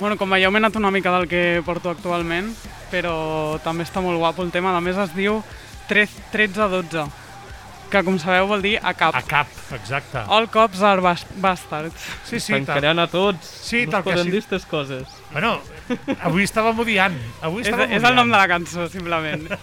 Bueno, 0.00 0.16
com 0.16 0.30
veieu, 0.32 0.48
m'he 0.50 0.60
anat 0.62 0.76
una 0.80 0.90
mica 0.90 1.12
del 1.12 1.26
que 1.28 1.60
porto 1.64 1.90
actualment, 1.92 2.48
però 2.90 3.58
també 3.64 3.84
està 3.84 4.00
molt 4.00 4.16
guapo 4.18 4.42
el 4.46 4.52
tema. 4.54 4.72
A 4.76 4.80
més, 4.80 4.96
es 4.96 5.12
diu 5.12 5.42
13-12, 5.90 7.04
que 7.92 8.00
com 8.06 8.16
sabeu 8.22 8.46
vol 8.48 8.62
dir 8.64 8.78
a 8.80 8.94
cap. 8.96 9.14
A 9.18 9.20
cap, 9.26 9.50
exacte. 9.76 10.22
All 10.32 10.48
cops 10.48 10.80
are 10.86 11.04
bas 11.04 11.26
bastards. 11.42 11.92
Sí, 12.24 12.38
sí, 12.40 12.54
Estan 12.54 12.64
tal- 12.70 12.80
creant 12.80 13.02
a 13.04 13.08
tots. 13.12 13.44
Sí, 13.68 13.84
no 13.84 13.92
tal 13.98 14.06
que 14.06 14.16
sí. 14.16 14.24
dir 14.30 14.38
aquestes 14.38 14.64
coses. 14.70 15.04
Bueno, 15.34 15.58
avui 16.22 16.46
estàvem 16.48 16.80
odiant. 16.80 17.18
Avui 17.42 17.60
És, 17.60 17.68
estàvem 17.68 17.92
és 17.98 18.02
el 18.08 18.16
nom 18.16 18.30
de 18.32 18.38
la 18.40 18.48
cançó, 18.48 18.88
simplement. 18.88 19.44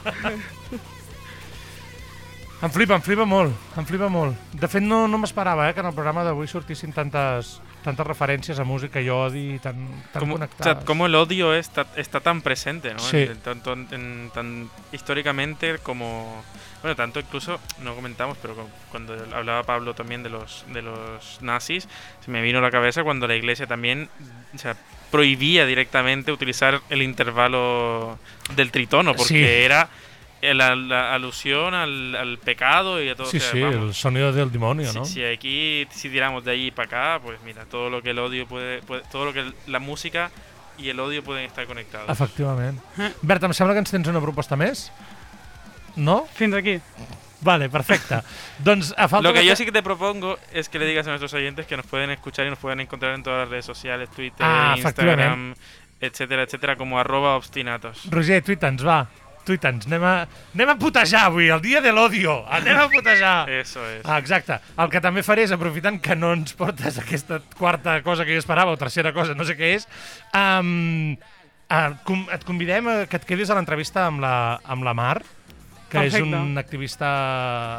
Em 2.57 2.71
flipa, 2.73 2.95
em 2.97 3.01
flipa 3.05 3.21
molt, 3.29 3.53
em 3.77 3.85
flipa 3.85 4.07
molt. 4.09 4.33
De 4.57 4.65
fet, 4.65 4.81
no, 4.81 5.03
no 5.05 5.19
m'esperava 5.21 5.67
eh, 5.69 5.73
que 5.77 5.83
en 5.83 5.91
el 5.91 5.93
programa 5.93 6.23
d'avui 6.25 6.47
sortissin 6.49 6.89
tantes, 6.89 7.59
tantes 7.83 8.05
referències 8.05 8.59
a 8.59 8.63
música 8.65 8.99
i 8.99 9.07
odi 9.09 9.59
tan, 9.59 9.77
tan 10.11 10.19
como, 10.19 10.35
o 10.35 10.63
sea, 10.63 10.79
el 11.05 11.15
odio 11.15 11.53
está, 11.55 11.85
está 11.95 12.19
tan 12.19 12.41
presente, 12.41 12.93
¿no? 12.93 12.99
Sí. 12.99 13.17
En- 13.29 13.37
tanto 13.39 13.73
en- 13.73 14.29
tan 14.33 14.69
históricamente 14.91 15.77
como... 15.79 16.43
Bueno, 16.81 16.95
tanto 16.95 17.19
incluso, 17.19 17.59
no 17.81 17.95
comentamos, 17.95 18.37
pero 18.41 18.55
cu- 18.55 18.69
cuando 18.91 19.13
hablaba 19.33 19.63
Pablo 19.63 19.93
también 19.95 20.21
de 20.21 20.29
los, 20.29 20.63
de 20.73 20.81
los 20.83 21.41
nazis, 21.41 21.87
se 22.23 22.29
me 22.31 22.41
vino 22.41 22.59
a 22.59 22.61
la 22.61 22.69
cabeza 22.71 23.03
cuando 23.03 23.27
la 23.27 23.35
iglesia 23.35 23.65
también 23.67 24.09
o 24.53 24.57
sea, 24.57 24.75
prohibía 25.09 25.65
directamente 25.65 26.31
utilizar 26.31 26.81
el 26.89 27.01
intervalo 27.01 28.19
del 28.55 28.71
tritono, 28.71 29.15
porque 29.15 29.33
Sí. 29.33 29.43
era 29.43 29.89
la, 30.41 30.75
la 30.75 31.13
alusión 31.13 31.73
al, 31.73 32.15
al 32.15 32.37
pecado 32.37 33.01
y 33.01 33.09
a 33.09 33.15
todo. 33.15 33.27
Sí, 33.27 33.37
o 33.37 33.39
sea, 33.39 33.51
sí, 33.51 33.61
vamos, 33.61 33.75
el 33.89 33.93
sonido 33.93 34.31
del 34.31 34.51
demonio, 34.51 34.91
si, 34.91 34.97
¿no? 34.97 35.05
si 35.05 35.23
aquí, 35.23 35.87
si 35.91 36.09
tiramos 36.09 36.43
de 36.43 36.51
allí 36.51 36.71
para 36.71 36.85
acá, 37.15 37.23
pues 37.23 37.39
mira, 37.43 37.65
todo 37.65 37.89
lo 37.89 38.01
que 38.01 38.11
el 38.11 38.19
odio 38.19 38.45
puede, 38.47 38.81
puede- 38.83 39.01
todo 39.11 39.25
lo 39.25 39.33
que 39.33 39.39
el- 39.39 39.55
la 39.67 39.79
música 39.79 40.29
y 40.77 40.89
el 40.89 40.99
odio 40.99 41.23
pueden 41.23 41.45
estar 41.45 41.65
conectados. 41.65 42.07
Efectivament. 42.09 42.79
Berta, 43.23 43.47
em 43.47 43.53
sembla 43.53 43.73
que 43.73 43.79
ens 43.79 43.89
tens 43.91 44.07
una 44.07 44.21
proposta 44.21 44.55
més? 44.55 44.91
No? 45.95 46.27
Fins 46.35 46.53
aquí. 46.53 46.79
Vale, 47.41 47.69
perfecte. 47.69 48.21
doncs 48.59 48.93
a 48.97 49.07
falta 49.07 49.27
Lo 49.27 49.33
que 49.33 49.39
de 49.41 49.45
yo 49.45 49.55
sí 49.55 49.65
que 49.65 49.71
te 49.71 49.81
propongo 49.83 50.37
es 50.53 50.69
que 50.69 50.77
le 50.79 50.85
digas 50.85 51.05
a 51.07 51.09
nuestros 51.09 51.33
oyentes 51.33 51.65
que 51.65 51.77
nos 51.77 51.85
pueden 51.85 52.09
escuchar 52.11 52.45
y 52.45 52.49
nos 52.49 52.59
pueden 52.59 52.79
encontrar 52.79 53.13
en 53.15 53.23
todas 53.23 53.41
las 53.41 53.49
redes 53.49 53.65
sociales, 53.65 54.09
Twitter, 54.11 54.45
Ah, 54.45 54.75
Instagram, 54.77 55.55
etcétera, 55.99 56.43
etcétera, 56.43 56.75
como 56.75 56.99
arroba 56.99 57.35
obstinatos. 57.35 58.07
Roger, 58.09 58.43
tuita'ns, 58.43 58.85
va. 58.85 59.07
Tuita'ns. 59.47 59.87
Anem 59.87 60.03
a, 60.03 60.13
anem 60.55 60.73
a 60.73 60.75
putejar 60.79 61.27
avui, 61.29 61.47
el 61.53 61.61
dia 61.63 61.79
de 61.83 61.93
l'odio. 61.95 62.41
Anem 62.51 62.81
a 62.81 62.87
putejar. 62.91 63.47
Eso 63.61 63.85
es. 63.87 64.03
Ah, 64.03 64.19
exacte. 64.19 64.59
El 64.75 64.91
que 64.91 65.01
també 65.03 65.23
faré 65.23 65.45
és, 65.47 65.53
aprofitant 65.55 66.01
que 66.03 66.17
no 66.19 66.33
ens 66.35 66.55
portes 66.57 66.99
aquesta 66.99 67.39
quarta 67.57 68.01
cosa 68.05 68.27
que 68.27 68.35
jo 68.35 68.43
esperava, 68.43 68.75
o 68.75 68.79
tercera 68.81 69.13
cosa, 69.15 69.37
no 69.37 69.47
sé 69.47 69.55
què 69.59 69.71
és, 69.77 69.87
um, 70.35 71.15
uh, 71.71 71.89
com, 72.07 72.25
et 72.33 72.43
convidem 72.47 72.91
a 72.91 72.97
que 73.07 73.21
et 73.21 73.29
quedis 73.29 73.53
a 73.53 73.57
l'entrevista 73.59 74.07
amb, 74.09 74.21
la, 74.25 74.35
amb 74.67 74.87
la 74.87 74.95
Mar, 74.97 75.21
que 75.87 76.03
és 76.03 76.17
Perfecte. 76.17 76.43
un 76.43 76.59
activista 76.59 77.13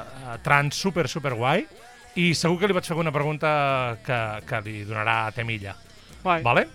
uh, 0.09 0.39
trans 0.45 0.81
super, 0.81 1.05
super 1.13 1.37
guai, 1.37 1.67
i 2.19 2.33
segur 2.35 2.57
que 2.59 2.71
li 2.71 2.75
vaig 2.75 2.89
fer 2.89 2.97
una 2.99 3.13
pregunta 3.15 3.51
que, 4.07 4.19
que 4.49 4.65
li 4.65 4.81
donarà 4.89 5.21
temilla. 5.37 5.77
Guai. 6.25 6.41
Vale? 6.47 6.67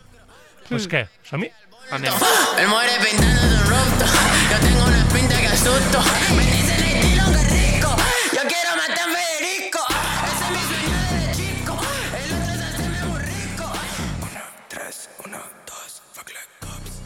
Doncs 0.69 0.86
què, 0.88 1.08
som-hi? 1.27 1.49
Anem. 1.91 2.13
El 2.60 2.67
muere 2.67 2.93
pintando 3.04 3.56
un 3.56 3.69
rostro. 3.69 4.08
Yo 4.52 4.60
tengo 4.60 4.86
una 4.86 5.06
pinta 5.13 5.39
que 5.39 5.48
asusto. 5.48 6.00
Me 6.36 6.43
dice 6.43 6.76
el 6.76 6.84
estilo 6.84 7.24
que 7.32 7.43
rico. 7.50 7.96
Yo 8.34 8.41
quiero 8.48 8.72
matar 8.78 9.10
a 9.10 9.13
Federico. 9.13 9.80
Ese 10.26 10.43
es 10.43 10.52
mi 10.52 10.62
sueño 10.69 10.98
de 11.13 11.32
chico. 11.36 11.80
El 12.17 12.34
otro 12.34 12.50
es 12.52 12.62
hacerme 12.62 13.06
muy 13.06 13.22
rico. 13.22 13.72
Uno, 14.21 14.42
tres, 14.67 15.10
uno, 15.25 15.38
dos, 15.65 16.02
fuck 16.13 16.25
the 16.25 16.34
cops. 16.60 17.02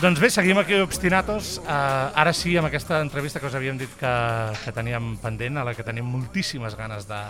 Doncs 0.00 0.20
bé, 0.20 0.30
seguim 0.30 0.58
aquí 0.58 0.74
obstinatos. 0.74 1.58
Uh, 1.58 1.68
eh, 1.68 2.20
ara 2.22 2.32
sí, 2.32 2.56
amb 2.56 2.70
aquesta 2.70 3.00
entrevista 3.02 3.40
que 3.40 3.50
us 3.50 3.58
havíem 3.58 3.80
dit 3.80 3.90
que, 3.98 4.14
que 4.64 4.72
teníem 4.72 5.16
pendent, 5.22 5.58
a 5.58 5.66
la 5.66 5.74
que 5.74 5.84
tenim 5.84 6.06
moltíssimes 6.06 6.76
ganes 6.78 7.08
de, 7.10 7.20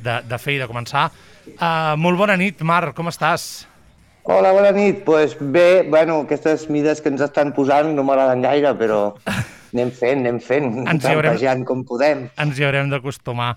de, 0.00 0.18
de 0.24 0.40
fer 0.40 0.56
i 0.56 0.64
de 0.64 0.70
començar. 0.70 1.10
Uh, 1.58 1.94
molt 2.00 2.18
bona 2.18 2.36
nit, 2.40 2.62
Marc, 2.64 2.96
com 2.96 3.12
estàs? 3.12 3.66
Hola, 4.26 4.52
bona 4.56 4.70
nit. 4.72 5.04
Pues 5.04 5.36
bé, 5.38 5.82
bueno, 5.82 6.20
aquestes 6.24 6.70
mides 6.70 7.02
que 7.04 7.10
ens 7.12 7.20
estan 7.20 7.50
posant 7.52 7.90
no 7.92 8.06
m'agraden 8.08 8.40
gaire, 8.40 8.70
però 8.78 9.00
anem 9.74 9.90
fent, 9.92 10.22
anem 10.22 10.38
fent, 10.40 10.70
Ens 10.88 11.04
trampejant 11.04 11.66
com 11.68 11.82
podem. 11.84 12.22
Ens 12.40 12.56
hi 12.56 12.64
haurem 12.64 12.88
d'acostumar. 12.88 13.50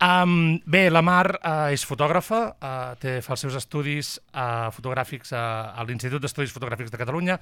Um, 0.00 0.56
bé, 0.64 0.86
la 0.88 1.02
Mar 1.04 1.36
uh, 1.36 1.68
és 1.74 1.84
fotògrafa, 1.84 2.40
uh, 2.56 2.94
té, 3.00 3.18
fa 3.20 3.36
els 3.36 3.44
seus 3.44 3.60
estudis 3.60 4.14
uh, 4.32 4.72
fotogràfics 4.72 5.36
uh, 5.36 5.76
a 5.76 5.84
l'Institut 5.84 6.24
d'Estudis 6.24 6.56
Fotogràfics 6.56 6.96
de 6.96 7.02
Catalunya 7.04 7.36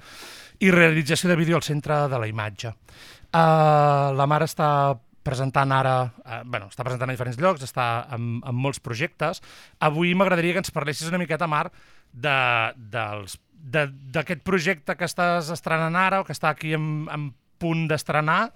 i 0.59 0.75
realització 0.75 1.31
de 1.31 1.39
vídeo 1.39 1.55
al 1.55 1.63
Centre 1.63 2.05
de 2.11 2.19
la 2.19 2.27
Imatge. 2.27 2.75
Uh, 3.31 4.11
la 4.19 4.27
Mar 4.27 4.43
està 4.43 4.69
presentant 5.25 5.73
ara, 5.73 5.95
uh, 6.05 6.41
bueno, 6.45 6.69
està 6.71 6.85
presentant 6.85 7.09
a 7.09 7.15
diferents 7.15 7.39
llocs, 7.41 7.65
està 7.65 7.87
en, 8.15 8.37
en 8.45 8.55
molts 8.55 8.81
projectes. 8.83 9.41
Avui 9.83 10.13
m'agradaria 10.17 10.55
que 10.55 10.63
ens 10.63 10.73
parlessis 10.75 11.09
una 11.09 11.21
miqueta, 11.21 11.49
Mar, 11.49 11.67
de, 12.13 12.37
dels, 12.93 13.39
de, 13.51 13.87
d'aquest 14.15 14.45
projecte 14.45 14.95
que 14.95 15.09
estàs 15.09 15.51
estrenant 15.53 15.97
ara 15.99 16.21
o 16.21 16.27
que 16.27 16.35
està 16.35 16.53
aquí 16.53 16.75
en, 16.77 17.05
en 17.11 17.29
punt 17.61 17.85
d'estrenar 17.89 18.49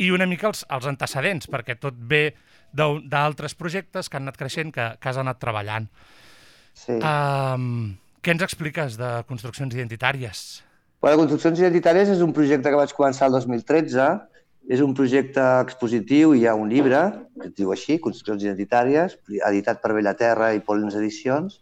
i 0.00 0.10
una 0.14 0.26
mica 0.28 0.48
els, 0.50 0.64
els 0.72 0.88
antecedents, 0.88 1.48
perquè 1.50 1.76
tot 1.80 1.96
ve 1.96 2.30
d'altres 2.72 3.52
projectes 3.58 4.08
que 4.08 4.16
han 4.16 4.28
anat 4.28 4.38
creixent, 4.40 4.72
que, 4.72 4.86
que 4.96 5.10
has 5.10 5.18
anat 5.20 5.40
treballant. 5.42 5.90
Sí. 6.72 6.96
Um, 6.96 7.98
què 8.24 8.32
ens 8.32 8.44
expliques 8.46 8.96
de 8.96 9.18
construccions 9.28 9.74
identitàries? 9.76 10.62
Bueno, 11.02 11.18
Construccions 11.18 11.58
Identitàries 11.58 12.12
és 12.12 12.20
un 12.22 12.30
projecte 12.30 12.70
que 12.70 12.78
vaig 12.78 12.92
començar 12.94 13.26
el 13.26 13.34
2013. 13.34 14.04
És 14.70 14.80
un 14.80 14.92
projecte 14.94 15.42
expositiu, 15.64 16.34
hi 16.38 16.46
ha 16.46 16.54
un 16.54 16.68
llibre, 16.70 17.00
que 17.40 17.48
es 17.50 17.54
diu 17.58 17.72
així, 17.74 17.98
Construccions 18.00 18.44
Identitàries, 18.46 19.16
editat 19.48 19.80
per 19.82 19.92
Bellaterra 19.96 20.52
i 20.54 20.60
Polens 20.64 20.94
Edicions, 20.94 21.58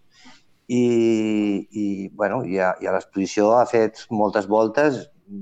i, 0.69 1.67
i, 1.71 2.09
bueno, 2.15 2.43
i 2.47 2.59
a, 2.63 2.75
i 2.81 2.87
a 2.87 2.93
l'exposició 2.95 3.55
ha 3.59 3.65
fet 3.67 4.05
moltes 4.15 4.47
voltes, 4.47 5.01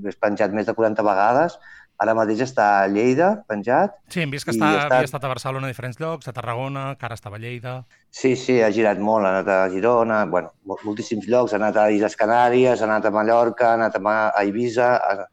és 0.09 0.17
penjat 0.21 0.53
més 0.55 0.65
de 0.69 0.73
40 0.77 1.03
vegades, 1.05 1.57
ara 1.99 2.13
mateix 2.15 2.39
està 2.45 2.65
a 2.79 2.87
Lleida, 2.87 3.33
penjat. 3.49 3.97
Sí, 4.09 4.21
hem 4.23 4.31
vist 4.31 4.47
que 4.47 4.53
està, 4.55 4.69
està- 4.85 4.95
havia 5.01 5.09
estat 5.09 5.25
a 5.27 5.31
Barcelona 5.33 5.67
a 5.67 5.73
diferents 5.73 5.99
llocs, 5.99 6.29
a 6.31 6.33
Tarragona, 6.33 6.93
que 6.97 7.05
ara 7.09 7.17
estava 7.19 7.35
a 7.37 7.43
Lleida... 7.43 7.73
Sí, 8.09 8.31
sí, 8.39 8.55
ha 8.63 8.71
girat 8.73 8.97
molt, 9.03 9.27
ha 9.27 9.33
anat 9.35 9.49
a 9.53 9.57
Girona, 9.73 10.23
bueno, 10.31 10.53
mol- 10.65 10.79
moltíssims 10.87 11.27
llocs, 11.29 11.53
ha 11.53 11.59
anat 11.59 11.75
a 11.77 11.89
Illes 11.93 12.15
Canàries, 12.17 12.79
ha 12.81 12.87
anat 12.87 13.05
a 13.05 13.11
Mallorca, 13.13 13.73
ha 13.73 13.77
anat 13.81 13.99
a, 13.99 14.15
a 14.31 14.45
Eivissa, 14.47 14.93
a, 14.95 15.27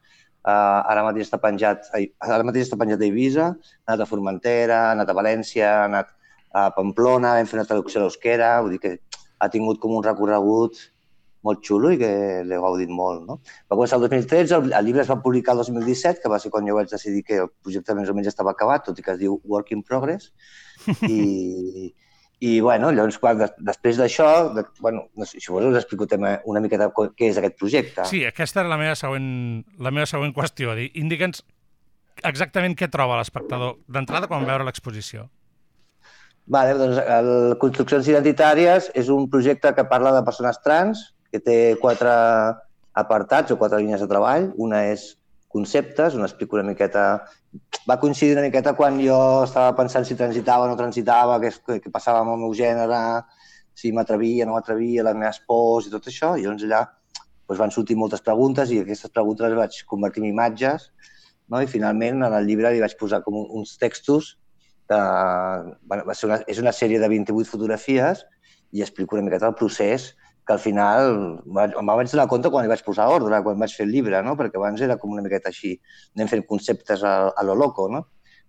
a, 0.47 0.57
ara 0.92 1.05
mateix 1.07 1.26
està 1.26 1.40
penjat 1.42 1.88
ara 1.94 2.44
mateix 2.47 2.68
està 2.68 2.78
penjat 2.80 3.03
a 3.03 3.07
Eivissa, 3.09 3.53
ha 3.53 3.92
anat 3.92 4.05
a 4.05 4.11
Formentera, 4.11 4.82
ha 4.88 4.92
anat 4.97 5.11
a 5.11 5.16
València, 5.18 5.70
ha 5.70 5.86
anat 5.90 6.12
a 6.57 6.68
Pamplona, 6.76 7.36
vam 7.36 7.49
fer 7.51 7.59
una 7.59 7.68
traducció 7.68 8.01
a 8.01 8.07
l'eusquera, 8.07 8.53
vull 8.64 8.76
dir 8.76 8.82
que 8.84 8.94
ha 9.42 9.49
tingut 9.53 9.80
com 9.82 9.97
un 9.99 10.05
recorregut 10.07 10.78
molt 11.47 11.62
xulo 11.66 11.92
i 11.94 11.99
que 12.01 12.11
l'he 12.47 12.59
gaudit 12.62 12.90
molt. 12.90 13.26
No? 13.26 13.38
Va 13.70 13.76
començar 13.76 13.99
el 14.01 14.07
2013, 14.07 14.57
el, 14.57 14.72
el 14.78 14.88
llibre 14.88 15.05
es 15.05 15.11
va 15.12 15.20
publicar 15.22 15.55
el 15.55 15.62
2017, 15.62 16.22
que 16.22 16.32
va 16.32 16.40
ser 16.42 16.51
quan 16.55 16.66
jo 16.66 16.78
vaig 16.78 16.90
decidir 16.90 17.22
que 17.26 17.42
el 17.44 17.53
projecte 17.62 17.94
més 17.99 18.11
o 18.11 18.16
menys 18.16 18.32
estava 18.32 18.55
acabat, 18.55 18.86
tot 18.88 18.99
i 18.99 19.05
que 19.07 19.14
es 19.14 19.20
diu 19.20 19.38
Work 19.53 19.70
in 19.76 19.84
Progress, 19.86 20.32
i, 21.12 21.92
i 22.41 22.61
bueno, 22.61 22.91
llavors, 22.93 23.16
quan, 23.18 23.39
des- 23.41 23.55
després 23.64 23.97
d'això, 23.97 24.53
de, 24.55 24.64
bueno, 24.80 25.07
no 25.16 25.24
sé, 25.24 25.41
si 25.41 25.53
vols 25.53 25.70
us 25.70 25.78
explico 25.80 26.07
tema, 26.07 26.34
una 26.45 26.61
miqueta 26.61 26.91
co- 26.93 27.09
què 27.16 27.30
és 27.30 27.39
aquest 27.41 27.57
projecte. 27.57 28.05
Sí, 28.05 28.24
aquesta 28.28 28.61
era 28.61 28.68
la 28.68 28.76
meva 28.76 28.95
següent, 28.95 29.64
la 29.78 29.91
meva 29.91 30.05
següent 30.07 30.34
qüestió. 30.37 30.74
Indica'ns 30.95 31.43
exactament 32.24 32.76
què 32.76 32.89
troba 32.93 33.16
l'espectador 33.20 33.78
d'entrada 33.89 34.28
quan 34.28 34.45
veure 34.49 34.64
l'exposició. 34.68 35.28
Vale, 36.47 36.76
doncs 36.78 37.01
el 37.03 37.57
Construccions 37.59 38.07
Identitàries 38.09 38.91
és 38.95 39.09
un 39.11 39.26
projecte 39.30 39.72
que 39.74 39.84
parla 39.91 40.12
de 40.14 40.22
persones 40.22 40.61
trans, 40.62 41.14
que 41.32 41.41
té 41.43 41.57
quatre 41.80 42.12
apartats 42.95 43.51
o 43.51 43.59
quatre 43.59 43.80
línies 43.82 44.01
de 44.01 44.07
treball. 44.09 44.53
Una 44.57 44.84
és 44.93 45.16
conceptes, 45.57 46.14
on 46.18 46.26
explico 46.28 46.59
una 46.61 46.68
miqueta... 46.68 47.07
Va 47.88 47.96
coincidir 48.02 48.34
una 48.36 48.44
miqueta 48.44 48.74
quan 48.76 48.98
jo 49.00 49.16
estava 49.46 49.72
pensant 49.78 50.04
si 50.04 50.16
transitava 50.18 50.66
o 50.66 50.70
no 50.70 50.76
transitava, 50.78 51.38
què, 51.42 51.52
què, 51.80 51.90
passava 51.94 52.20
amb 52.24 52.34
el 52.34 52.40
meu 52.44 52.54
gènere, 52.59 53.00
si 53.76 53.92
m'atrevia 53.94 54.44
o 54.44 54.48
no 54.50 54.57
m'atrevia, 54.57 55.04
les 55.07 55.16
meves 55.16 55.38
pors 55.48 55.86
i 55.88 55.92
tot 55.92 56.09
això. 56.11 56.34
I 56.36 56.44
llavors 56.44 56.64
allà 56.66 56.82
doncs 57.46 57.61
van 57.62 57.70
sortir 57.70 57.94
moltes 57.96 58.24
preguntes 58.26 58.72
i 58.74 58.80
aquestes 58.82 59.12
preguntes 59.14 59.46
les 59.46 59.59
vaig 59.61 59.76
convertir 59.86 60.24
en 60.24 60.30
imatges 60.32 60.88
no? 61.46 61.61
i 61.62 61.68
finalment 61.70 62.24
en 62.26 62.34
el 62.34 62.48
llibre 62.48 62.72
li 62.74 62.80
vaig 62.82 62.96
posar 62.98 63.20
com 63.22 63.36
un- 63.38 63.46
uns 63.61 63.76
textos 63.78 64.32
que 64.90 64.98
bueno, 65.86 66.02
va 66.09 66.14
ser 66.18 66.26
una, 66.26 66.40
és 66.50 66.59
una 66.59 66.72
sèrie 66.74 66.98
de 66.98 67.09
28 67.12 67.46
fotografies 67.52 68.24
i 68.74 68.82
explico 68.82 69.14
una 69.14 69.28
miqueta 69.28 69.46
el 69.52 69.54
procés 69.54 70.09
que 70.47 70.53
al 70.53 70.61
final 70.61 71.09
em 71.42 71.88
vaig 71.90 72.11
donar 72.12 72.28
compte 72.30 72.51
quan 72.55 72.64
hi 72.64 72.70
vaig 72.70 72.82
posar 72.86 73.09
ordre, 73.11 73.40
quan 73.42 73.59
vaig 73.59 73.72
fer 73.74 73.86
el 73.86 73.90
llibre, 73.90 74.20
no? 74.22 74.36
perquè 74.38 74.61
abans 74.61 74.82
era 74.86 74.97
com 75.03 75.11
una 75.16 75.24
miqueta 75.24 75.51
així, 75.51 75.72
anem 76.14 76.30
fent 76.30 76.44
conceptes 76.47 77.03
a, 77.03 77.16
a 77.34 77.44
lo 77.47 77.57
loco, 77.59 77.88
no? 77.90 78.05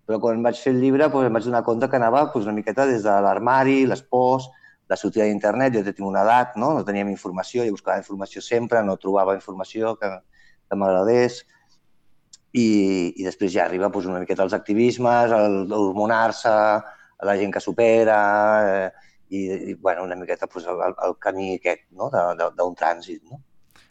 però 0.06 0.20
quan 0.22 0.44
vaig 0.44 0.60
fer 0.62 0.72
el 0.76 0.78
llibre 0.80 1.08
doncs, 1.10 1.26
em 1.26 1.34
vaig 1.34 1.48
donar 1.48 1.64
compte 1.66 1.88
que 1.90 1.98
anava 1.98 2.22
doncs, 2.30 2.46
una 2.46 2.54
miqueta 2.60 2.86
des 2.86 3.02
de 3.02 3.16
l'armari, 3.26 3.80
les 3.90 4.02
pors, 4.14 4.46
la 4.88 4.96
sortida 4.96 5.26
d'internet, 5.26 5.74
jo 5.74 5.82
tinc 5.90 6.06
una 6.06 6.22
edat, 6.22 6.54
no? 6.56 6.70
no 6.78 6.86
teníem 6.86 7.10
informació, 7.10 7.66
jo 7.66 7.74
buscava 7.74 7.98
informació 7.98 8.44
sempre, 8.46 8.84
no 8.86 8.96
trobava 9.02 9.34
informació 9.36 9.96
que, 9.98 10.12
que 10.70 10.78
m'agradés, 10.78 11.42
i, 12.54 12.68
i 13.18 13.26
després 13.26 13.52
ja 13.52 13.66
arriba 13.66 13.90
doncs, 13.90 14.06
una 14.06 14.22
miqueta 14.22 14.46
als 14.46 14.54
activismes, 14.56 15.34
el 15.34 15.74
hormonar-se, 15.74 16.54
a 17.18 17.26
la 17.26 17.34
gent 17.36 17.52
que 17.52 17.60
supera, 17.60 18.22
eh, 18.62 19.07
i, 19.30 19.40
i 19.70 19.74
bueno, 19.74 20.04
una 20.04 20.16
miqueta 20.16 20.46
doncs, 20.46 20.66
el, 20.66 20.94
el 21.06 21.16
camí 21.20 21.54
aquest 21.56 21.86
no? 21.90 22.10
d'un 22.10 22.74
trànsit. 22.78 23.22
No? 23.30 23.40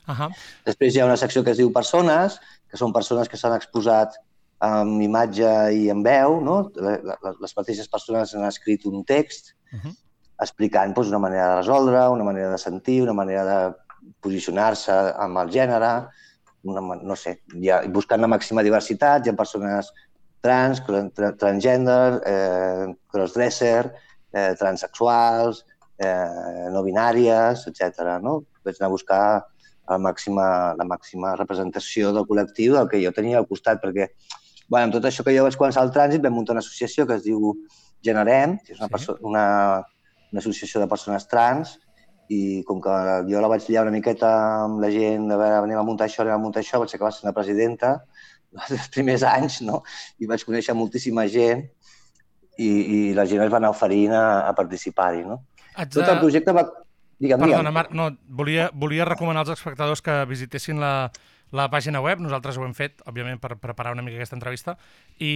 Ahà. 0.08 0.30
Després 0.66 0.96
hi 0.96 1.02
ha 1.02 1.06
una 1.10 1.18
secció 1.20 1.44
que 1.44 1.52
es 1.52 1.58
diu 1.60 1.72
persones, 1.74 2.40
que 2.70 2.78
són 2.80 2.94
persones 2.96 3.28
que 3.30 3.38
s'han 3.38 3.56
exposat 3.58 4.16
amb 4.64 5.02
imatge 5.06 5.50
i 5.78 5.90
amb 5.94 6.06
veu. 6.08 6.40
No? 6.42 6.60
Le- 6.76 7.02
le- 7.04 7.36
Les 7.42 7.56
mateixes 7.58 7.88
persones 7.88 8.34
han 8.36 8.46
escrit 8.48 8.86
un 8.90 9.04
text 9.06 9.54
Mhm. 9.74 9.94
explicant 10.42 10.94
doncs, 10.96 11.10
una 11.10 11.20
manera 11.20 11.50
de 11.52 11.58
resoldre, 11.62 12.08
una 12.10 12.24
manera 12.24 12.52
de 12.52 12.58
sentir, 12.58 13.02
una 13.04 13.14
manera 13.14 13.44
de 13.46 13.76
posicionar-se 14.22 14.94
amb 15.18 15.38
el 15.44 15.50
gènere, 15.50 16.08
una, 16.64 16.82
no 16.96 17.16
sé, 17.16 17.42
ha, 17.72 17.82
buscant 17.88 18.22
la 18.22 18.28
màxima 18.28 18.64
diversitat, 18.64 19.26
hi 19.26 19.30
ha 19.32 19.36
persones 19.36 19.92
trans, 20.42 20.82
tra- 20.86 21.10
tra- 21.16 21.34
transgender, 21.36 22.22
eh, 22.26 22.88
crossdresser, 23.12 23.94
eh, 24.34 24.54
transexuals, 24.60 25.64
eh, 26.00 26.68
no 26.74 26.84
binàries, 26.86 27.66
etc. 27.70 28.18
No? 28.24 28.42
Vaig 28.66 28.80
anar 28.80 28.90
a 28.90 28.96
buscar 28.96 29.22
la 29.88 29.98
màxima, 30.04 30.48
la 30.76 30.84
màxima 30.84 31.36
representació 31.40 32.12
del 32.16 32.28
col·lectiu 32.28 32.76
del 32.76 32.90
que 32.92 33.00
jo 33.04 33.14
tenia 33.16 33.38
al 33.40 33.48
costat, 33.48 33.80
perquè 33.84 34.10
bueno, 34.68 34.90
amb 34.90 34.96
tot 34.98 35.06
això 35.08 35.24
que 35.24 35.32
jo 35.36 35.46
vaig 35.46 35.56
començar 35.56 35.82
al 35.86 35.94
trànsit 35.96 36.24
vam 36.24 36.34
muntar 36.36 36.58
una 36.58 36.64
associació 36.66 37.06
que 37.08 37.16
es 37.16 37.24
diu 37.24 37.54
Generem, 38.04 38.58
que 38.66 38.74
és 38.76 38.80
una, 38.82 38.90
perso- 38.92 39.16
una, 39.26 39.46
una 40.32 40.42
associació 40.44 40.82
de 40.84 40.90
persones 40.92 41.26
trans, 41.32 41.78
i 42.28 42.62
com 42.68 42.82
que 42.84 42.94
jo 43.32 43.40
la 43.40 43.48
vaig 43.48 43.64
liar 43.70 43.86
una 43.88 43.96
miqueta 43.96 44.30
amb 44.66 44.82
la 44.84 44.90
gent, 44.92 45.30
a 45.32 45.38
veure, 45.40 45.62
anem 45.64 45.80
a 45.80 45.86
muntar 45.88 46.10
això, 46.10 46.26
anem 46.26 46.36
a 46.36 46.44
muntar 46.44 46.60
això, 46.62 46.82
vaig 46.84 46.92
acabar 46.94 47.14
sent 47.16 47.30
la 47.30 47.34
presidenta 47.38 47.94
els 48.68 48.90
primers 48.92 49.24
anys, 49.24 49.62
no? 49.64 49.80
I 50.20 50.28
vaig 50.28 50.44
conèixer 50.44 50.76
moltíssima 50.76 51.24
gent 51.32 51.64
i, 52.58 52.68
i 52.68 52.99
la 53.18 53.26
gent 53.30 53.43
es 53.45 53.51
va 53.53 53.58
anar 53.62 53.72
oferint 53.74 54.14
a, 54.18 54.26
a 54.49 54.53
participar-hi, 54.58 55.24
no? 55.28 55.41
Haig 55.76 55.89
Tot 55.93 56.03
de- 56.05 56.12
el 56.16 56.20
projecte 56.26 56.53
va... 56.58 56.66
Digue'm, 57.18 57.41
Perdona, 57.41 57.64
digue'm. 57.64 57.74
Marc, 57.74 57.93
no, 57.97 58.12
volia, 58.30 58.68
volia 58.74 59.05
recomanar 59.10 59.41
als 59.41 59.55
espectadors 59.55 60.03
que 60.05 60.20
visitessin 60.30 60.78
la, 60.78 61.10
la 61.58 61.66
pàgina 61.74 61.97
web, 62.03 62.20
nosaltres 62.22 62.60
ho 62.60 62.66
hem 62.66 62.76
fet, 62.78 63.01
òbviament, 63.10 63.39
per 63.41 63.55
preparar 63.58 63.95
una 63.95 64.03
mica 64.05 64.20
aquesta 64.20 64.38
entrevista, 64.38 64.76
i, 65.18 65.32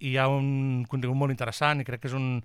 i 0.00 0.14
hi 0.14 0.16
ha 0.16 0.28
un 0.32 0.86
contingut 0.88 1.18
molt 1.20 1.34
interessant 1.34 1.82
i 1.82 1.84
crec 1.84 2.04
que 2.06 2.08
és 2.08 2.16
un, 2.16 2.40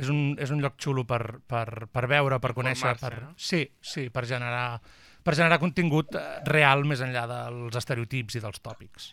és 0.00 0.10
un, 0.10 0.34
és 0.42 0.50
un 0.50 0.62
lloc 0.64 0.74
xulo 0.82 1.04
per, 1.06 1.20
per, 1.46 1.86
per 1.92 2.04
veure, 2.10 2.40
per 2.42 2.50
conèixer, 2.56 2.96
per, 2.98 3.12
no? 3.28 3.32
sí, 3.36 3.62
sí, 3.78 4.08
per 4.10 4.26
generar, 4.26 4.80
per 5.22 5.36
generar 5.38 5.60
contingut 5.62 6.16
eh, 6.18 6.26
real 6.50 6.82
més 6.88 7.02
enllà 7.06 7.28
dels 7.30 7.78
estereotips 7.78 8.40
i 8.40 8.42
dels 8.42 8.58
tòpics. 8.64 9.12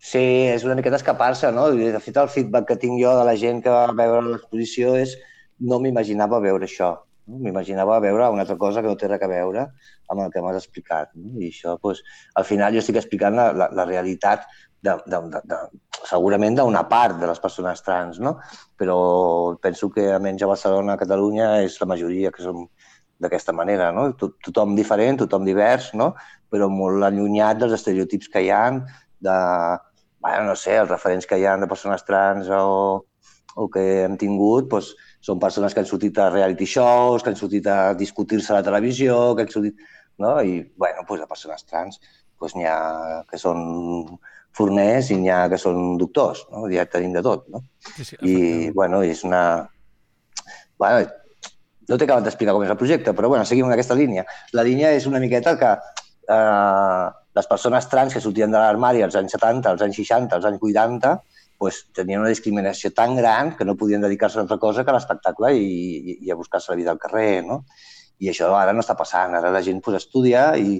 Sí, 0.00 0.20
és 0.48 0.62
una 0.64 0.74
miqueta 0.78 0.96
escapar-se, 0.96 1.50
no? 1.52 1.66
I, 1.76 1.90
De 1.92 2.00
fet, 2.00 2.16
el 2.16 2.30
feedback 2.32 2.66
que 2.70 2.76
tinc 2.80 2.96
jo 3.02 3.12
de 3.18 3.24
la 3.28 3.34
gent 3.36 3.60
que 3.64 3.72
va 3.74 3.86
veure 3.92 4.22
l'exposició 4.30 4.94
és 4.96 5.12
no 5.60 5.78
m'imaginava 5.82 6.38
veure 6.40 6.64
això. 6.64 6.94
No? 7.28 7.36
M'imaginava 7.44 7.98
veure 8.00 8.30
una 8.32 8.46
altra 8.46 8.56
cosa 8.58 8.80
que 8.80 8.88
no 8.88 8.96
té 8.96 9.10
res 9.10 9.22
a 9.22 9.28
veure 9.28 9.66
amb 10.10 10.22
el 10.24 10.30
que 10.32 10.40
m'has 10.42 10.56
explicat. 10.62 11.10
No? 11.14 11.34
I 11.38 11.50
això, 11.52 11.76
doncs, 11.84 12.00
al 12.40 12.46
final 12.48 12.72
jo 12.74 12.80
estic 12.80 12.96
explicant 12.96 13.36
la, 13.36 13.50
la, 13.52 13.68
la 13.76 13.84
realitat 13.90 14.46
de, 14.80 14.94
de, 15.04 15.20
de, 15.34 15.42
de, 15.52 15.58
segurament 16.08 16.56
d'una 16.56 16.86
part 16.88 17.18
de 17.20 17.28
les 17.28 17.42
persones 17.44 17.84
trans, 17.84 18.16
no? 18.24 18.38
Però 18.80 18.96
penso 19.60 19.90
que 19.92 20.06
almenys 20.14 20.42
a 20.42 20.48
Barcelona, 20.48 20.96
a 20.96 21.02
Catalunya, 21.02 21.50
és 21.66 21.76
la 21.82 21.90
majoria 21.92 22.32
que 22.32 22.42
som 22.42 22.64
d'aquesta 23.20 23.52
manera, 23.52 23.90
no? 23.92 24.08
To- 24.16 24.32
Tothom 24.48 24.72
diferent, 24.78 25.20
tothom 25.20 25.44
divers, 25.44 25.92
no? 25.92 26.14
però 26.50 26.66
molt 26.72 27.04
allunyat 27.06 27.60
dels 27.60 27.76
estereotips 27.76 28.26
que 28.32 28.40
hi 28.42 28.48
ha 28.50 28.62
de, 29.20 29.36
bueno, 30.20 30.50
no 30.50 30.56
sé, 30.56 30.76
els 30.78 30.90
referents 30.90 31.26
que 31.26 31.38
hi 31.40 31.46
ha 31.48 31.56
de 31.60 31.68
persones 31.70 32.04
trans 32.04 32.50
o, 32.52 33.04
o 33.56 33.68
que 33.72 33.84
hem 34.04 34.16
tingut, 34.20 34.68
doncs, 34.72 34.92
són 35.24 35.40
persones 35.40 35.74
que 35.74 35.82
han 35.82 35.88
sortit 35.88 36.18
a 36.18 36.30
reality 36.30 36.68
shows, 36.68 37.22
que 37.22 37.32
han 37.32 37.40
sortit 37.40 37.66
a 37.68 37.94
discutir-se 37.96 38.52
a 38.52 38.60
la 38.60 38.66
televisió, 38.66 39.34
que 39.36 39.46
han 39.46 39.52
sortit... 39.52 39.88
No? 40.20 40.34
I, 40.44 40.60
bueno, 40.76 41.06
doncs, 41.08 41.22
de 41.22 41.28
persones 41.28 41.64
trans 41.64 41.96
doncs, 42.40 42.56
n'hi 42.56 42.66
ha 42.68 43.22
que 43.28 43.38
són 43.40 43.62
forners 44.56 45.10
i 45.12 45.16
n'hi 45.20 45.30
ha 45.32 45.44
que 45.52 45.58
són 45.60 45.96
doctors, 46.00 46.42
no? 46.52 46.66
ja 46.72 46.86
tenim 46.88 47.14
de 47.16 47.22
tot. 47.24 47.46
No? 47.52 47.62
Sí, 47.86 48.04
sí, 48.04 48.20
I, 48.20 48.34
bueno, 48.76 49.02
és 49.06 49.24
una... 49.28 49.42
Bueno, 50.80 51.04
no 51.88 51.98
t'he 51.98 52.06
acabat 52.06 52.26
d'explicar 52.26 52.54
com 52.56 52.64
és 52.64 52.72
el 52.72 52.78
projecte, 52.80 53.14
però 53.16 53.28
bueno, 53.32 53.44
seguim 53.48 53.68
en 53.68 53.74
aquesta 53.74 53.96
línia. 53.98 54.24
La 54.56 54.64
línia 54.66 54.92
és 54.96 55.08
una 55.10 55.20
miqueta 55.22 55.56
que 55.60 55.72
eh, 55.76 57.06
les 57.40 57.48
persones 57.48 57.88
trans 57.88 58.14
que 58.14 58.22
sortien 58.22 58.52
de 58.52 58.60
l'armari 58.60 59.04
als 59.04 59.16
anys 59.18 59.36
70, 59.38 59.72
als 59.72 59.84
anys 59.86 60.00
60, 60.02 60.36
als 60.36 60.48
anys 60.48 60.64
80, 60.70 61.12
pues, 61.60 61.82
tenien 61.96 62.22
una 62.22 62.32
discriminació 62.32 62.92
tan 62.96 63.16
gran 63.16 63.54
que 63.56 63.66
no 63.68 63.76
podien 63.80 64.04
dedicar-se 64.04 64.38
a 64.38 64.42
altra 64.46 64.58
cosa 64.60 64.84
que 64.84 64.92
a 64.92 64.96
l'espectacle 64.96 65.52
i, 65.56 65.64
i, 65.68 66.18
i 66.26 66.32
a 66.32 66.36
buscar-se 66.38 66.72
la 66.72 66.78
vida 66.80 66.92
al 66.94 67.00
carrer, 67.00 67.42
no? 67.44 67.62
I 68.20 68.30
això 68.32 68.50
ara 68.56 68.72
no 68.76 68.84
està 68.84 68.96
passant. 68.96 69.36
Ara 69.36 69.52
la 69.52 69.62
gent 69.64 69.80
pues, 69.84 69.98
estudia 70.02 70.44
i, 70.56 70.78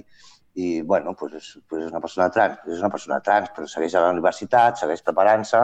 i 0.53 0.71
bueno, 0.81 1.15
pues, 1.17 1.35
és, 1.37 1.49
pues 1.69 1.85
és 1.85 1.93
una 1.93 2.01
persona 2.03 2.29
trans, 2.33 2.61
és 2.67 2.81
una 2.81 2.91
persona 2.93 3.21
trans, 3.25 3.49
però 3.55 3.69
segueix 3.69 3.95
a 3.95 4.05
la 4.05 4.13
universitat, 4.15 4.81
segueix 4.81 5.05
preparant-se 5.05 5.61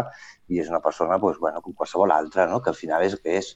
i 0.53 0.61
és 0.63 0.69
una 0.73 0.81
persona 0.85 1.17
pues, 1.21 1.37
bueno, 1.41 1.61
com 1.65 1.73
qualsevol 1.73 2.13
altra, 2.15 2.47
no? 2.49 2.61
que 2.61 2.73
al 2.73 2.79
final 2.79 3.05
és 3.05 3.17
que 3.21 3.37
és. 3.41 3.55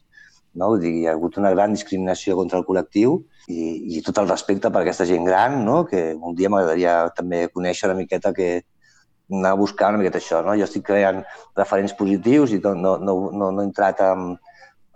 No? 0.53 0.73
Vull 0.73 0.81
dir, 0.83 0.91
hi 0.99 1.07
ha 1.07 1.15
hagut 1.15 1.37
una 1.39 1.51
gran 1.53 1.75
discriminació 1.75 2.35
contra 2.39 2.59
el 2.59 2.65
col·lectiu 2.67 3.15
i, 3.47 3.97
i 3.97 4.03
tot 4.05 4.19
el 4.21 4.29
respecte 4.29 4.71
per 4.71 4.83
aquesta 4.83 5.07
gent 5.07 5.25
gran, 5.27 5.61
no? 5.65 5.83
que 5.87 6.11
un 6.13 6.35
dia 6.35 6.51
m'agradaria 6.51 6.95
també 7.17 7.45
conèixer 7.53 7.89
una 7.89 7.99
miqueta 8.01 8.33
que 8.35 8.51
anar 9.31 9.53
a 9.55 9.59
buscar 9.59 9.93
una 9.93 10.01
miqueta 10.01 10.19
això. 10.19 10.41
No? 10.45 10.57
Jo 10.59 10.67
estic 10.67 10.85
creant 10.89 11.23
referents 11.57 11.95
positius 11.97 12.55
i 12.55 12.61
no, 12.63 12.75
no, 12.75 12.97
no, 12.99 13.17
no, 13.31 13.51
he 13.61 13.67
entrat 13.69 14.03
en, 14.05 14.33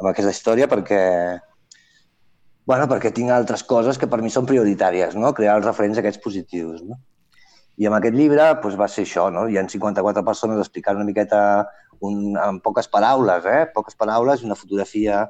en 0.02 0.12
aquesta 0.12 0.34
història 0.36 0.68
perquè, 0.72 1.02
bueno, 2.68 2.90
perquè 2.92 3.14
tinc 3.16 3.32
altres 3.32 3.64
coses 3.64 4.00
que 4.02 4.12
per 4.12 4.20
mi 4.22 4.34
són 4.34 4.50
prioritàries, 4.50 5.16
no? 5.16 5.32
crear 5.38 5.56
els 5.62 5.70
referents 5.70 6.04
aquests 6.04 6.24
positius. 6.24 6.84
No? 6.84 7.00
I 7.80 7.88
amb 7.88 7.98
aquest 7.98 8.16
llibre 8.16 8.44
doncs, 8.60 8.76
va 8.80 8.92
ser 8.92 9.08
això, 9.08 9.30
no? 9.32 9.48
hi 9.48 9.58
ha 9.58 9.64
54 9.72 10.24
persones 10.28 10.60
explicant 10.60 11.00
una 11.00 11.08
miqueta 11.08 11.40
un, 12.04 12.36
en 12.36 12.60
poques 12.60 12.92
paraules, 12.92 13.48
eh? 13.48 13.66
poques 13.72 13.96
paraules 13.96 14.44
una 14.44 14.60
fotografia 14.60 15.24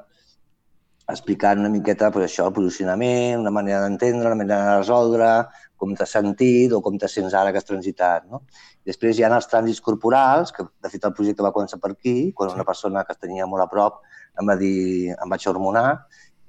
explicant 1.12 1.60
una 1.62 1.70
miqueta 1.70 2.10
pues, 2.10 2.26
això, 2.26 2.48
el 2.48 2.54
posicionament, 2.56 3.38
una 3.40 3.52
manera 3.54 3.84
d'entendre, 3.84 4.26
una 4.26 4.38
manera 4.38 4.62
de 4.64 4.78
resoldre, 4.80 5.30
com 5.78 5.92
t'has 5.94 6.14
sentit 6.16 6.72
o 6.72 6.80
com 6.82 6.96
te 6.98 7.08
sents 7.10 7.34
ara 7.36 7.52
que 7.52 7.60
has 7.60 7.68
transitat. 7.68 8.26
No? 8.30 8.42
Després 8.88 9.18
hi 9.18 9.26
ha 9.26 9.30
els 9.36 9.46
trànsits 9.50 9.82
corporals, 9.84 10.52
que 10.56 10.66
de 10.66 10.90
fet 10.90 11.06
el 11.06 11.14
projecte 11.14 11.46
va 11.46 11.52
començar 11.54 11.78
per 11.82 11.92
aquí, 11.92 12.32
quan 12.34 12.54
una 12.54 12.66
persona 12.66 13.04
que 13.04 13.14
es 13.14 13.22
tenia 13.22 13.46
molt 13.46 13.62
a 13.62 13.68
prop 13.70 14.00
em 14.40 14.50
va 14.50 14.56
dir, 14.58 15.12
em 15.14 15.30
vaig 15.30 15.46
hormonar 15.48 15.86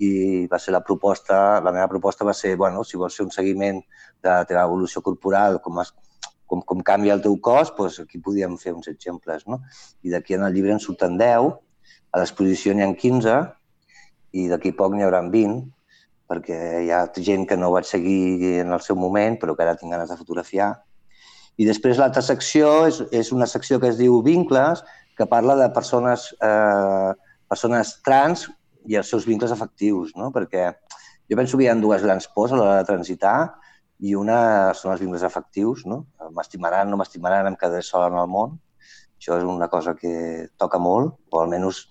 i 0.03 0.45
va 0.49 0.59
ser 0.61 0.73
la 0.73 0.83
proposta, 0.85 1.59
la 1.65 1.73
meva 1.73 1.87
proposta 1.89 2.25
va 2.25 2.33
ser, 2.37 2.55
bueno, 2.55 2.83
si 2.85 2.97
vols 3.01 3.15
fer 3.17 3.25
un 3.25 3.33
seguiment 3.33 3.79
de 3.81 4.29
la 4.29 4.45
teva 4.45 4.65
evolució 4.67 5.01
corporal, 5.01 5.57
com, 5.61 5.79
has, 5.81 5.93
com, 6.45 6.61
com 6.61 6.83
canvia 6.85 7.15
el 7.17 7.23
teu 7.23 7.37
cos, 7.41 7.73
doncs 7.77 8.01
aquí 8.03 8.21
podíem 8.21 8.57
fer 8.61 8.75
uns 8.75 8.89
exemples. 8.93 9.47
No? 9.49 9.61
I 10.05 10.13
d'aquí 10.13 10.37
en 10.37 10.45
el 10.45 10.53
llibre 10.53 10.75
en 10.75 10.83
surten 10.83 11.17
10, 11.17 11.49
a 12.13 12.21
l'exposició 12.21 12.73
n'hi 12.73 12.85
ha 12.85 12.91
15, 12.93 13.37
i 14.31 14.47
d'aquí 14.51 14.73
poc 14.75 14.95
n'hi 14.95 15.05
haurà 15.05 15.21
20, 15.23 15.61
perquè 16.27 16.59
hi 16.83 16.91
ha 16.91 17.05
gent 17.15 17.47
que 17.47 17.57
no 17.57 17.71
vaig 17.71 17.87
seguir 17.87 18.59
en 18.63 18.73
el 18.75 18.83
seu 18.83 18.97
moment, 18.99 19.37
però 19.39 19.55
que 19.55 19.63
ara 19.63 19.77
tinc 19.79 19.93
ganes 19.95 20.11
de 20.11 20.19
fotografiar. 20.19 20.73
I 21.57 21.65
després 21.65 21.97
l'altra 21.97 22.21
secció 22.21 22.85
és, 22.89 22.99
és 23.15 23.31
una 23.33 23.47
secció 23.49 23.79
que 23.79 23.89
es 23.89 23.97
diu 23.97 24.19
Vincles, 24.25 24.83
que 25.17 25.25
parla 25.25 25.55
de 25.57 25.69
persones, 25.73 26.29
eh, 26.43 27.13
persones 27.49 27.95
trans 28.05 28.45
i 28.85 28.99
els 28.99 29.09
seus 29.09 29.25
vincles 29.25 29.51
afectius, 29.51 30.13
no? 30.15 30.29
perquè 30.35 30.69
jo 31.27 31.39
penso 31.39 31.57
que 31.57 31.65
hi 31.65 31.71
ha 31.71 31.75
dues 31.79 32.05
grans 32.05 32.29
pors 32.35 32.53
a 32.53 32.59
l'hora 32.59 32.77
de 32.77 32.85
transitar 32.87 33.37
i 33.99 34.13
una 34.15 34.73
són 34.77 34.93
els 34.93 35.01
vincles 35.01 35.25
afectius, 35.25 35.83
no? 35.89 36.03
m'estimaran, 36.35 36.91
no 36.91 36.99
m'estimaran, 37.01 37.49
em 37.49 37.57
quedaré 37.57 37.81
sola 37.81 38.11
en 38.11 38.19
el 38.21 38.29
món. 38.29 38.53
Això 39.17 39.39
és 39.39 39.47
una 39.49 39.67
cosa 39.73 39.95
que 39.97 40.45
toca 40.61 40.77
molt, 40.77 41.15
o 41.33 41.41
almenys, 41.41 41.81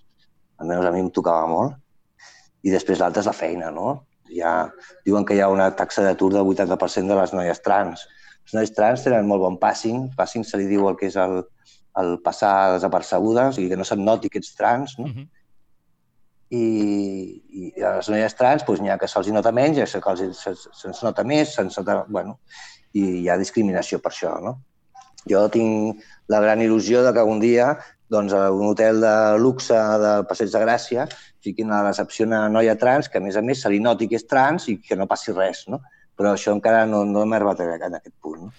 almenys 0.63 0.87
a 0.87 0.93
mi 0.95 1.03
em 1.03 1.11
tocava 1.11 1.49
molt. 1.51 1.75
I 2.63 2.73
després 2.73 3.01
l'altra 3.01 3.21
és 3.23 3.29
la 3.29 3.35
feina, 3.37 3.71
no? 3.71 4.03
Ja, 4.33 4.69
diuen 5.05 5.25
que 5.25 5.37
hi 5.37 5.41
ha 5.43 5.51
una 5.51 5.69
taxa 5.75 6.03
d'atur 6.03 6.31
del 6.33 6.47
80% 6.47 7.13
de 7.13 7.19
les 7.19 7.33
noies 7.33 7.61
trans. 7.63 8.07
Les 8.47 8.57
noies 8.57 8.73
trans 8.75 9.05
tenen 9.05 9.27
molt 9.27 9.43
bon 9.43 9.57
passing, 9.61 10.07
passing 10.17 10.43
se 10.47 10.59
li 10.59 10.67
diu 10.67 10.87
el 10.89 10.97
que 10.99 11.07
és 11.11 11.15
el, 11.21 11.41
el 12.01 12.17
passar 12.25 12.73
desapercebudes, 12.75 13.53
o 13.53 13.57
sigui, 13.57 13.71
que 13.71 13.79
no 13.79 13.87
se'n 13.87 14.03
noti 14.03 14.31
que 14.31 14.41
ets 14.43 14.55
trans, 14.57 14.97
no? 14.99 15.09
Uh 15.09 15.15
-huh 15.15 15.27
i, 16.49 17.41
i 17.51 17.83
a 17.83 17.97
les 17.97 18.09
noies 18.11 18.35
trans 18.39 18.63
doncs, 18.63 18.81
n'hi 18.81 18.91
ha 18.91 18.97
que 18.99 19.09
se'ls 19.11 19.29
nota 19.35 19.51
menys, 19.51 19.77
hi 19.77 19.83
ha 19.83 19.87
que 19.87 20.15
se'ls 20.21 20.39
se, 20.39 20.53
se 20.71 21.05
nota 21.05 21.25
més, 21.27 21.53
se'ns 21.55 21.77
nota, 21.79 21.99
bueno, 22.07 22.37
i 22.95 23.03
hi 23.23 23.29
ha 23.29 23.37
discriminació 23.39 23.99
per 24.03 24.13
això. 24.13 24.37
No? 24.43 24.57
Jo 25.27 25.43
tinc 25.51 26.03
la 26.31 26.39
gran 26.43 26.63
il·lusió 26.63 27.03
de 27.03 27.13
que 27.15 27.25
un 27.27 27.41
dia 27.43 27.73
doncs, 28.09 28.33
a 28.33 28.47
un 28.51 28.65
hotel 28.69 29.01
de 29.03 29.13
luxe 29.41 29.75
del 29.75 30.25
Passeig 30.29 30.51
de 30.53 30.63
Gràcia 30.63 31.07
fiquin 31.43 31.71
a 31.71 31.81
la 31.81 31.89
recepció 31.89 32.25
una 32.27 32.47
noia 32.49 32.77
trans 32.79 33.09
que, 33.11 33.19
a 33.19 33.23
més 33.23 33.37
a 33.37 33.43
més, 33.43 33.61
se 33.61 33.71
li 33.71 33.79
noti 33.83 34.07
que 34.07 34.19
és 34.19 34.27
trans 34.27 34.67
i 34.71 34.77
que 34.81 34.97
no 34.99 35.07
passi 35.07 35.35
res. 35.35 35.65
No? 35.71 35.81
Però 36.17 36.33
això 36.33 36.55
encara 36.55 36.85
no, 36.89 37.03
no 37.05 37.25
m'he 37.25 37.39
arribat 37.39 37.63
en 37.65 37.99
aquest 37.99 38.15
punt. 38.23 38.47
No? 38.47 38.51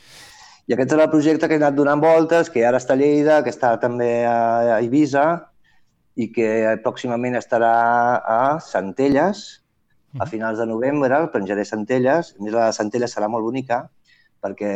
I 0.69 0.75
aquest 0.77 0.93
és 0.93 1.01
el 1.01 1.11
projecte 1.13 1.49
que 1.49 1.57
he 1.57 1.63
anat 1.63 1.77
donant 1.77 2.01
voltes, 2.01 2.51
que 2.53 2.65
ara 2.69 2.77
està 2.77 2.93
a 2.93 3.01
Lleida, 3.01 3.39
que 3.45 3.53
està 3.55 3.73
també 3.81 4.11
a 4.29 4.77
Eivissa, 4.77 5.29
i 6.19 6.27
que 6.35 6.49
pròximament 6.85 7.39
estarà 7.39 7.73
a 8.21 8.43
Centelles, 8.61 9.47
a 10.19 10.27
finals 10.27 10.59
de 10.59 10.67
novembre, 10.67 11.23
penjaré 11.33 11.65
Centelles. 11.65 12.35
A 12.37 12.43
més, 12.43 12.53
la 12.53 12.69
de 12.69 12.77
Centelles 12.77 13.15
serà 13.17 13.31
molt 13.33 13.47
bonica, 13.47 13.85
perquè 14.45 14.73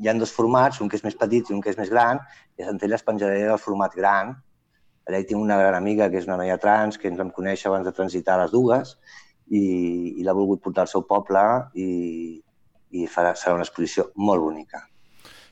hi 0.00 0.08
ha 0.08 0.14
dos 0.20 0.32
formats, 0.32 0.80
un 0.80 0.90
que 0.90 0.98
és 0.98 1.04
més 1.04 1.16
petit 1.18 1.50
i 1.50 1.54
un 1.56 1.60
que 1.62 1.72
és 1.72 1.78
més 1.80 1.90
gran, 1.92 2.20
i 2.58 2.64
a 2.64 2.70
Centelles 2.70 3.04
penjaré 3.06 3.42
el 3.46 3.60
format 3.62 3.94
gran. 3.96 4.34
Allà 5.08 5.20
hi 5.20 5.28
tinc 5.28 5.40
una 5.40 5.58
gran 5.60 5.76
amiga, 5.76 6.08
que 6.10 6.20
és 6.20 6.28
una 6.28 6.38
noia 6.40 6.56
trans, 6.60 6.98
que 6.98 7.10
ens 7.10 7.20
vam 7.20 7.30
conèixer 7.34 7.68
abans 7.70 7.86
de 7.86 7.92
transitar 7.92 8.38
les 8.40 8.54
dues, 8.54 8.96
i, 9.50 9.64
i 10.16 10.24
l'ha 10.24 10.36
volgut 10.36 10.62
portar 10.64 10.86
al 10.86 10.92
seu 10.92 11.04
poble 11.04 11.42
i, 11.76 12.40
i 12.96 13.06
farà, 13.10 13.34
serà 13.36 13.58
una 13.58 13.66
exposició 13.66 14.08
molt 14.16 14.44
bonica. 14.46 14.86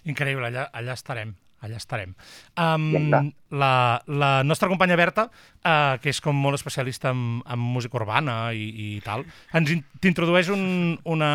Increïble, 0.09 0.49
allà, 0.49 0.71
allà 0.73 0.97
estarem 0.99 1.37
allà 1.63 1.79
estarem. 1.79 2.15
Um, 2.59 3.31
la, 3.55 4.03
la 4.11 4.31
nostra 4.43 4.69
companya 4.71 4.97
Berta, 4.99 5.29
uh, 5.63 5.95
que 6.03 6.11
és 6.11 6.19
com 6.23 6.35
molt 6.35 6.59
especialista 6.59 7.13
en, 7.15 7.39
en 7.47 7.61
música 7.63 8.01
urbana 8.01 8.37
i, 8.51 8.67
i 8.67 8.89
tal, 9.05 9.23
ens 9.55 9.71
t'introdueix 10.03 10.51
un, 10.51 10.65
una, 11.07 11.31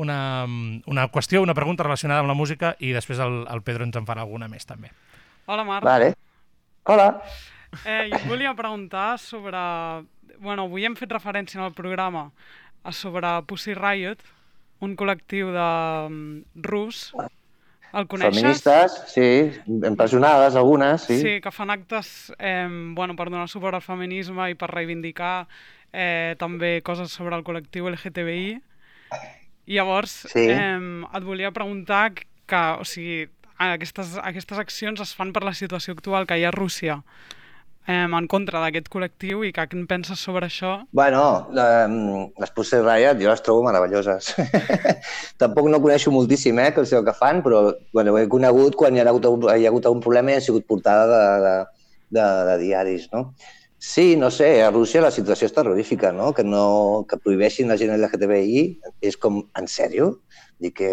una, 0.00 0.46
una 0.90 1.06
qüestió, 1.12 1.42
una 1.44 1.56
pregunta 1.56 1.84
relacionada 1.86 2.24
amb 2.24 2.30
la 2.32 2.38
música 2.38 2.74
i 2.80 2.94
després 2.96 3.20
el, 3.22 3.42
el 3.52 3.62
Pedro 3.66 3.86
ens 3.86 3.98
en 4.00 4.08
farà 4.08 4.24
alguna 4.24 4.48
més 4.48 4.68
també. 4.68 4.92
Hola, 5.46 5.64
Marc. 5.66 5.84
Vale. 5.84 6.14
Hola. 6.88 7.10
Eh, 7.84 8.08
jo 8.12 8.24
volia 8.28 8.54
preguntar 8.58 9.18
sobre... 9.20 9.60
Bueno, 10.40 10.64
avui 10.64 10.86
hem 10.88 10.96
fet 10.96 11.10
referència 11.12 11.60
en 11.60 11.66
el 11.66 11.74
programa 11.76 12.30
a 12.82 12.94
sobre 12.96 13.28
Pussy 13.44 13.74
Riot, 13.76 14.22
un 14.80 14.94
col·lectiu 14.96 15.50
de 15.52 15.66
um, 16.08 16.22
rus 16.64 17.10
el 17.92 18.06
coneixes? 18.06 18.38
Feministes, 18.38 18.96
sí, 19.10 19.26
empresonades 19.86 20.56
algunes, 20.56 21.02
sí. 21.02 21.18
Sí, 21.20 21.32
que 21.42 21.50
fan 21.50 21.70
actes 21.74 22.32
eh, 22.38 22.68
bueno, 22.94 23.16
per 23.18 23.28
donar 23.30 23.48
suport 23.50 23.76
al 23.76 23.84
feminisme 23.84 24.50
i 24.52 24.56
per 24.58 24.70
reivindicar 24.70 25.48
eh, 25.92 26.36
també 26.38 26.78
coses 26.86 27.10
sobre 27.12 27.36
el 27.36 27.44
col·lectiu 27.44 27.90
LGTBI. 27.90 28.60
I 29.66 29.76
llavors 29.78 30.10
Sí. 30.32 30.46
eh, 30.50 30.78
et 31.14 31.24
volia 31.24 31.50
preguntar 31.52 32.12
que, 32.14 32.62
o 32.80 32.84
sigui, 32.84 33.28
aquestes, 33.58 34.16
aquestes 34.22 34.58
accions 34.58 35.00
es 35.00 35.14
fan 35.14 35.32
per 35.32 35.44
la 35.44 35.52
situació 35.54 35.92
actual 35.94 36.26
que 36.26 36.38
hi 36.38 36.44
ha 36.44 36.48
a 36.48 36.56
Rússia 36.56 37.02
eh, 37.86 38.06
en 38.06 38.26
contra 38.26 38.60
d'aquest 38.62 38.88
col·lectiu 38.92 39.44
i 39.46 39.52
que 39.52 39.66
què 39.68 39.76
en 39.78 39.86
penses 39.86 40.18
sobre 40.20 40.46
això? 40.46 40.86
Bueno, 40.92 41.48
les 41.52 42.50
Pussy 42.56 42.80
Riot 42.80 43.20
jo 43.20 43.28
les 43.30 43.42
trobo 43.42 43.64
meravelloses. 43.66 44.34
Tampoc 45.40 45.68
no 45.68 45.80
coneixo 45.82 46.10
moltíssim, 46.14 46.58
eh, 46.60 46.72
que 46.74 46.80
el 46.84 47.04
que 47.04 47.12
fan, 47.16 47.42
però 47.42 47.74
bueno, 47.92 48.16
he 48.18 48.28
conegut 48.28 48.76
quan 48.76 48.96
hi 48.96 49.00
ha 49.00 49.08
hagut, 49.08 49.26
hi 49.56 49.64
ha 49.66 49.70
hagut 49.72 49.86
un 49.86 50.00
problema 50.00 50.32
i 50.32 50.34
ha 50.40 50.44
sigut 50.44 50.66
portada 50.66 51.06
de, 51.10 51.22
de, 51.46 51.54
de, 52.20 52.28
de 52.50 52.58
diaris, 52.64 53.08
no? 53.12 53.34
Sí, 53.82 54.14
no 54.14 54.30
sé, 54.30 54.62
a 54.62 54.70
Rússia 54.70 55.00
la 55.00 55.08
situació 55.08 55.46
és 55.48 55.54
terrorífica, 55.56 56.10
no? 56.12 56.34
Que, 56.36 56.42
no, 56.44 56.64
que 57.08 57.16
prohibeixin 57.16 57.70
la 57.72 57.78
gent 57.80 57.94
LGTBI 57.94 58.64
és 59.08 59.16
com, 59.16 59.38
en 59.56 59.68
sèrio? 59.72 60.10
Dic 60.60 60.74
que 60.82 60.90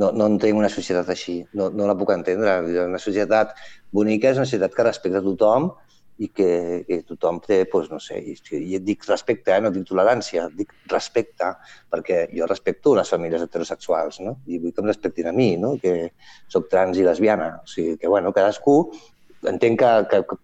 no, 0.00 0.08
no 0.16 0.30
entenc 0.32 0.56
una 0.56 0.70
societat 0.72 1.10
així, 1.12 1.42
no, 1.60 1.66
no 1.68 1.84
la 1.84 1.96
puc 2.00 2.14
entendre. 2.14 2.54
Una 2.86 3.00
societat 3.02 3.52
bonica 3.92 4.30
és 4.30 4.40
una 4.40 4.48
societat 4.48 4.72
que 4.72 4.86
respecta 4.86 5.20
tothom 5.26 5.68
i 6.16 6.30
que, 6.32 6.48
que 6.88 7.02
tothom 7.04 7.42
té, 7.44 7.58
doncs, 7.68 7.92
no 7.92 8.00
sé, 8.00 8.22
i, 8.24 8.38
et 8.78 8.86
dic 8.88 9.04
respecte, 9.10 9.52
eh? 9.52 9.60
no 9.60 9.74
dic 9.74 9.84
tolerància, 9.84 10.46
dic 10.56 10.72
respecte, 10.88 11.50
perquè 11.92 12.22
jo 12.32 12.48
respecto 12.48 12.94
les 12.96 13.12
famílies 13.12 13.44
heterosexuals, 13.44 14.22
no? 14.24 14.38
I 14.48 14.62
vull 14.64 14.72
que 14.72 14.80
em 14.80 14.88
respectin 14.88 15.28
a 15.28 15.36
mi, 15.36 15.50
no? 15.60 15.74
Que 15.84 16.14
sóc 16.48 16.72
trans 16.72 16.96
i 16.96 17.04
lesbiana. 17.04 17.58
O 17.60 17.68
sigui, 17.68 18.00
que, 18.00 18.08
bueno, 18.08 18.32
cadascú 18.32 18.78
entenc 19.52 19.84
que, 19.84 19.92
que, 20.10 20.40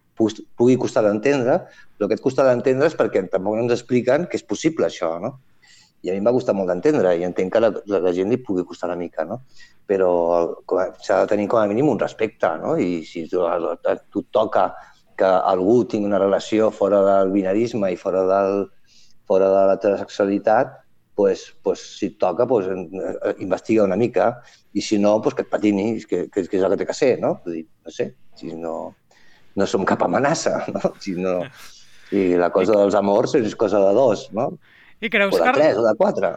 pugui 0.59 0.77
costar 0.81 1.03
d'entendre, 1.07 1.59
però 1.97 2.09
aquest 2.09 2.23
costar 2.25 2.47
d'entendre 2.49 2.89
és 2.91 2.97
perquè 2.99 3.23
tampoc 3.31 3.57
no 3.57 3.65
ens 3.67 3.75
expliquen 3.79 4.27
que 4.29 4.37
és 4.41 4.45
possible 4.47 4.87
això, 4.89 5.15
no? 5.23 5.39
I 6.03 6.11
a 6.11 6.15
mi 6.15 6.19
em 6.19 6.27
va 6.27 6.33
costar 6.35 6.55
molt 6.59 6.67
d'entendre 6.71 7.13
i 7.15 7.23
entenc 7.23 7.53
que 7.55 7.61
la, 7.63 7.71
la, 7.87 8.01
la 8.03 8.13
gent 8.15 8.31
li 8.33 8.41
pugui 8.43 8.65
costar 8.67 8.89
una 8.91 8.99
mica, 8.99 9.25
no? 9.25 9.45
Però 9.87 10.09
a- 10.79 10.89
s'ha 10.99 11.21
de 11.23 11.31
tenir 11.31 11.47
com 11.49 11.61
a 11.61 11.67
mínim 11.71 11.89
un 11.93 12.01
respecte, 12.01 12.49
no? 12.63 12.77
I 12.77 13.05
si 13.07 13.29
tu, 13.31 13.45
a, 13.47 13.55
a 13.87 13.97
tu 14.11 14.25
toca 14.35 14.73
que 15.17 15.29
algú 15.29 15.85
tingui 15.87 16.09
una 16.11 16.19
relació 16.19 16.71
fora 16.75 17.03
del 17.07 17.31
binarisme 17.31 17.93
i 17.93 17.97
fora, 18.01 18.25
del, 18.27 18.65
fora 19.29 19.51
de 19.53 19.67
l'heterosexualitat, 19.69 20.79
pues, 21.15 21.45
pues, 21.63 21.79
si 21.99 22.07
et 22.07 22.19
toca, 22.19 22.47
pues, 22.49 22.67
eh, 22.67 23.35
investiga 23.45 23.85
una 23.85 23.97
mica 24.01 24.41
i 24.73 24.81
si 24.81 24.99
no, 24.99 25.21
pues, 25.23 25.35
que 25.37 25.43
et 25.43 25.51
patini, 25.51 26.01
que, 26.09 26.25
que, 26.33 26.47
que 26.49 26.57
és 26.57 26.65
el 26.65 26.73
que 26.73 26.79
té 26.83 26.87
que 26.89 26.97
ser, 26.97 27.13
no? 27.21 27.37
Vull 27.45 27.59
dir, 27.61 27.67
no 27.85 27.93
sé, 27.93 28.09
si 28.35 28.55
no, 28.57 28.97
no 29.57 29.67
som 29.67 29.85
cap 29.89 30.03
amenaça, 30.07 30.65
no? 30.73 30.93
Si 31.03 31.17
no, 31.19 31.41
i 32.13 32.35
la 32.37 32.51
cosa 32.53 32.77
dels 32.77 32.95
amors 32.99 33.35
és 33.39 33.55
cosa 33.57 33.81
de 33.81 33.93
dos, 33.97 34.29
no? 34.37 34.51
I 35.03 35.09
creus 35.11 35.35
O 35.35 35.39
de 35.41 35.45
que... 35.49 35.53
tres, 35.57 35.77
o 35.81 35.83
de 35.83 35.95
quatre. 35.99 36.29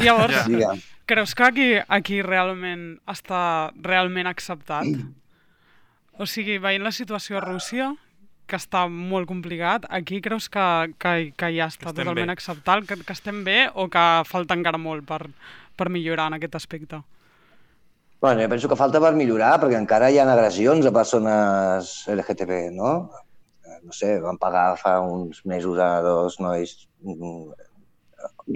Llavors, 0.00 0.46
Digue'm. 0.48 0.78
creus 1.04 1.34
que 1.36 1.44
aquí, 1.44 1.66
aquí 1.88 2.22
realment 2.24 2.96
està 3.12 3.70
realment 3.84 4.26
acceptat? 4.30 4.88
O 6.16 6.24
sigui, 6.24 6.56
veient 6.62 6.80
la 6.86 6.94
situació 6.96 7.36
a 7.36 7.42
Rússia, 7.44 7.90
que 8.48 8.56
està 8.56 8.86
molt 8.88 9.26
complicat, 9.28 9.84
aquí 9.90 10.22
creus 10.24 10.46
que, 10.48 10.64
que, 11.02 11.12
que 11.36 11.48
ja 11.58 11.66
està 11.66 11.90
estem 11.90 12.06
totalment 12.06 12.30
bé. 12.30 12.36
acceptat, 12.38 12.86
que, 12.88 12.96
que 13.04 13.12
estem 13.12 13.42
bé 13.44 13.58
o 13.74 13.88
que 13.92 14.04
falta 14.24 14.54
encara 14.56 14.78
molt 14.80 15.04
per, 15.04 15.26
per 15.76 15.90
millorar 15.92 16.28
en 16.30 16.38
aquest 16.38 16.54
aspecte? 16.56 17.02
Bueno, 18.20 18.40
jo 18.40 18.48
penso 18.48 18.68
que 18.68 18.78
falta 18.80 19.00
per 19.02 19.12
millorar, 19.14 19.58
perquè 19.60 19.76
encara 19.76 20.08
hi 20.10 20.16
ha 20.18 20.24
agressions 20.32 20.86
a 20.88 20.92
persones 20.92 21.90
LGTB, 22.08 22.60
no? 22.72 22.92
No 23.84 23.92
sé, 23.94 24.16
van 24.22 24.38
pagar 24.40 24.70
fa 24.80 24.96
uns 25.04 25.42
mesos 25.44 25.78
a 25.78 25.90
dos 26.02 26.38
nois 26.40 26.72
mm, 27.04 27.50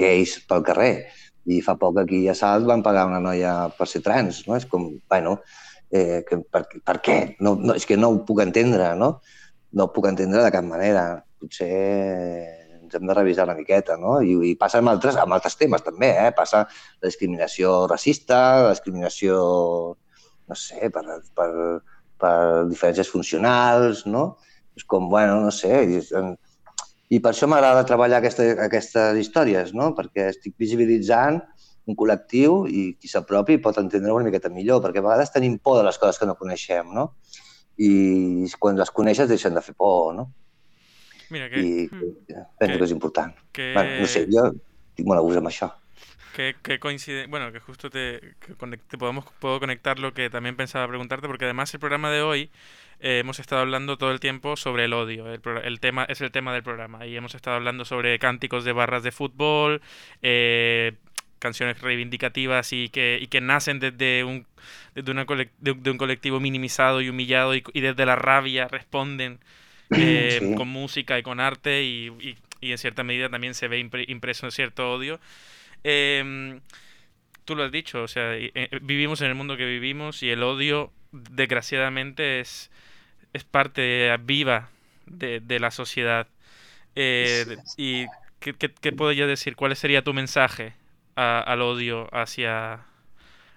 gais 0.00 0.38
pel 0.48 0.64
carrer 0.66 0.94
i 1.50 1.61
fa 1.64 1.76
poc 1.80 2.00
aquí 2.02 2.22
a 2.28 2.34
Salt 2.38 2.66
van 2.68 2.82
pagar 2.86 3.06
una 3.11 3.20
noia 3.20 3.52
per 3.76 3.88
ser 3.90 4.00
trans, 4.06 4.42
no? 4.48 4.56
És 4.56 4.66
com, 4.70 4.88
bueno, 5.12 5.36
eh, 5.92 6.22
que, 6.26 6.40
per, 6.40 6.64
per 6.86 6.96
què? 7.04 7.18
No, 7.44 7.54
no, 7.61 7.76
és 7.76 7.86
que 7.86 8.00
no 8.00 8.11
ho 8.14 8.22
puc 8.26 8.40
entendre, 8.46 8.94
no? 8.96 9.12
No 9.76 9.86
ho 9.86 9.92
puc 9.94 10.08
entendre 10.08 10.42
de 10.44 10.54
cap 10.56 10.66
manera. 10.66 11.04
Potser 11.40 11.70
ens 12.91 12.99
hem 12.99 13.07
de 13.07 13.14
revisar 13.14 13.47
una 13.47 13.55
miqueta, 13.55 13.97
no? 14.01 14.18
I, 14.20 14.34
i 14.51 14.57
passa 14.59 14.80
amb 14.82 14.91
altres, 14.91 15.16
amb 15.20 15.36
altres 15.36 15.57
temes 15.61 15.84
també, 15.86 16.11
eh? 16.26 16.30
Passa 16.36 16.64
la 16.66 17.07
discriminació 17.07 17.86
racista, 17.91 18.41
la 18.66 18.74
discriminació, 18.74 19.38
no 20.51 20.59
sé, 20.59 20.91
per, 20.91 21.05
per, 21.38 21.51
per 22.20 22.36
diferències 22.70 23.11
funcionals, 23.12 24.05
no? 24.11 24.24
És 24.76 24.86
com, 24.91 25.09
bueno, 25.12 25.38
no 25.45 25.55
sé, 25.55 25.84
i, 25.86 26.03
i 27.11 27.22
per 27.22 27.32
això 27.32 27.47
m'agrada 27.51 27.86
treballar 27.86 28.20
aquesta, 28.20 28.49
aquestes 28.66 29.22
històries, 29.22 29.74
no? 29.76 29.93
Perquè 29.95 30.28
estic 30.34 30.59
visibilitzant 30.59 31.41
un 31.91 31.97
col·lectiu 31.99 32.64
i 32.68 32.91
qui 33.01 33.09
s'apropi 33.11 33.59
pot 33.62 33.78
entendre 33.80 34.14
una 34.14 34.26
miqueta 34.26 34.51
millor, 34.53 34.82
perquè 34.82 35.01
a 35.01 35.07
vegades 35.07 35.32
tenim 35.34 35.59
por 35.62 35.78
de 35.78 35.86
les 35.86 35.99
coses 35.99 36.18
que 36.18 36.28
no 36.28 36.38
coneixem, 36.38 36.91
no? 36.95 37.12
I 37.80 38.51
quan 38.61 38.76
les 38.76 38.91
coneixes 38.93 39.30
deixen 39.30 39.57
de 39.57 39.62
fer 39.64 39.74
por, 39.78 40.12
no? 40.14 40.28
Mira, 41.31 41.49
que, 41.49 41.61
I 41.61 41.89
penso 42.59 42.78
que 42.78 42.85
és 42.85 42.91
important. 42.91 43.35
que- 43.53 43.72
Bueno, 43.74 44.01
no 44.01 44.07
sé, 44.07 44.26
jo 44.31 44.53
tinc 44.95 45.07
molt 45.09 45.18
a 45.18 45.22
gust 45.22 45.39
amb 45.39 45.49
això. 45.49 45.72
Que, 46.35 46.55
que 46.62 46.78
coincide, 46.78 47.26
bueno, 47.26 47.51
que 47.53 47.59
justo 47.59 47.91
te, 47.91 48.20
que 48.41 48.99
podemos, 48.99 49.24
puedo 49.41 49.59
conectar 49.59 49.99
lo 49.99 50.12
que 50.14 50.31
también 50.31 50.55
pensaba 50.57 50.87
preguntarte, 50.87 51.26
porque 51.26 51.45
además 51.45 51.72
el 51.74 51.81
programa 51.81 52.11
de 52.11 52.22
hoy 52.22 52.51
eh, 53.01 53.18
hemos 53.18 53.41
estado 53.41 53.62
hablando 53.62 53.97
todo 53.99 54.12
el 54.12 54.20
tiempo 54.20 54.57
sobre 54.57 54.85
el 54.85 54.93
odio. 54.93 55.26
El, 55.33 55.41
el 55.64 55.81
tema 55.81 56.05
es 56.05 56.20
el 56.20 56.31
tema 56.31 56.53
del 56.53 56.62
programa 56.62 57.05
y 57.07 57.16
hemos 57.16 57.35
estado 57.35 57.57
hablando 57.57 57.85
sobre 57.85 58.18
cánticos 58.18 58.64
de 58.64 58.72
barras 58.72 59.03
de 59.03 59.11
fútbol, 59.11 59.83
eh, 60.22 60.93
canciones 61.41 61.81
reivindicativas 61.81 62.72
y 62.74 62.91
que, 62.91 63.18
y 63.20 63.26
que 63.26 63.41
nacen 63.41 63.81
desde 63.81 64.22
un, 64.24 64.47
desde 64.95 65.11
una 65.11 65.24
de 65.24 65.91
un 65.91 65.99
colectivo 65.99 66.39
minimizado 66.39 67.01
y 67.01 67.09
humillado 67.09 67.55
y, 67.57 67.64
y 67.72 67.81
desde 67.81 68.07
la 68.07 68.14
rabia 68.16 68.68
responden 68.68 69.41
eh, 69.93 70.38
Sí. 70.41 70.55
con 70.55 70.68
música 70.68 71.18
y 71.18 71.22
con 71.22 71.41
arte 71.41 71.82
y, 71.82 72.09
y- 72.20 72.36
y 72.61 72.72
en 72.72 72.78
cierta 72.78 73.03
medida 73.05 73.28
también 73.28 73.55
se 73.55 73.68
ve 73.68 73.80
impre- 73.80 74.05
impreso 74.09 74.51
cierto 74.51 74.93
odio. 74.93 75.18
Em, 75.84 76.61
tú 77.45 77.57
lo 77.57 77.64
has 77.64 77.72
dicho, 77.72 78.03
o 78.03 78.09
sea, 78.09 78.38
y- 78.38 78.51
eh, 78.55 78.68
vivimos 78.82 79.20
en 79.22 79.28
el 79.28 79.34
mundo 79.34 79.57
que 79.57 79.64
vivimos 79.66 80.22
y 80.22 80.30
el 80.30 80.43
odio, 80.43 80.93
desgraciadamente, 81.12 82.41
es, 82.41 82.70
es 83.32 83.45
parte 83.45 84.14
viva 84.24 84.68
de, 85.07 85.41
de 85.41 85.59
la 85.61 85.70
sociedad. 85.70 86.26
Eh, 86.97 87.45
¿Y 87.76 88.07
qué, 88.41 88.55
qué, 88.55 88.72
qué 88.72 88.93
podría 88.93 89.26
decir? 89.26 89.57
¿Cuál 89.57 89.74
sería 89.76 90.03
tu 90.03 90.12
mensaje 90.14 90.74
a- 91.16 91.41
al 91.41 91.62
odio 91.62 92.09
hacia... 92.12 92.80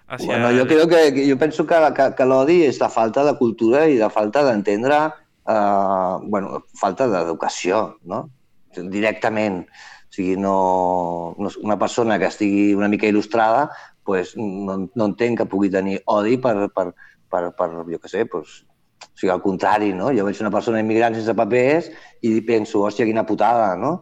hacia 0.08 0.26
Bueno, 0.38 0.50
jo 0.58 0.66
crec 0.66 0.88
que, 0.88 1.14
que 1.14 1.30
jo 1.30 1.38
penso 1.38 1.66
que, 1.66 1.74
que, 1.96 2.14
que 2.16 2.24
l'odi 2.26 2.62
és 2.64 2.78
la 2.80 2.88
falta 2.90 3.24
de 3.24 3.36
cultura 3.38 3.86
i 3.88 3.96
la 3.98 4.10
falta 4.10 4.42
d'entendre, 4.44 5.12
eh, 5.48 6.16
bueno, 6.28 6.64
falta 6.80 7.08
d'educació, 7.08 7.98
no? 8.04 8.28
Directament. 8.76 9.64
O 9.64 10.14
sigui, 10.14 10.36
no, 10.38 11.34
no, 11.38 11.50
una 11.66 11.78
persona 11.78 12.18
que 12.22 12.28
estigui 12.30 12.68
una 12.74 12.88
mica 12.88 13.08
il·lustrada 13.10 13.64
pues, 14.04 14.36
no, 14.36 14.76
no 14.94 15.06
entenc 15.10 15.40
que 15.40 15.46
pugui 15.50 15.70
tenir 15.72 15.96
odi 16.12 16.36
per, 16.38 16.68
per, 16.76 16.90
per, 17.32 17.42
per 17.56 17.68
jo 17.88 17.98
què 17.98 18.10
sé, 18.12 18.26
pues, 18.30 18.60
o 19.08 19.10
sigui, 19.18 19.32
al 19.32 19.42
contrari, 19.42 19.92
no? 19.96 20.12
Jo 20.14 20.26
veig 20.28 20.38
una 20.44 20.52
persona 20.54 20.82
immigrant 20.84 21.16
sense 21.18 21.34
papers 21.34 21.88
i 22.22 22.36
penso, 22.46 22.84
hòstia, 22.86 23.08
quina 23.08 23.26
putada, 23.26 23.72
no? 23.80 23.94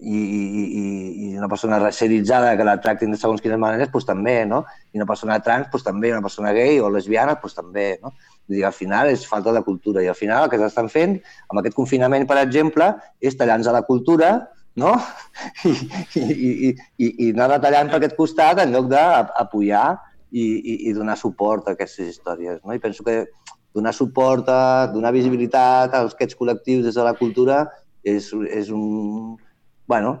i, 0.00 0.16
i, 0.16 1.30
i- 1.30 1.36
una 1.36 1.48
persona 1.48 1.78
racialitzada 1.78 2.56
que 2.56 2.64
la 2.64 2.78
tractin 2.80 3.10
de 3.12 3.18
segons 3.20 3.42
quines 3.44 3.58
maneres, 3.60 3.90
doncs 3.92 4.06
també, 4.08 4.46
no? 4.48 4.62
I 4.92 5.00
una 5.00 5.06
persona 5.08 5.36
trans, 5.44 5.68
doncs 5.72 5.84
també, 5.84 6.12
una 6.14 6.22
persona 6.24 6.52
gay 6.56 6.78
o 6.80 6.88
lesbiana, 6.92 7.34
doncs 7.42 7.56
també, 7.58 7.98
no? 8.02 8.14
Dir, 8.50 8.64
al 8.66 8.74
final 8.74 9.10
és 9.12 9.26
falta 9.30 9.52
de 9.54 9.62
cultura 9.62 10.02
i 10.02 10.08
al 10.10 10.18
final 10.18 10.44
el 10.44 10.50
que 10.50 10.58
s'estan 10.58 10.88
fent 10.90 11.18
amb 11.48 11.60
aquest 11.60 11.76
confinament, 11.76 12.26
per 12.26 12.40
exemple, 12.40 12.88
és 13.22 13.36
tallar-nos 13.38 13.70
a 13.70 13.76
la 13.76 13.84
cultura, 13.86 14.32
no? 14.80 14.96
I, 16.18 16.24
i, 16.24 16.50
i, 16.50 16.70
i, 16.98 17.08
i 17.08 17.28
anar 17.30 17.52
retallant 17.54 17.92
per 17.92 18.00
aquest 18.00 18.16
costat 18.18 18.62
en 18.64 18.74
lloc 18.74 18.90
d'apoyar 18.90 19.84
i, 20.30 20.42
i, 20.42 20.74
i 20.90 20.94
donar 20.96 21.16
suport 21.20 21.68
a 21.68 21.76
aquestes 21.76 22.10
històries, 22.10 22.58
no? 22.64 22.74
I 22.74 22.82
penso 22.82 23.06
que 23.06 23.22
donar 23.74 23.94
suport, 23.94 24.50
a, 24.50 24.88
donar 24.90 25.14
visibilitat 25.14 25.94
a 25.94 26.02
aquests 26.08 26.38
col·lectius 26.38 26.84
des 26.88 26.98
de 26.98 27.06
la 27.06 27.14
cultura 27.18 27.62
és, 28.02 28.32
és 28.50 28.70
un, 28.74 29.36
bueno, 29.86 30.16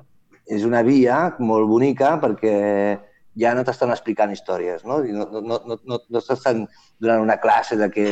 és 0.46 0.66
una 0.66 0.82
via 0.86 1.30
molt 1.38 1.68
bonica 1.70 2.16
perquè 2.22 2.54
ja 3.38 3.52
no 3.54 3.62
t'estan 3.64 3.92
explicant 3.94 4.32
històries, 4.34 4.82
no? 4.84 5.00
I 5.06 5.12
no, 5.14 5.26
no, 5.30 5.58
no, 5.62 5.76
no, 5.86 5.98
no 6.00 6.22
t'estan 6.24 6.64
donant 6.98 7.22
una 7.22 7.38
classe 7.42 7.76
de 7.78 7.90
que 7.92 8.06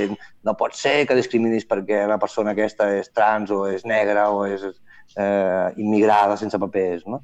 no 0.47 0.55
pot 0.59 0.77
ser 0.79 1.07
que 1.09 1.17
discriminis 1.19 1.67
perquè 1.67 2.05
la 2.07 2.21
persona 2.23 2.55
aquesta 2.55 2.91
és 2.95 3.11
trans 3.11 3.51
o 3.51 3.65
és 3.67 3.85
negra 3.89 4.29
o 4.31 4.45
és 4.47 4.63
eh, 4.69 5.69
immigrada 5.77 6.39
sense 6.39 6.61
papers, 6.61 7.07
no? 7.07 7.23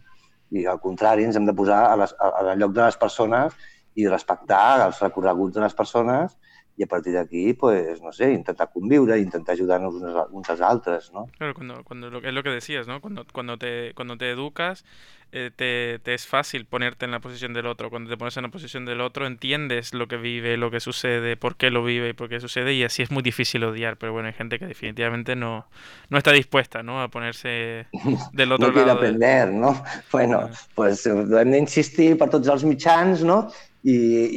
I 0.55 0.66
al 0.70 0.80
contrari, 0.82 1.24
ens 1.26 1.38
hem 1.38 1.47
de 1.47 1.55
posar 1.57 1.84
a, 1.92 1.95
les, 1.99 2.14
a, 2.18 2.32
a 2.53 2.57
lloc 2.59 2.74
de 2.74 2.84
les 2.84 2.99
persones 2.99 3.55
i 3.95 4.09
respectar 4.09 4.86
els 4.88 5.01
recorreguts 5.03 5.55
de 5.55 5.62
les 5.62 5.74
persones 5.74 6.34
i 6.76 6.82
a 6.82 6.86
partir 6.86 7.12
d'aquí, 7.14 7.54
pues, 7.54 8.00
no 8.02 8.12
sé, 8.12 8.32
intentar 8.32 8.70
conviure, 8.72 9.18
intentar 9.18 9.54
ajudar-nos 9.54 9.94
uns, 10.32 10.50
a- 10.50 10.68
altres, 10.68 11.12
no? 11.12 11.26
Claro, 11.38 11.54
cuando, 11.54 11.82
cuando 11.84 12.08
es 12.18 12.32
lo 12.34 12.42
que 12.42 12.50
decías, 12.50 12.86
¿no? 12.86 13.00
Cuando, 13.00 13.24
cuando, 13.32 13.58
te, 13.58 13.92
cuando 13.94 14.16
te 14.16 14.30
educas, 14.30 14.84
eh, 15.32 15.50
te, 15.54 15.98
te 15.98 16.14
es 16.14 16.26
fácil 16.28 16.64
ponerte 16.64 17.04
en 17.06 17.10
la 17.10 17.18
posición 17.20 17.52
del 17.52 17.66
otro. 17.66 17.90
Cuando 17.90 18.08
te 18.08 18.16
pones 18.16 18.36
en 18.36 18.44
la 18.44 18.50
posición 18.50 18.84
del 18.84 19.00
otro, 19.00 19.26
entiendes 19.26 19.94
lo 19.94 20.06
que 20.06 20.16
vive, 20.16 20.56
lo 20.56 20.70
que 20.70 20.78
sucede, 20.80 21.36
por 21.36 21.56
qué 21.56 21.70
lo 21.70 21.82
vive 21.82 22.10
y 22.10 22.12
por 22.12 22.28
qué 22.28 22.38
sucede, 22.40 22.72
y 22.74 22.84
así 22.84 23.02
es 23.02 23.10
muy 23.10 23.22
difícil 23.22 23.64
odiar. 23.64 23.96
Pero 23.96 24.12
bueno, 24.12 24.28
hay 24.28 24.34
gente 24.34 24.58
que 24.60 24.66
definitivamente 24.66 25.34
no, 25.34 25.66
no 26.08 26.18
está 26.18 26.30
dispuesta, 26.32 26.82
¿no? 26.84 27.02
A 27.02 27.08
ponerse 27.08 27.86
del 28.32 28.52
otro 28.52 28.68
no 28.68 28.72
quiere 28.72 28.86
lado. 28.86 29.02
de- 29.02 29.08
aprender, 29.08 29.52
no? 29.52 29.82
Bueno, 30.12 30.50
pues, 30.74 31.06
eh, 31.06 31.12
hem 31.40 31.50
d'insistir 31.54 32.16
per 32.18 32.30
tots 32.30 32.48
els 32.54 32.64
mitjans, 32.64 33.24
no? 33.26 33.38
I, 33.85 33.97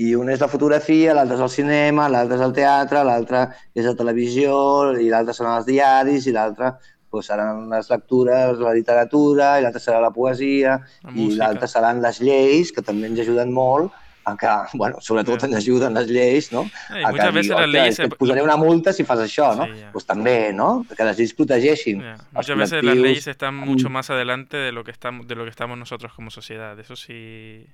I 0.09 0.13
un 0.19 0.27
és 0.33 0.41
la 0.43 0.49
fotografia, 0.51 1.13
l'altre 1.15 1.37
és 1.37 1.43
el 1.45 1.53
cinema, 1.53 2.09
l'altre 2.11 2.35
és 2.35 2.43
el 2.43 2.55
teatre, 2.55 3.03
l'altre 3.07 3.45
és 3.73 3.85
la 3.87 3.95
televisió, 3.95 4.57
i 4.99 5.07
l'altre 5.11 5.35
seran 5.37 5.61
els 5.61 5.69
diaris, 5.69 6.27
i 6.27 6.33
l'altre 6.35 6.73
pues, 7.09 7.29
seran 7.29 7.69
les 7.71 7.87
lectures, 7.93 8.59
la 8.59 8.73
literatura, 8.75 9.53
i 9.57 9.63
l'altre 9.63 9.83
serà 9.83 10.01
la 10.03 10.11
poesia, 10.11 10.81
La 11.05 11.15
i 11.15 11.29
l'altre 11.39 11.71
seran 11.71 12.03
les 12.03 12.19
lleis, 12.19 12.73
que 12.75 12.83
també 12.83 13.07
ens 13.07 13.23
ajuden 13.23 13.55
molt 13.55 13.95
que, 14.35 14.47
bueno, 14.73 14.97
sobretot 14.99 15.43
ens 15.45 15.55
ajuden 15.55 15.93
les 15.93 16.07
lleis, 16.09 16.51
no? 16.51 16.63
Eh, 16.91 17.03
A 17.05 17.07
que 17.07 17.11
muchas 17.13 17.33
veces 17.33 17.47
diu, 17.47 17.55
las 17.55 17.65
"Ostres, 17.67 17.71
leyes 17.71 17.95
que 17.95 18.01
se- 18.01 18.07
et 18.07 18.15
posaré 18.17 18.41
una 18.41 18.57
multa 18.57 18.91
si 18.91 19.03
fas 19.05 19.19
això, 19.19 19.55
no? 19.55 19.65
Sí, 19.65 19.79
ya. 19.79 19.91
pues 19.93 20.05
també, 20.05 20.51
no? 20.53 20.85
Que 20.97 21.03
les 21.05 21.17
lleis 21.17 21.33
protegeixin 21.33 22.01
els 22.03 22.21
Muchas 22.33 22.57
veces 22.57 22.83
las 22.83 22.95
leyes 22.97 23.27
están 23.27 23.55
mucho 23.55 23.89
más 23.89 24.09
adelante 24.09 24.57
de 24.57 24.71
lo 24.71 24.83
que 24.83 24.91
estamos, 24.91 25.27
de 25.27 25.35
lo 25.35 25.43
que 25.43 25.51
estamos 25.51 25.77
nosotros 25.77 26.11
como 26.13 26.31
sociedad. 26.31 26.77
Eso 26.79 26.95
sí. 26.95 27.65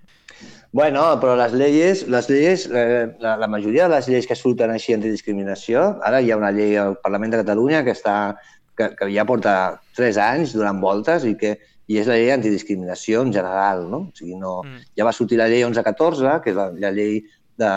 Bueno, 0.72 1.20
però 1.22 1.36
les 1.36 1.54
lleis, 1.54 2.08
les 2.08 2.28
lleis 2.30 2.70
eh, 2.74 3.16
la, 3.20 3.38
la 3.38 3.48
majoria 3.48 3.88
de 3.88 3.96
les 3.96 4.08
lleis 4.08 4.28
que 4.28 4.36
surten 4.36 4.72
així 4.74 4.94
antidiscriminació, 4.96 6.00
ara 6.04 6.22
hi 6.22 6.32
ha 6.32 6.38
una 6.38 6.52
llei 6.52 6.76
al 6.76 6.98
Parlament 7.04 7.32
de 7.34 7.42
Catalunya 7.44 7.84
que, 7.86 7.92
està, 7.94 8.36
que, 8.76 8.90
que 8.98 9.10
ja 9.14 9.26
porta 9.30 9.80
tres 9.96 10.18
anys 10.18 10.54
donant 10.58 10.82
voltes 10.82 11.26
i 11.30 11.36
que 11.38 11.60
i 11.88 11.98
és 12.00 12.08
la 12.08 12.16
llei 12.16 12.32
antidiscriminació 12.32 13.22
en 13.26 13.34
general, 13.36 13.86
no? 13.92 14.00
O 14.10 14.16
sigui, 14.16 14.36
no, 14.40 14.62
ja 14.98 15.04
va 15.08 15.12
sortir 15.16 15.38
la 15.38 15.50
llei 15.52 15.66
1114, 15.66 16.40
que 16.44 16.54
és 16.54 16.56
la, 16.58 16.70
la 16.72 16.92
llei 16.96 17.22
de, 17.60 17.72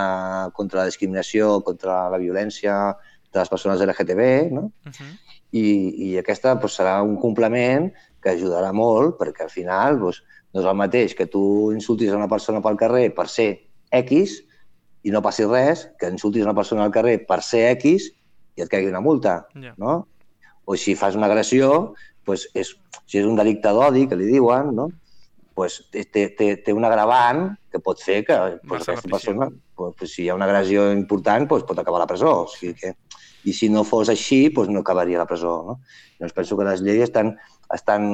contra 0.55 0.81
la 0.81 0.87
discriminació, 0.91 1.61
contra 1.67 2.09
la 2.13 2.19
violència 2.23 2.95
de 3.33 3.39
les 3.41 3.51
persones 3.51 3.83
LGTB, 3.83 4.29
no? 4.55 4.71
I, 5.57 5.67
i 6.11 6.19
aquesta 6.19 6.55
doncs, 6.55 6.77
serà 6.79 7.01
un 7.03 7.17
complement 7.23 7.91
que 8.23 8.33
ajudarà 8.35 8.73
molt 8.75 9.17
perquè 9.19 9.45
al 9.47 9.51
final 9.53 9.99
doncs, 10.01 10.23
no 10.53 10.61
és 10.63 10.67
el 10.67 10.77
mateix 10.79 11.15
que 11.15 11.27
tu 11.27 11.73
insultis 11.73 12.11
a 12.13 12.17
una 12.17 12.29
persona 12.29 12.63
pel 12.65 12.77
carrer 12.81 13.11
per 13.15 13.29
ser 13.29 13.51
X 13.93 14.39
i 15.07 15.13
no 15.15 15.21
passi 15.23 15.45
res, 15.47 15.87
que 16.01 16.09
insultis 16.11 16.43
a 16.43 16.49
una 16.49 16.57
persona 16.57 16.85
al 16.87 16.91
carrer 16.95 17.19
per 17.29 17.43
ser 17.45 17.67
X 17.77 18.09
i 18.57 18.63
et 18.65 18.71
caigui 18.73 18.89
una 18.89 19.03
multa, 19.05 19.47
Ja. 19.55 19.75
no? 19.77 20.07
O 20.65 20.75
si 20.77 20.97
fas 20.97 21.15
una 21.15 21.27
agressió, 21.27 21.95
doncs 22.27 22.49
és, 22.55 22.75
si 23.07 23.19
és 23.21 23.27
un 23.27 23.37
delicte 23.39 23.73
d'odi, 23.73 24.07
que 24.11 24.19
li 24.19 24.27
diuen, 24.31 24.75
no? 24.77 24.91
pues 25.57 25.79
té, 25.89 26.03
té, 26.13 26.27
té, 26.61 26.73
un 26.77 26.85
agravant 26.85 27.47
que 27.73 27.79
pot 27.81 27.97
fer 28.05 28.19
que 28.29 28.35
pues, 28.69 28.83
aquesta 28.85 29.09
persona, 29.09 29.47
pues, 29.75 29.95
pues, 29.97 30.13
si 30.13 30.27
hi 30.27 30.29
ha 30.29 30.35
una 30.37 30.45
agressió 30.45 30.91
important, 30.93 31.49
pues, 31.49 31.65
pot 31.65 31.79
acabar 31.81 32.03
a 32.03 32.05
la 32.05 32.11
presó. 32.11 32.43
O 32.43 32.51
sigui 32.53 32.75
que, 32.77 32.93
I 33.49 33.55
si 33.57 33.71
no 33.73 33.85
fos 33.89 34.11
així, 34.13 34.51
pues, 34.51 34.69
no 34.69 34.83
acabaria 34.85 35.17
a 35.17 35.23
la 35.23 35.27
presó. 35.31 35.55
No? 35.65 35.79
Llavors 36.19 36.35
penso 36.37 36.59
que 36.59 36.67
les 36.69 36.83
lleis 36.85 37.07
estan, 37.07 37.39
estan, 37.73 38.05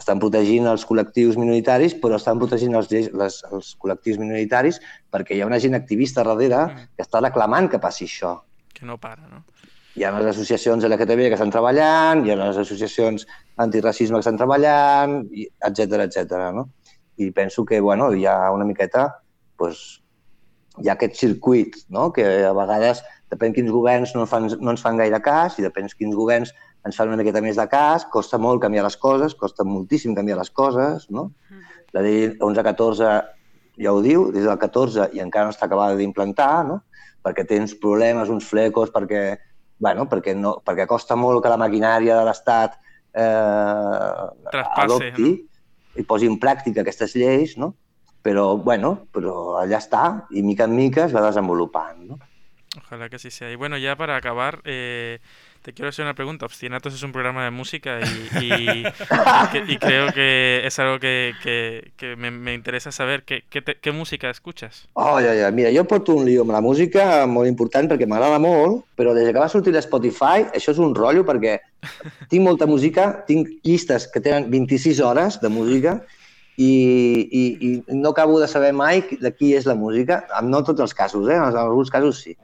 estan 0.00 0.18
protegint 0.18 0.66
els 0.66 0.82
col·lectius 0.88 1.38
minoritaris, 1.38 1.94
però 2.02 2.18
estan 2.18 2.42
protegint 2.42 2.74
els, 2.74 2.90
lleis- 2.90 3.12
les, 3.14 3.38
els 3.52 3.76
col·lectius 3.78 4.18
minoritaris 4.18 4.80
perquè 5.12 5.36
hi 5.36 5.44
ha 5.44 5.48
una 5.50 5.60
gent 5.62 5.78
activista 5.78 6.24
darrere 6.26 6.64
que 6.96 7.06
està 7.06 7.22
reclamant 7.22 7.70
que 7.70 7.78
passi 7.78 8.08
això 8.10 8.40
Que 8.74 8.86
no 8.88 8.96
para, 8.98 9.22
¿no? 9.28 9.44
Hi 9.96 10.04
ha 10.04 10.10
les 10.14 10.28
associacions 10.32 10.84
LGTB 10.86 11.30
que 11.30 11.38
estan 11.38 11.52
treballant, 11.52 12.24
hi 12.24 12.32
ha 12.32 12.38
les 12.38 12.58
associacions 12.62 13.26
antiracisme 13.62 14.18
que 14.18 14.24
estan 14.24 14.38
treballant, 14.38 15.22
etc 15.66 16.04
etc. 16.06 16.44
no? 16.54 16.68
I 17.20 17.30
penso 17.36 17.64
que 17.66 17.80
bueno, 17.80 18.12
hi 18.14 18.26
ha 18.26 18.50
una 18.54 18.64
miqueta 18.64 19.08
pues, 19.58 20.00
hi 20.78 20.88
ha 20.88 20.94
aquest 20.94 21.18
circuit, 21.20 21.76
no? 21.88 22.10
que 22.12 22.26
a 22.46 22.52
vegades 22.56 23.02
depèn 23.30 23.54
quins 23.54 23.70
governs 23.70 24.14
no, 24.16 24.26
fan, 24.26 24.48
no 24.60 24.74
ens 24.74 24.82
fan 24.82 24.98
gaire 24.98 25.20
cas 25.22 25.58
i 25.58 25.66
depèn 25.66 25.90
quins 25.98 26.16
governs 26.16 26.54
ens 26.86 26.96
fan 26.96 27.10
una 27.10 27.18
miqueta 27.20 27.42
més 27.44 27.58
de 27.60 27.66
cas, 27.68 28.06
costa 28.14 28.38
molt 28.40 28.62
canviar 28.62 28.86
les 28.86 28.96
coses, 28.96 29.34
costa 29.36 29.66
moltíssim 29.68 30.14
canviar 30.16 30.38
les 30.38 30.48
coses, 30.50 31.10
no? 31.12 31.26
La 31.92 32.00
llei 32.06 32.30
11-14 32.38 33.10
ja 33.80 33.92
ho 33.92 34.00
diu, 34.04 34.30
des 34.32 34.46
del 34.46 34.56
14 34.58 35.10
i 35.16 35.20
encara 35.20 35.48
no 35.48 35.54
està 35.54 35.66
acabada 35.66 35.98
d'implantar, 35.98 36.64
no? 36.68 36.80
perquè 37.24 37.44
té 37.44 37.58
uns 37.60 37.74
problemes, 37.76 38.30
uns 38.32 38.46
flecos, 38.48 38.92
perquè, 38.94 39.22
bueno, 39.80 40.06
perquè, 40.08 40.36
no, 40.36 40.58
perquè 40.64 40.86
costa 40.86 41.16
molt 41.16 41.42
que 41.42 41.52
la 41.52 41.58
maquinària 41.60 42.18
de 42.20 42.24
l'Estat 42.28 42.76
eh, 43.16 44.60
adopti 44.84 45.30
i 45.98 46.04
posi 46.06 46.28
en 46.30 46.36
pràctica 46.40 46.84
aquestes 46.84 47.16
lleis, 47.18 47.56
no? 47.58 47.72
Però, 48.22 48.52
bueno, 48.60 49.06
però 49.14 49.56
allà 49.62 49.80
està, 49.80 50.04
i 50.36 50.44
mica 50.44 50.68
en 50.68 50.76
mica 50.76 51.06
es 51.06 51.14
va 51.16 51.24
desenvolupant, 51.24 52.04
no? 52.12 52.20
Ojalá 52.76 53.08
que 53.08 53.16
así 53.16 53.30
sea. 53.30 53.50
Y 53.50 53.56
bueno, 53.56 53.78
ya 53.78 53.96
para 53.96 54.16
acabar, 54.16 54.60
eh, 54.64 55.18
te 55.62 55.72
quiero 55.72 55.88
hacer 55.90 56.04
una 56.04 56.14
pregunta. 56.14 56.46
Obstinatos 56.46 56.94
es 56.94 57.02
un 57.02 57.12
programa 57.12 57.44
de 57.44 57.50
música 57.50 58.00
y, 58.00 58.44
y, 58.44 58.82
que- 59.52 59.64
y 59.68 59.76
creo 59.78 60.12
que 60.12 60.62
es 60.64 60.78
algo 60.78 60.98
que, 60.98 61.32
que- 61.42 61.92
que 61.96 62.16
me, 62.16 62.30
me 62.30 62.54
interesa 62.54 62.90
saber. 62.92 63.24
¿Qué, 63.24 63.44
qué, 63.50 63.60
te- 63.62 63.76
qué 63.78 63.92
música 63.92 64.30
escuchas? 64.30 64.88
Oh, 64.94 65.18
ja, 65.20 65.34
ja. 65.34 65.50
Mira, 65.50 65.70
jo 65.74 65.84
porto 65.84 66.14
un 66.14 66.24
lío 66.24 66.42
amb 66.42 66.52
la 66.52 66.60
música 66.60 67.26
molt 67.26 67.48
important 67.48 67.90
perquè 67.90 68.06
m'agrada 68.08 68.38
molt, 68.40 68.84
però 68.96 69.12
des 69.14 69.28
que 69.32 69.38
va 69.38 69.48
sortir 69.52 69.74
l'Spotify 69.74 70.46
això 70.54 70.72
és 70.72 70.78
un 70.80 70.94
rotllo 70.94 71.24
perquè 71.28 71.58
tinc 72.28 72.42
molta 72.44 72.66
música, 72.66 73.24
tinc 73.26 73.48
llistes 73.62 74.08
que 74.08 74.20
tenen 74.20 74.50
26 74.50 75.00
hores 75.00 75.40
de 75.40 75.48
música 75.48 75.98
i, 76.56 77.28
i, 77.32 77.44
i 77.68 77.96
no 77.96 78.10
acabo 78.10 78.38
de 78.40 78.48
saber 78.48 78.72
mai 78.76 79.00
de 79.20 79.30
qui 79.32 79.54
és 79.56 79.64
la 79.64 79.74
música, 79.74 80.26
en 80.38 80.50
no 80.50 80.60
tots 80.64 80.80
els 80.84 80.92
casos, 80.94 81.28
eh? 81.28 81.36
en 81.36 81.56
alguns 81.56 81.88
casos 81.90 82.18
sí. 82.20 82.34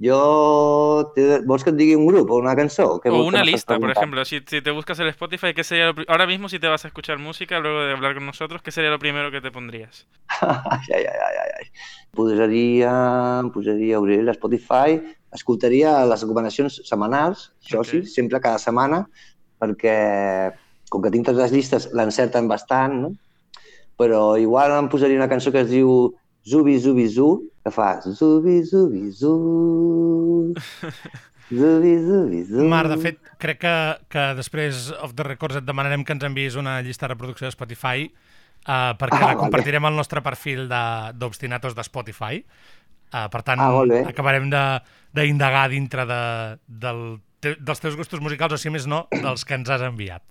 Jo... 0.00 1.12
Te, 1.14 1.40
vols 1.44 1.64
que 1.64 1.72
et 1.74 1.76
digui 1.76 1.96
un 1.98 2.06
grup 2.08 2.30
o 2.32 2.38
una 2.40 2.54
cançó? 2.56 2.86
Què 3.02 3.12
O 3.12 3.20
una 3.26 3.42
lista, 3.44 3.78
por 3.78 3.92
ejemplo. 3.92 4.24
Si, 4.24 4.40
si 4.46 4.62
te 4.64 4.72
buscas 4.72 4.98
el 5.00 5.08
Spotify, 5.08 5.52
¿qué 5.52 5.62
sería 5.62 5.92
lo 5.92 6.04
ahora 6.08 6.26
mismo 6.26 6.48
si 6.48 6.58
te 6.58 6.68
vas 6.68 6.84
a 6.84 6.88
escuchar 6.88 7.18
música 7.18 7.60
luego 7.60 7.82
de 7.82 7.92
hablar 7.92 8.14
con 8.14 8.24
nosotros, 8.24 8.62
¿qué 8.62 8.72
sería 8.72 8.90
lo 8.90 8.98
primero 8.98 9.30
que 9.30 9.42
te 9.42 9.50
pondrías? 9.50 10.06
Ai, 10.40 10.80
ai, 10.94 11.04
ai, 11.04 11.36
ai, 11.44 11.50
ai. 11.60 11.66
Posaria, 12.16 12.92
posaria, 13.52 14.00
obriria 14.00 14.24
l'Spotify, 14.24 14.96
escoltaria 15.36 15.92
les 16.08 16.24
recomanacions 16.24 16.80
setmanals, 16.88 17.50
això 17.62 17.84
sí, 17.86 18.00
sempre 18.08 18.40
cada 18.42 18.58
setmana, 18.58 19.04
perquè 19.60 19.94
com 20.90 21.04
que 21.04 21.12
tinc 21.12 21.28
totes 21.28 21.44
les 21.44 21.52
llistes, 21.54 21.90
l'encerten 21.94 22.48
bastant, 22.50 22.96
no? 23.04 23.12
Però 24.00 24.34
igual 24.40 24.72
em 24.78 24.88
posaria 24.90 25.20
una 25.20 25.28
cançó 25.30 25.52
que 25.52 25.62
es 25.62 25.70
diu 25.70 26.16
Zubi 26.48 26.80
Zubi 26.80 27.06
Zu, 27.12 27.28
que 27.64 27.70
fa 27.70 28.00
Zubi 28.02 28.62
Zubi 28.64 29.10
Zu, 29.12 30.54
Zubi 31.52 31.94
Zubi 32.06 32.44
Zu. 32.46 32.64
Mar, 32.70 32.88
de 32.88 32.96
fet, 33.02 33.18
crec 33.42 33.58
que, 33.64 33.74
que 34.12 34.24
després 34.38 34.90
of 35.02 35.14
the 35.18 35.26
records 35.26 35.58
et 35.60 35.66
demanarem 35.66 36.04
que 36.06 36.14
ens 36.16 36.24
enviïs 36.26 36.56
una 36.60 36.78
llista 36.86 37.06
de 37.08 37.14
reproducció 37.14 37.48
de 37.48 37.54
Spotify 37.54 38.06
uh, 38.06 38.92
perquè 39.00 39.18
Ah, 39.20 39.32
la 39.32 39.38
compartirem 39.40 39.84
al 39.90 39.96
nostre 39.98 40.22
perfil 40.22 40.68
de- 40.70 41.12
d'Obstinatos 41.18 41.74
de, 41.76 41.84
Spotify. 41.84 42.44
Uh, 43.10 43.26
per 43.32 43.42
tant, 43.42 43.58
Ah, 43.60 43.82
acabarem 44.08 44.48
de- 44.52 44.80
d'indagar 45.12 45.68
dintre 45.72 46.06
de, 46.06 46.22
del, 46.68 47.18
te, 47.42 47.56
dels 47.58 47.80
teus 47.82 47.96
gustos 47.98 48.20
musicals, 48.22 48.54
o 48.54 48.58
si 48.58 48.70
més 48.70 48.86
no, 48.86 49.08
dels 49.10 49.44
que 49.44 49.54
ens 49.58 49.68
has 49.68 49.82
enviat. 49.82 50.22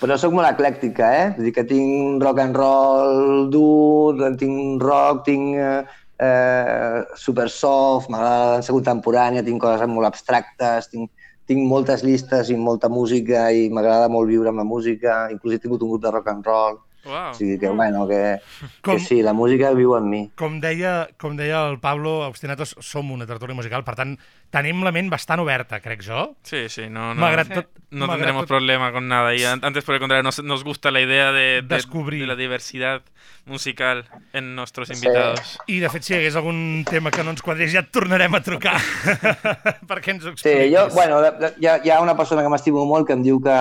Però 0.00 0.16
sóc 0.16 0.32
molt 0.32 0.48
eclèctica, 0.48 1.08
eh? 1.12 1.24
Vull 1.36 1.44
dir 1.48 1.52
que 1.52 1.64
tinc 1.68 2.22
rock 2.24 2.38
and 2.40 2.56
roll 2.56 3.50
dur, 3.52 4.16
tinc 4.40 4.80
rock, 4.80 5.24
tinc 5.26 5.56
eh, 5.60 5.82
eh, 6.20 7.00
super 7.16 7.48
soft, 7.48 8.10
m'agrada 8.12 8.56
dansa 8.56 8.74
contemporània, 8.76 9.44
tinc 9.46 9.62
coses 9.62 9.88
molt 9.88 10.10
abstractes, 10.10 10.90
tinc, 10.92 11.10
tinc 11.48 11.64
moltes 11.70 12.04
llistes 12.06 12.52
i 12.52 12.58
molta 12.68 12.90
música 12.92 13.48
i 13.50 13.68
m'agrada 13.72 14.10
molt 14.12 14.28
viure 14.28 14.52
amb 14.52 14.62
la 14.62 14.68
música, 14.68 15.24
inclús 15.32 15.56
he 15.56 15.62
tingut 15.62 15.82
un 15.82 15.94
grup 15.94 16.04
de 16.04 16.12
rock 16.14 16.30
and 16.34 16.46
roll. 16.46 16.78
Wow. 17.04 17.30
O 17.30 17.34
sigui 17.34 17.58
que, 17.58 17.68
bueno, 17.68 18.06
que, 18.06 18.36
Com- 18.82 18.96
que 18.96 19.00
sí, 19.00 19.22
la 19.22 19.32
música 19.32 19.70
viu 19.72 19.96
en 19.96 20.08
mi. 20.10 20.20
Com 20.36 20.58
deia, 20.60 21.08
com 21.18 21.36
deia 21.38 21.62
el 21.70 21.78
Pablo, 21.80 22.26
Obstinatos 22.28 22.76
som 22.80 23.10
una 23.10 23.26
tertúlia 23.26 23.54
musical, 23.56 23.84
per 23.84 23.94
tant, 23.96 24.18
tenim 24.52 24.82
la 24.84 24.92
ment 24.92 25.08
bastant 25.08 25.40
oberta, 25.40 25.78
crec 25.80 26.02
jo. 26.04 26.34
Sí, 26.42 26.68
sí, 26.68 26.88
no, 26.90 27.14
no, 27.14 27.20
Malgrat 27.22 27.48
tot- 27.54 27.70
no 27.90 28.04
malgrat 28.06 28.18
tendremos 28.26 28.42
tot- 28.44 28.48
problema 28.52 28.92
con 28.92 29.08
nada. 29.08 29.34
Y 29.34 29.44
an- 29.44 29.60
antes, 29.64 29.84
por 29.84 29.94
el 29.94 30.00
contrario, 30.00 30.22
nos, 30.22 30.42
nos 30.44 30.62
gusta 30.64 30.90
la 30.90 31.00
idea 31.00 31.32
de, 31.32 31.62
de- 31.62 31.76
Descubrir. 31.76 32.20
de 32.20 32.26
la 32.26 32.36
diversidad 32.36 33.02
musical 33.46 34.04
en 34.34 34.54
nuestros 34.54 34.90
invitados. 34.90 35.58
I, 35.66 35.78
de 35.80 35.88
fet, 35.88 36.02
si 36.02 36.12
hi 36.12 36.16
hagués 36.18 36.36
algun 36.36 36.84
tema 36.84 37.10
que 37.10 37.24
no 37.24 37.30
ens 37.32 37.40
quadrés, 37.42 37.72
ja 37.72 37.80
et 37.80 37.88
tornarem 37.90 38.34
a 38.36 38.42
trucar 38.44 38.76
perquè 39.88 40.12
ens 40.14 40.24
ho 40.26 40.34
Sí, 40.36 40.48
expliquis. 40.52 40.74
jo, 40.76 40.88
bueno, 40.94 41.20
hi 41.58 41.66
ha, 41.66 41.78
hi 41.82 41.90
ha 41.90 42.00
una 42.04 42.14
persona 42.16 42.42
que 42.44 42.50
m'estimo 42.52 42.84
molt 42.86 43.06
que 43.08 43.16
em 43.16 43.22
diu 43.24 43.40
que, 43.42 43.56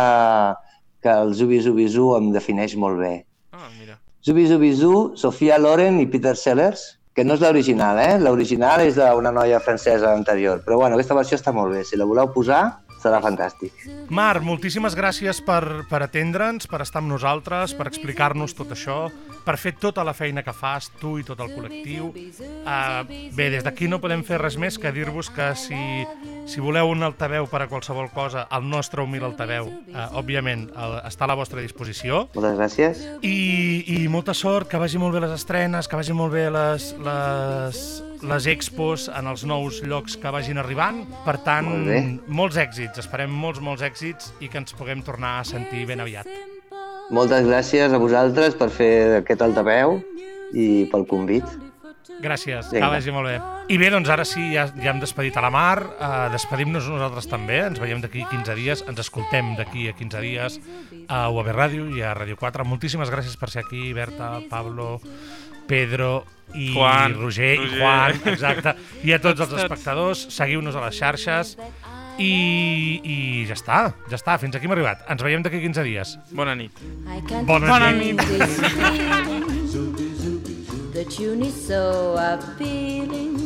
que 1.02 1.10
el 1.10 1.34
Zubi 1.34 1.62
Zubi 1.64 1.88
Zu 1.90 2.12
em 2.18 2.32
defineix 2.36 2.76
molt 2.76 3.00
bé. 3.00 3.14
Ah, 3.60 3.68
mira. 3.78 4.00
Zubi 4.24 4.48
Zubi 4.48 4.72
Zu, 4.76 5.14
Sofia 5.20 5.58
Loren 5.60 6.00
i 6.00 6.08
Peter 6.08 6.36
Sellers, 6.40 6.86
que 7.16 7.26
no 7.28 7.36
és 7.36 7.42
l'original, 7.44 8.00
eh? 8.00 8.14
L'original 8.24 8.86
és 8.86 8.96
d'una 8.96 9.34
noia 9.36 9.60
francesa 9.60 10.14
anterior. 10.16 10.62
Però 10.64 10.78
bueno, 10.80 10.96
aquesta 10.96 11.18
versió 11.18 11.36
està 11.36 11.52
molt 11.52 11.76
bé. 11.76 11.84
Si 11.84 12.00
la 12.00 12.08
voleu 12.08 12.30
posar, 12.32 12.62
serà 13.04 13.20
fantàstic. 13.24 13.84
Mar, 14.16 14.40
moltíssimes 14.44 14.96
gràcies 14.96 15.42
per, 15.44 15.86
per 15.92 16.02
atendre'ns, 16.06 16.68
per 16.72 16.82
estar 16.86 17.04
amb 17.04 17.12
nosaltres, 17.12 17.76
per 17.76 17.88
explicar-nos 17.92 18.56
tot 18.56 18.72
això, 18.76 19.02
per 19.46 19.56
fer 19.58 19.74
tota 19.80 20.04
la 20.06 20.14
feina 20.14 20.44
que 20.46 20.54
fas, 20.54 20.90
tu 21.00 21.18
i 21.20 21.24
tot 21.28 21.40
el 21.44 21.52
col·lectiu. 21.56 22.10
Uh, 22.10 23.04
bé, 23.36 23.50
des 23.54 23.64
d'aquí 23.66 23.88
no 23.90 24.02
podem 24.04 24.24
fer 24.28 24.40
res 24.42 24.58
més 24.62 24.78
que 24.80 24.92
dir-vos 24.96 25.32
que 25.34 25.52
si, 25.60 25.80
si 26.50 26.62
voleu 26.64 26.92
un 26.92 27.04
altaveu 27.08 27.48
per 27.50 27.64
a 27.64 27.70
qualsevol 27.72 28.12
cosa, 28.14 28.48
el 28.56 28.68
nostre 28.70 29.02
humil 29.04 29.26
altaveu, 29.28 29.72
uh, 29.94 30.06
òbviament, 30.20 30.68
el, 30.76 31.00
està 31.10 31.26
a 31.28 31.32
la 31.32 31.38
vostra 31.40 31.64
disposició. 31.64 32.28
Moltes 32.36 32.60
gràcies. 32.60 33.08
I, 33.26 34.04
I 34.04 34.04
molta 34.12 34.36
sort, 34.38 34.70
que 34.70 34.82
vagi 34.82 35.02
molt 35.02 35.16
bé 35.18 35.24
les 35.26 35.34
estrenes, 35.40 35.88
que 35.90 36.00
vagi 36.00 36.14
molt 36.14 36.36
bé 36.36 36.46
les, 36.54 36.92
les, 37.06 37.84
les 38.30 38.52
expos 38.52 39.10
en 39.16 39.32
els 39.32 39.46
nous 39.48 39.82
llocs 39.88 40.20
que 40.20 40.36
vagin 40.36 40.60
arribant. 40.62 41.04
Per 41.26 41.38
tant, 41.46 41.70
Molt 41.70 41.90
bé. 41.90 42.04
molts 42.28 42.60
èxits, 42.60 43.02
esperem 43.02 43.32
molts, 43.32 43.64
molts 43.64 43.86
èxits 43.86 44.34
i 44.44 44.52
que 44.52 44.62
ens 44.62 44.76
puguem 44.78 45.04
tornar 45.06 45.40
a 45.40 45.48
sentir 45.48 45.86
ben 45.90 46.04
aviat. 46.04 46.59
Moltes 47.10 47.48
gràcies 47.48 47.94
a 47.94 47.98
vosaltres 47.98 48.54
per 48.58 48.70
fer 48.70 48.94
aquest 49.24 49.42
altaveu 49.42 49.98
i 50.54 50.86
pel 50.92 51.08
convit. 51.10 51.46
Gràcies, 52.20 52.68
que 52.68 52.76
Vinga. 52.76 52.90
vagi 52.92 53.12
molt 53.16 53.30
bé. 53.30 53.36
I 53.72 53.78
bé, 53.80 53.90
doncs 53.94 54.10
ara 54.12 54.26
sí, 54.28 54.42
ja, 54.54 54.66
ja 54.76 54.92
hem 54.92 55.00
despedit 55.00 55.38
a 55.40 55.44
la 55.46 55.50
Mar, 55.54 55.80
uh, 55.80 56.28
despedim-nos 56.34 56.90
nosaltres 56.92 57.30
també, 57.32 57.62
ens 57.64 57.80
veiem 57.80 58.02
d'aquí 58.04 58.26
15 58.30 58.56
dies, 58.58 58.84
ens 58.90 59.00
escoltem 59.00 59.54
d'aquí 59.58 59.88
a 59.90 59.94
15 59.96 60.24
dies 60.26 60.58
a 61.08 61.30
UAB 61.32 61.52
Ràdio 61.56 61.88
i 61.96 62.04
a 62.04 62.12
Ràdio 62.18 62.38
4. 62.38 62.66
Moltíssimes 62.68 63.10
gràcies 63.14 63.38
per 63.40 63.50
ser 63.54 63.64
aquí, 63.64 63.94
Berta, 63.94 64.36
Pablo, 64.50 65.00
Pedro 65.70 66.26
i 66.58 66.74
Juan, 66.74 67.16
Roger, 67.22 67.56
i 67.56 67.64
Roger. 67.64 67.80
Juan, 67.80 68.22
exacte, 68.34 68.76
i 69.06 69.14
a 69.14 69.22
tots 69.22 69.46
els 69.46 69.54
espectadors, 69.64 70.26
seguiu-nos 70.34 70.76
a 70.76 70.88
les 70.88 70.98
xarxes 70.98 71.56
i, 72.20 73.00
i 73.04 73.18
ja 73.48 73.56
està, 73.56 73.80
ja 74.12 74.18
està, 74.20 74.36
fins 74.42 74.56
aquí 74.58 74.68
hem 74.68 74.76
arribat. 74.76 75.06
Ens 75.12 75.24
veiem 75.24 75.44
d'aquí 75.46 75.62
15 75.64 75.86
dies. 75.88 76.16
Bona 76.36 76.56
nit. 76.60 76.72
Bona 77.48 77.68
Bona 77.72 77.92
nit. 77.96 78.20
feeling. 78.22 79.50
The 80.94 81.06
tune 81.06 81.46
is 81.46 81.56
so 81.68 82.16
appealing. 82.20 83.38